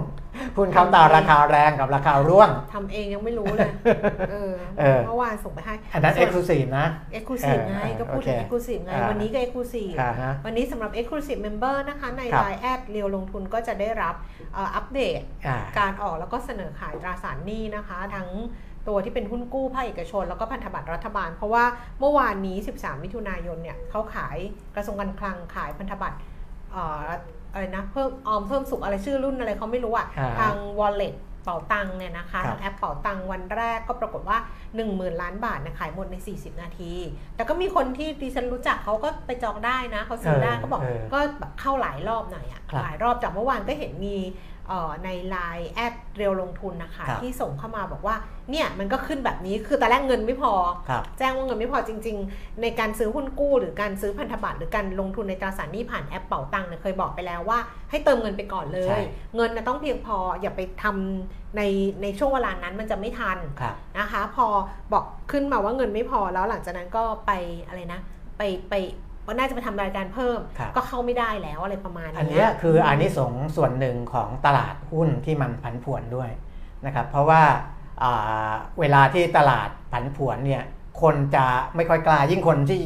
[0.57, 3.71] หุ้นเข้าตาราคาแรงกับราคาร่วงทำเองยังไม่รู้เลย
[4.31, 14.15] เออเออเมื่อวานส่งไปให้ อันนั้นส่ว exclusive นะ Exclusive เออไงเออก็พูดถึงโอเค Exclusive ไงอ่าวันนี้ก็ Exclusive อ่าฮะวันนี้สำหรับ Exclusive Member นะคะ ในครับ Line แอดเรียวลงทุนก็จะได้รับ
[14.53, 18.29] เอ่ออัปเดตอ่าการออกแล้วก็เสนอขายตราสารหนี้นะคะ ทั้ง
[18.87, 21.63] ตัวที่เป็นหุ้นกู้ภาคเอกชน แล้วก็พันธบัตรรัฐบาล เพราะว่า
[21.99, 24.37] เมื่อวานนี้ 13 มิถุนายนเนี่ยเขาขาย
[24.75, 26.17] กระทรวงการคลังขายพันธบัตร
[26.71, 34.37] เอ่ออะไรนะเพิ่มออมเพิ่มสุขอะไรชื่อรุ่นอะไรเขาไม่รู้อะอ่าทาง wallet เป่าตังเนี่ยนะคะครับทางแอปเป่าตังวันแรกก็ปรากฏว่า
[34.79, 36.93] 10,000 ล้านบาทเนี่ยขายหมดใน 40 นาที
[37.35, 44.15] แต่ก็มีคนที่ดิฉันรู้จักเขาก็ไปจองได้นะเขาซื้อได้เออเขาบอกเออก็แบบเข้าหลายรอบหน่อยอะครับหลายรอบจากเมื่อวานก็เห็นมี
[44.56, 44.56] เอ่อ
[45.05, 48.15] ในไลน์แอดเดียวลงทุนนะคะครับที่ส่งเข้ามาบอกว่า
[48.51, 50.53] เนี่ยมันก็ขึ้นแบบนี้คือตอนแรกเงินไม่พอ
[50.89, 57.59] ครับแจ้งว่าเงินไม่พอจริง ๆ ในการซื้อหุ้นกู้ หรือการซื้อพันธบัตรหรือการลงทุนในตราสารหนี้ผ่านแอปเป๋าตังค์เนี่ยเคยบอกไปแล้วว่า
[57.89, 59.03] ให้เติมเงินไปก่อนเลยใช่
[59.35, 61.61] เงินนะต้องเพียงพออย่าไปทำใน
[62.01, 64.47] ในช่วงเวลานั้นมันจะไม่ทันครับนะคะ พอ
[64.93, 67.31] บอกขึ้นมาว่าเงินไม่พอแล้วหลังจากนั้นก็ไป
[67.67, 67.99] อะไรนะ
[68.37, 68.73] ไปไป
[69.27, 76.29] ว่าน่าจะไปทำรายการเพิ่มครับก็เข้าไม่ได้แล้วอะไรประมาณอันเนี้เนี้ยคืออันนี้สงสัยส่วนหนึ่งของตลาดหุ้นที่มันผันผวนด้วย
[76.85, 77.43] นะครับเพราะว่า
[78.03, 80.63] อ่าเวลาที่ตลาดผันผวนเนี่ย
[81.01, 82.81] คนจะไม่ค่อยกล้ายิ่งคนที่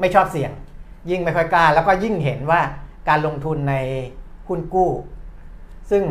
[0.00, 0.52] ไม่ชอบเสี่ยง
[1.10, 2.60] ยิ่งไม่ค่อยกล้า แล้วก็ยิ่งเห็นว่า
[3.08, 3.74] การลงทุนใน
[4.48, 4.90] หุ้นกู้
[5.90, 6.02] ซึ่ง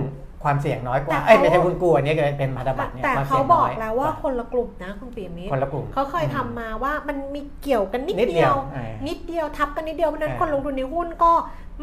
[0.43, 11.33] ความเสี่ยงน้อยกว่าแต่เขาเอ้ยไม่ใช่หุ้นกู้อันนี้เป็นพันธบัตรเนี่ยแต่ความเขาสี่ยงบอน้กยแล้วว่าคนละกลุ่มนะคุณปีมิตรคนละกลุ่มเขาเคยทำมาว่ามันมีเกี่ยวกันนิดนิดเดีเดียยววเออนิดเดียวทับกันนิดเดียวเพราะฉะนั้นเออคนลงทุนในหุ้นก็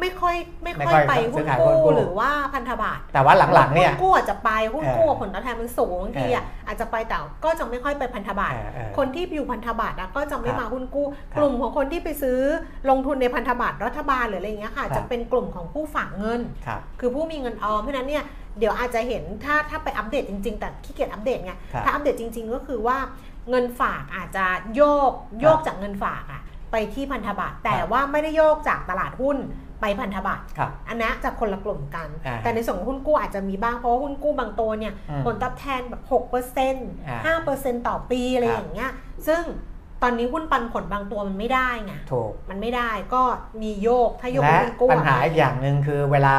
[0.01, 12.39] ไม่ค่อยไม่ไม่ค่ค่ออยยไปซื้หุ้อนขายหุ้นกู้กู้หรือว่าพันธบัตรแต่ว่าหลังๆเนี่ยหุ้นกู้อาจจะไปหุ้นเออกู้ผลตอบแทนมันสูงบางทีอะเอออาจจะไปแต่ก็จะไม่ค่อยไปพันธบัตรเออเออคนที่อยู่พันธบัตรนะก็จะไม่ครับมาหุ้นกู้ครับกลุ่มของคนที่ไปซื้อ
[12.91, 18.25] ลงทุนในพันธบัตรรัฐบาลหรืออะไรอย่างเงี้ยค่ะครับจะเป็นกลุ่มของผู้ฝากเงินครับคือผู้มีเงินออมเพราะฉะนั้นเนี่ย
[18.59, 22.99] เดี๋ยวอาจจะเห็นถ้าถ้าไปอัปเดตจริง ๆ แต่ขี้เกียจอัปเดตไงครับถ้าอัปเดตจริง ๆ ก็คือว่า
[23.51, 26.43] เงินฝากอาจจะโยกโยกจากเงินฝากอะ
[26.73, 29.39] ไปที่พันธบัตรแต่ว่าไม่ได้โยกจากตลาดหุ้น
[29.81, 38.93] ไปพันธบัตรครับอันนั้นจะคนละกลุ่มกันอ่าแต่ในส่วนของหุ้นกู้อาจจะมีบ้าง เพราะว่าหุ้นกู้บางตัวเนี่ยอืมผลตอบแทนแบบ6%เปอร์เซ็นต์อ่าห้าเปอร์เซ็นต์ต่อปีอะไรครับอย่างเงี้ย
[39.27, 39.43] ซึ่ง
[40.03, 43.23] ตอนนี้หุ้นปันผลบางตัวมันไม่ได้ไงถูกมันไม่ได้ก็
[43.63, 46.37] มีโยกถ้าโยกและหุ้นกู้ปัญหาอะอีกอย่างหนึ่งคือเวลา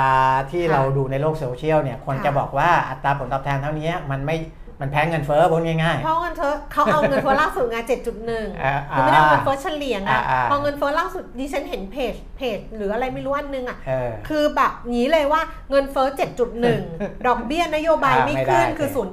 [0.52, 4.38] ที่ค่ะเราดูในโลกโซเชียลเนี่ยคนค่ะจะบอกว่าอัตราผลตอบแทนเท่านี้มันไม่
[4.82, 7.78] มันแพ้เงินเฟ้อพูดง่ายเพราะเงินเฟ้อเขาเอาเงินเฟ้อล่าสุดไง
[8.20, 16.08] 7.1อ่าคือไม่ได้เงินเฟ้อเฉลี่ยไงอ่าอ่าพอเงินเฟ้อล่าสุดดิฉันเห็นเพจเพจหรืออะไรไม่รู้อันนึงอะๆเออคือแบบนี้เลยว่าเงินเฟ้อ
[16.68, 19.08] 7.1ดอกเบี้ยนโยบายอ่าไม่ไม่ขึ้นได้คือเออ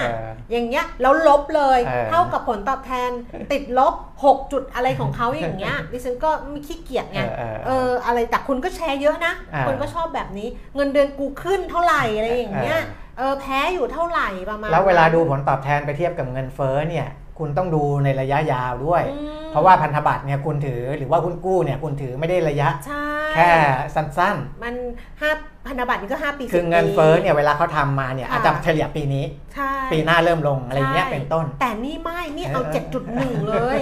[0.00, 3.10] 0.5อย่างเงี้ยแล้วลบเลยเออเท่ากับผลตอบแทน
[3.52, 3.94] ติดลบ
[4.24, 12.80] 6จุดอะไรของเขาอย่างเงี้ยดิฉันก็ไม่ขี้เกียจไงเออเอออะไรแต่คุณก็แชร์เยอะนะอ่าคนก็ชอบแบบนี้ เงินเดือนกูขึ้นเท่าไหร่อะไรอย่างเงี้ย
[13.18, 17.06] เออเออแพ้อยู่เท่าไหร่ประมาณแล้วเวลานั้นดูผลตอบแทนไปเทียบกับเงินเฟ้อเนี่ย
[17.38, 23.50] คุณต้องดูในระยะยาวด้วยอืมเพราะว่าพันธบัตรเนี่ยคุณถือหรือว่าหุ้นกู้เนี่ยคุณถือไม่ได้ระยะใช่แค่
[23.94, 24.74] สั้นมัน
[25.20, 25.30] ห้า
[25.66, 29.24] พันธบัตรนี่ก็ห้าปีๆคือ10เงินปีเฟ้อเนี่ยเวลาเขาทำมาเนี่ยค่ะอาจจะเฉลี่ยปีนี้
[29.54, 33.78] ใช่ปีหน้าเริ่มลงอะไรเงี้ยใช่เป็นต้น แต่นี่ไม่ นี่เอาเออ7.1 เลย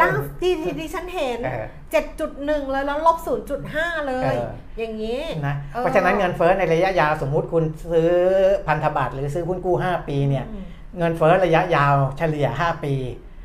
[0.00, 1.64] ล่างที่ที่ที่ฉันเห็นเออ
[2.18, 3.18] 7.1 เลยแล้วลบ
[3.62, 8.10] 0.5 เลยเอออย่างนี้นะเออเพราะฉะนั้นเงินเฟ้อในระยะยาวสมมุติคุณซื้อ
[8.66, 10.64] พันธบัตรหรือซื้อหุ้นกู้ 5 ปีเนี่ยอืม
[10.98, 12.94] เงินเฟ้อระยะยาวเฉลี่ย 5 ปี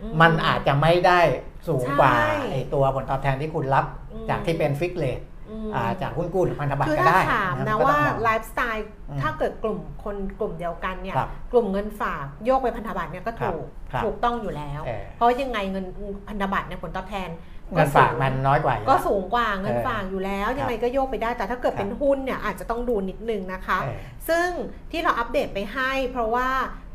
[0.01, 1.19] อืมมันอาจจะไม่ได้
[1.67, 5.19] สูงกว่าใช่ไอตัวผลตอบแทนที่คุณรับอืมจากที่เป็น fixed rate
[5.49, 5.69] อืม
[6.01, 15.85] จากหุ้นกู้หรือพันธบัตรคือก็ถ้าได้ถามนะก็ต้องว่ามองไลฟ์สไตล์อืมถ้าเกิดกลุ่มคนกลุ่มเดียวกันเนี่ยครับกลุ่มเงินฝากโยกไปพันธบัตรเนี่ยก็ถูกครับถูกต้องอยู่แล้วเออเพราะยังไงเงิน
[16.27, 17.29] พันธบัตรเนี่ยผลตอบแทน
[17.71, 23.97] เงินฝากมันน้อยกว่าอยู่ก็แล้วสูงกว่าเงินเออฝากอยู่แล้วครับยังไงก็โยกไปได้ แต่ถ้าเกิดครับเป็นหุ้นเนี่ยอาจจะต้องดูนิดนึงนะคะเออ
[24.29, 24.47] ซึ่ง
[24.91, 26.47] ที่เราอัปเดตไปให้ เพราะว่า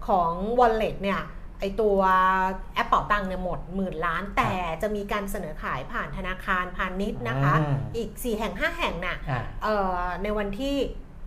[0.09, 1.20] ของ Wallet เนี่ย
[1.61, 1.98] ไอตัว
[2.74, 10.76] แอปเป่าตังค์เนี่ยหมดหมื่นล้าน แต่จะมีการเสนอขายผ่านธนาคารพาณิชย์นะคะอืมอีก 4 แห่ง 5 แห่งน่ะอ่าเอ่อในวันที่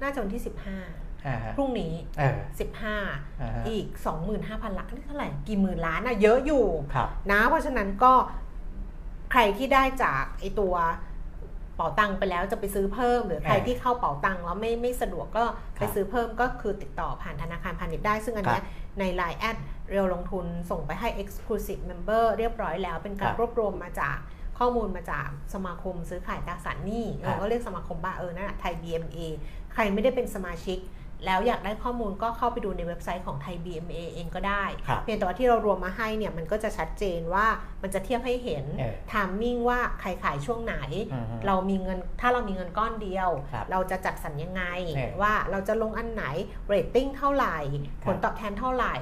[0.02, 0.42] น่าจะวันที่
[1.26, 2.38] อ่าฮะ15 พรุ่งนี้เออ
[2.90, 3.86] 15อ่าฮะอีก
[4.34, 8.14] 25,000 ล้านนี่เท่าไหร่กี่หมื่นล้านอะเยอะอยู่ครับนะเพราะฉะนั้นก็
[9.32, 10.74] ใครที่ได้จากไอตัว
[11.13, 15.46] เป๋าตังค์ไปแล้วจะไปซื้อเพิ่ม หรือใครเออที่เข้าเป๋าตังค์แล้วไม่ไม่สะดวกก็
[15.78, 18.64] ครับไปซื้อเพิ่มก็คือติดต่อผ่านธนาคารพาณิชย์ได้ ซึ่งอันเนี้ย
[19.00, 19.58] ใน Line แอด
[19.90, 24.18] เรียวลงทุนส่งไปให้ Exclusive Member เรียบร้อยแล้วเป็นการครับรวบรวมมาจาก
[24.60, 29.20] ข้อมูลมาจากสมาคมซื้อขายตราสารหนี้เอครัอบก็เรียกสมาคมบ้าเออนั่นแหะไทย BMA
[29.74, 30.78] ใครไม่ได้เป็นสมาชิก
[31.26, 37.46] แล้วอยากได้ข้อมูลก็เข้าไปดูในเว็บไซต์ของไทย BMA เองก็ได้ครับเพียงแต่ว่าที่เรารวมมาให้เนี่ยมันก็จะชัดเจนว่า
[37.84, 40.76] มันจะเทียบให้เห็นเออ timing ว่าใครขายช่วงไหน
[41.14, 44.64] อืมเรามีเงินถ้าเรามีเงินก้อนเดียวครับเราจะจัดสรรยังไง
[44.96, 46.24] เออว่าเราจะลงอันไหน
[46.68, 47.58] เรตติ้งเท่าไหร่
[48.04, 48.96] ครับผลตอบแทนเท่าไหร่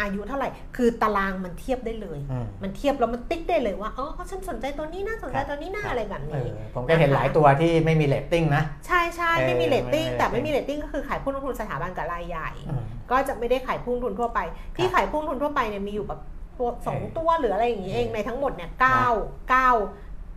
[0.00, 14.40] อายุเท่าไหร่ คือตารางมันเทียบได้เลยอืมมันเทียบแล้วมันติ๊กได้เลยว่าอ๋อฉันสนใจตัวนี้นะสนใจครับตัวนี้นะครับอะไรแบบนี้เออผมก็เห็นหลายตัวที่ไม่มีเรตติ้งนะใช่ใช่เออไม่มีเรตติ้งไม่มีแต่ไม่ rating มีเรตติ้งก็คือขายผู้ลงทุนสถาบันกับรายใหญ่อืมก็จะไม่ได้ขายผู้ลงทุนทั่วไป
[14.76, 16.20] ที่ขายผู้ลงทุนทั่วไปเนี่ยมีอยู่แบบ
[16.58, 19.04] ตัวสองเออตัวหรืออะไรอย่างนี้เองเออในทั้งหมดเนี่ยเก้า
[19.50, 19.70] เก้า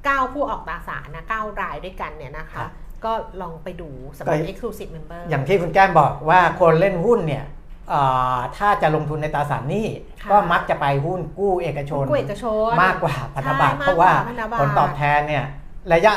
[0.05, 2.69] เก้าผู้ออกตราสารนะเก้ารายด้วยกันเนี่ยนะครัคะบ
[3.05, 3.11] ก็
[3.41, 7.45] ลองไปดูสำหรับก็ exclusive member อย่างที่คุณแก้มบอกว่าคนเล่นหุ้นเนี่ย
[7.89, 8.01] เอ่
[8.35, 9.87] อถ้าจะลงทุนในตราสารหนี้
[10.21, 15.45] ค่ะก็มักจะไปหุ้นกู้เอกชนกู้เอกชน มากกว่าพันธบัตรใช่เพราะว่าพันธบัตรผลตอบแทนเนี่ย
[15.93, 16.13] ระยะ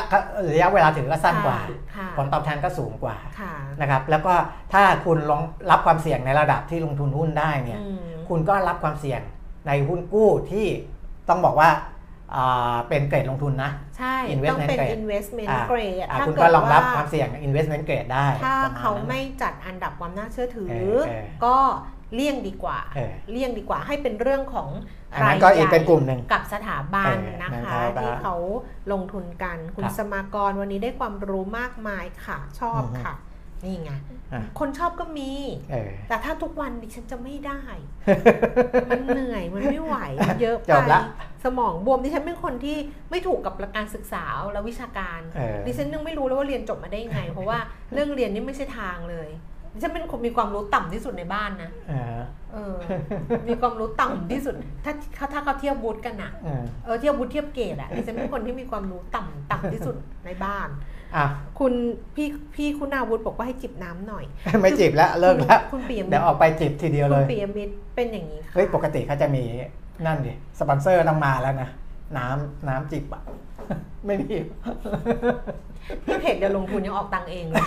[0.52, 1.58] ระยะเวลาถือก็สั้นกว่า
[1.96, 4.34] ค่ะผลตอบแทนก็สูงกว่าค่ะนะครับแล้วก็
[4.72, 9.20] ถ้าคุณลองรับความเสี่ยงในระดับที่ลงทุนหุ้นได้เนี่ยอืมคุณก็รับความเสี่ยง
[9.66, 10.66] ในหุ้นกู้ที่
[11.28, 11.70] ต้องบอกว่า
[12.36, 21.56] อ่าเป็นเกรดลงทุนนะใช่ investment ต้องเป็น grade investment อ่า grade อ่าถ้าคุณเกิก็ดรองรับว่าความเสี่ยง investment grade ได้ ถ้าประณเขานั้นไม่จัดอันดับความน่าเชื่อถือเออเออก็
[22.14, 24.68] เลี่ยงดีกว่าเออเลี่ยงดีกว่าให้เป็นเรื่องของ
[25.14, 28.34] อันนั้นก็อีกเป็นกลุ่มหนึ่งกับสถาบันเออนะคะนะครับที่เขา
[28.92, 33.14] ลงทุนกันคุณครับสมากรวันนี้ได้ความรู้มากมายค่ะชอบอือฮึค่ะ
[33.64, 33.92] นี่ไง
[34.32, 35.32] อะคนชอบก็มี
[35.70, 37.60] เออแต่ถ้าทุกวันดิฉันจะไม่ได้
[38.90, 39.96] มันเหนื่อย มันไม่ไหว
[40.26, 41.00] มันเยอะจไปบละ
[41.44, 42.76] สมองบวมดิฉันเป็นคนที่
[43.10, 47.58] ไม่ถูกกับการศึกษาและวิชาการเออดิฉันยังไม่รู้เลยว่าเรียนจบมาได้ยังไง เพราะว่า
[47.92, 49.36] เรื่องเรียนนี่ไม่ใช่ทางเลยดิ
[49.82, 52.18] ฉันเป็นคนมีความรู้ต่ำที่สุดในบ้านนะเออ
[52.52, 52.74] เออ
[53.48, 54.54] มีความรู้ต่ำที่สุด
[54.84, 59.96] ถ้าถ้าถ้าเขาเทียบวุฒิกันอะเออเออเทียบวุฒิเทียบเกรดอะดิฉันเป็นคนที่มีความรู้ต่ำต่ำที่สุด
[60.26, 60.68] ในบ้าน
[61.16, 61.24] อะ
[61.58, 61.72] คุณ
[62.14, 64.24] พี่พี่คุณอาวุธบอกว่าให้จิบน้ำหน่อย
[64.62, 69.44] ไม่จิบแล้วเลิกแล้วคุณปียมิเดี๋ยวออกไปจิบทีเดียวคุณปีเลยยมิตรเป็นอย่างนี้ค่ะเฮ้ยปกติเขาจะมี
[70.06, 71.68] นั่นดิสปอนเซอร์ต้องมาแล้วนะ
[72.18, 73.22] น้ำน้ำจิบอะ
[74.06, 74.36] ไม่มี
[76.04, 77.64] พี่เพจเดียวลงทุนยังออกตังค์เองเลย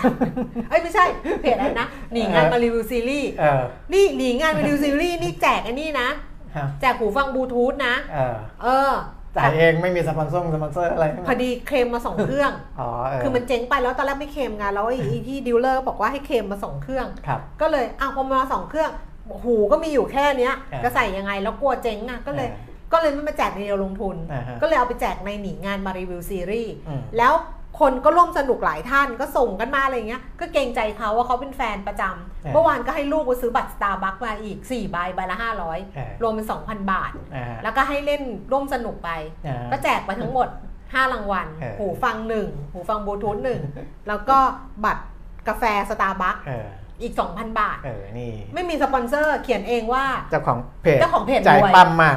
[0.69, 1.05] เอ้ยไม่ใช่
[1.41, 6.09] เพจอะไรนะหนีงานมารีวิวซีรีส์เออนี่หนีงานมารีวิวซีรีส์นี่แจกอันนี้นะ
[6.55, 8.91] ฮะแจกหูฟังบลูทูธนะเออเออ
[9.35, 18.91] จ่ายเองไม่มีสปอนเซอร์สปอนเซอร์อะไรพอดีเคลมมาสองเครื่องอ๋อเออคือมันเจ๊งไปแล้วตอนแรกไม่เคลมไงแล้วไอ้อีที่ dealer บอกว่าให้เคลมมาสองเครื่องครับก็เลยอ้าวพอมาสองเครื่อง
[19.43, 27.33] หูก็มีอยู่แค่เนี้ยเออจะใส่ยังไงแล้วกลัวเจ๊งอะก็เลยเออ ก็เลยไม่มาแจกในเดียวลงทุนอ่าฮะก็เลยเอาไปแจกในหนีงานมารีวิวซีรีส์อืมแล้ว
[27.79, 35.73] คนก็ร่วมสนุกหลายท่านก็ส่งกันมาอะไรเงี้ย ก็เกรงใจเขาว่าเขาเป็นแฟนประจำเมื่อวานก็ให้ลูกไปซื้อบัตรสตาร์บัคมาอีก 4 ใบใบละเออ
[36.19, 38.21] 500 รวมเป็น 2,000 บาทอ่าแล้วก็ให้เล่น
[38.51, 39.09] ร่วมสนุกไป
[39.47, 40.47] อ่าก็แจกไปทั้งหมด
[40.81, 42.15] 5 รางวัลเออหูฟัง
[42.45, 43.37] 1หูฟังบลูทูธ
[43.73, 44.37] 1แล้วก็
[44.85, 45.03] บัตร
[45.47, 46.67] กาแฟสตาร์บัคเออ
[47.01, 52.15] อีก 2,000 บาท เออ นี่ ไม่มีสปอนเซอร์เขียนเองว่า เจ้าของเพจ เจ้าของเพจใจรวยปั๊มมาก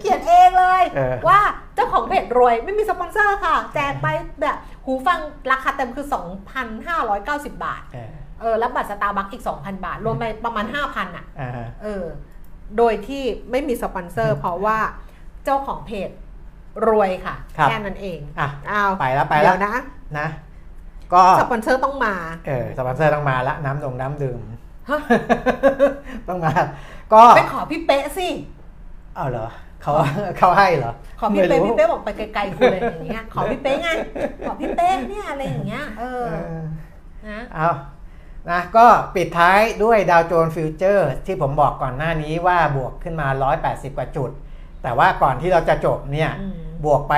[0.00, 1.40] เขียนเองเลย เออ ว่า
[1.74, 4.06] เจ้าของเพจรวยไม่มีสปอนเซอร์ค่ะ แจกไป
[4.40, 5.20] แบบหูฟัง
[5.50, 6.06] ราคาเต็มคือ
[6.84, 8.10] 2,590 บาท เออ
[8.40, 12.04] เออแล้วบัตรสตาร์บัคอีก 2,000 บาท รวมไปประมาณ 5,000อะ อ่าฮะ เออ
[12.76, 14.78] โดยที่ไม่มีสปอนเซอร์ เพราะว่า
[15.44, 16.10] เจ้าของเพจ
[16.88, 19.74] รวยค่ะ ครับ แค่นั้นเองอะเอาไปแล้วไปแล้เดี๋วยวนะ
[20.18, 20.28] นะ
[21.12, 22.14] ก็สปอนเซอร์ต้องมา
[22.46, 24.40] เออสปอนเซอร์ต้องมาละน้ำดงน้ำดื่ม
[24.90, 25.00] ฮะ
[26.28, 26.52] ต้องมา
[27.12, 29.48] ก็ ไปขอพี่เป๊ะสิเอาเหรอ
[29.82, 29.92] เขา
[30.38, 33.88] เขาให้เหรอขอพี่เป๊ะไม่รู้พี่เป๊ะบอกไปไกลๆคุณเลยอย่างเงี้ยขอพี่เป๊ะไง
[34.46, 36.64] ขอพี่เป๊ะเนี่ยอะไรอย่างเงี้ยเออเออ
[37.28, 37.70] นะเอา
[38.50, 43.28] นะก็ปิดท้ายด้วยดาวโจนส์ฟิวเจอร์ที่ผมบอกก่อนหน้านี้ว่าบวกขึ้นมา
[43.62, 44.30] 180 กว่าจุด
[44.82, 46.54] แต่ว่าก่อนที่เราจะจบเนี่ยอืม
[46.84, 47.14] บวกไป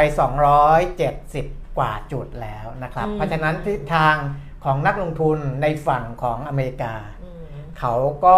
[0.87, 4.17] 270 กว่าจุดแล้วนะครับอืมเพราะฉะนั้นทิศทาง
[4.65, 7.18] ของนักลงทุนในฝั่งของอเมริกาอืม
[7.79, 8.37] เขาก็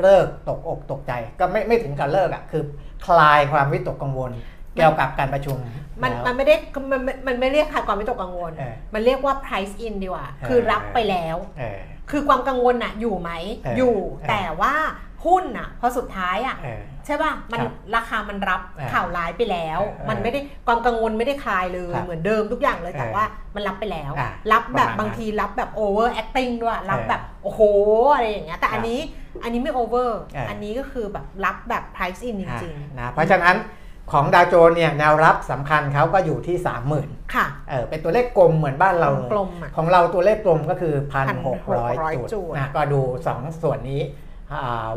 [0.00, 2.62] เลิกตกอกตกใจ ก็ไม่ไม่ถึงกับเลิกอะคือ
[3.06, 4.32] คลายความวิตกกังวล
[4.74, 5.58] เกี่ยวกับการประชุม
[6.02, 6.54] มันแล้วมันไม่ได้
[6.90, 11.80] มันมันมันไม่เรียกขาดความวิตกกังวลเออมันเรียกว่า price in ดีกว่าเออคือรับไปแล้วเออ
[12.10, 13.30] คือความกังวลน่ะอยู่ไหม
[13.64, 14.74] เอออยู่เออแต่ว่า
[15.26, 23.24] หุ้นน่ะพอสุดท้ายอะเออใช่ป่ะมันครับราคามันรับเออข่าวร้ายไปแล้วเออมันไม่ได้ความกังวลไม่ได้คลายเลยครับเหมือนเดิมทุกอย่างเลยแต่เออว่า
[23.54, 27.60] มันรับไปแล้วอะรับแบบประมาณนั้นบางทีรับแบบ over acting ด้วย รับเออแบบโอ้โห
[28.14, 29.00] อะไรอย่างเงี้ยแต่ครับอันนี้
[29.42, 33.56] อันนี้ไม่ over เอออัอันนี้ก็คือแบบรับแบบ price in จอะริงนะเพราะฉะนั้น
[34.12, 36.56] ของดาวโจนส์เนี่ยแนวรับสำคัญเขาก็อยู่ที่
[36.94, 43.00] 30,000ๆค่ะเออเป็นตัวเลขกลมเหมือนบ้านเราเลยกลมๆอะของเราตัวเลขกลมก็คือ 1,600 1,600จุดจุดนะก็ดู
[43.32, 44.27] 2 ส่วนนี้อ่า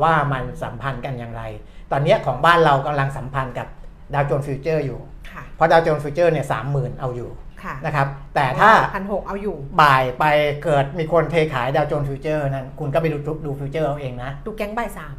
[0.03, 1.43] ว่ามันสัมพันธ์กันอย่างไร
[1.91, 3.67] ตอนเนี้ยของบ้านเรากำลังสัมพันธ์กับ
[4.13, 4.99] ดาวโจนส์ฟิวเจอร์อยู่
[5.31, 7.31] ค่ะเพราะดาวโจนส์ฟิวเจอร์เนี่ยสามหมื่นเอาอยู่
[7.63, 10.25] ค่ะนะครับ แต่ถ้าพันหกเอาอยู่ บ่ายไป
[10.63, 15.15] เกิดมีคนเทขายดาวโจนส์ฟิวเจอร์นั้น คุณก็ไปดูดูฟิวเจอร์เอาเองนะ ดูแก๊งบ่ายสาม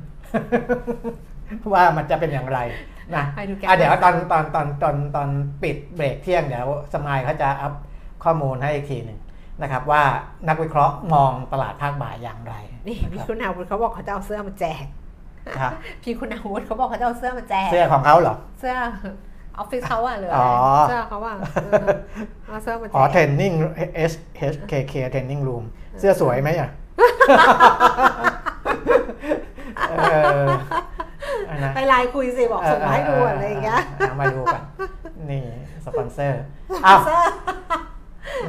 [1.74, 2.59] ว่ามันจะเป็นอย่างไร
[3.16, 5.28] นะไปดูแก๊งอะเดี๋ยวตอนตอนตอนตอนตอน
[5.62, 7.72] ปิดเบรกเที่ยงเดี๋ยวสมายเขาจะอัพ
[8.24, 9.18] ข้อมูลให้อีกทีหนึ่ง
[9.62, 10.02] นะครับว่า
[10.48, 12.54] นักวิเคราะห์มองตลาดภาคบ่ายอย่างไร
[12.86, 14.84] นี่พี่คุณอาวุธเขาบอกเขาจะเอาเสื้อมาแจก
[15.58, 15.72] ครับ
[16.02, 18.74] พี่คุณอาวุธเขาบอกเขาจะเอาเสื้อมาแจกเสื้อของเขาเหรอเสื้อ
[19.58, 21.34] ออฟฟิศเขาอะหรืออ๋อะไรอเสื้อเขาอะ
[21.64, 21.86] เออ
[22.46, 23.52] เอาเสื้อมาแจอ๋อกเทรนนิ่ง
[24.10, 24.12] S
[24.52, 25.64] H K K เทรนนิ่งรูม
[25.98, 26.70] เสื้อสวยไหมอะ
[29.90, 29.94] เอ
[30.42, 30.46] อ
[31.48, 34.62] อันนะไปไลน์คุยสิบอกส่งมาให้ดูอะไรอย่างเงี้ยเอามาดูกัน
[35.30, 35.44] นี่
[35.86, 36.42] สปอนเซอร์
[36.86, 37.20] อ้าวเสื้อ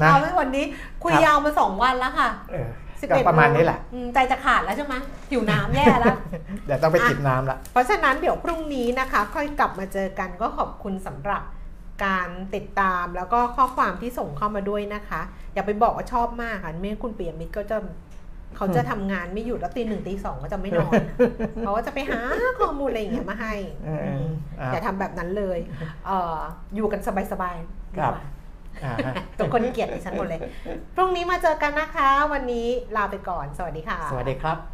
[0.02, 0.66] นะเอาไว้วันนี้
[1.04, 2.70] คุยครับยาวมาสองวันแล้วค่ะเออ
[3.00, 4.96] สิบก็เอ็ดประมาณนี้แหละอืมใจจะขาดแล้วใช่ไหม
[5.30, 6.16] หิวน้ำแย่แล้ว
[6.66, 11.44] เดี๋ยวต้องไปจิบน้ำละ เพราะฉะนั้นเดี๋ยวพรุ่งนี้นะคะ ค่อยกลับมาเจอกันก็ขอบคุณสำหรับ
[12.06, 15.22] การติดตามแล้วก็ข้อความที่ส่งเข้ามาด้วยนะคะ
[15.54, 17.78] อย่าไปบอกว่าชอบมากค่ะไม่งั้นคุณเปียมิตรก็จะ
[18.58, 20.94] เขาจะทำงานไม่หยุดแล้วตีหนึ่งตีสองก็จะไม่นอน
[21.62, 22.20] เขาก็จะไปหา
[22.60, 23.54] ข้อมูลอะไรอย่างเงี้ยมาให้
[23.86, 24.00] เออ
[24.60, 25.60] อะอย่าทำแบบนั้นเลย
[26.06, 26.40] เออ
[26.76, 27.02] อยู่กัน
[27.32, 28.43] สบายๆดีครับกว่าอ่าฮะ
[29.38, 30.40] ทุกคนเกลียดดิฉันหมดเลย
[30.96, 34.73] พรุ่งนี้มาเจอกันนะคะ วันนี้ลาไปก่อน สวัสดีค่ะ สวัสดีครับ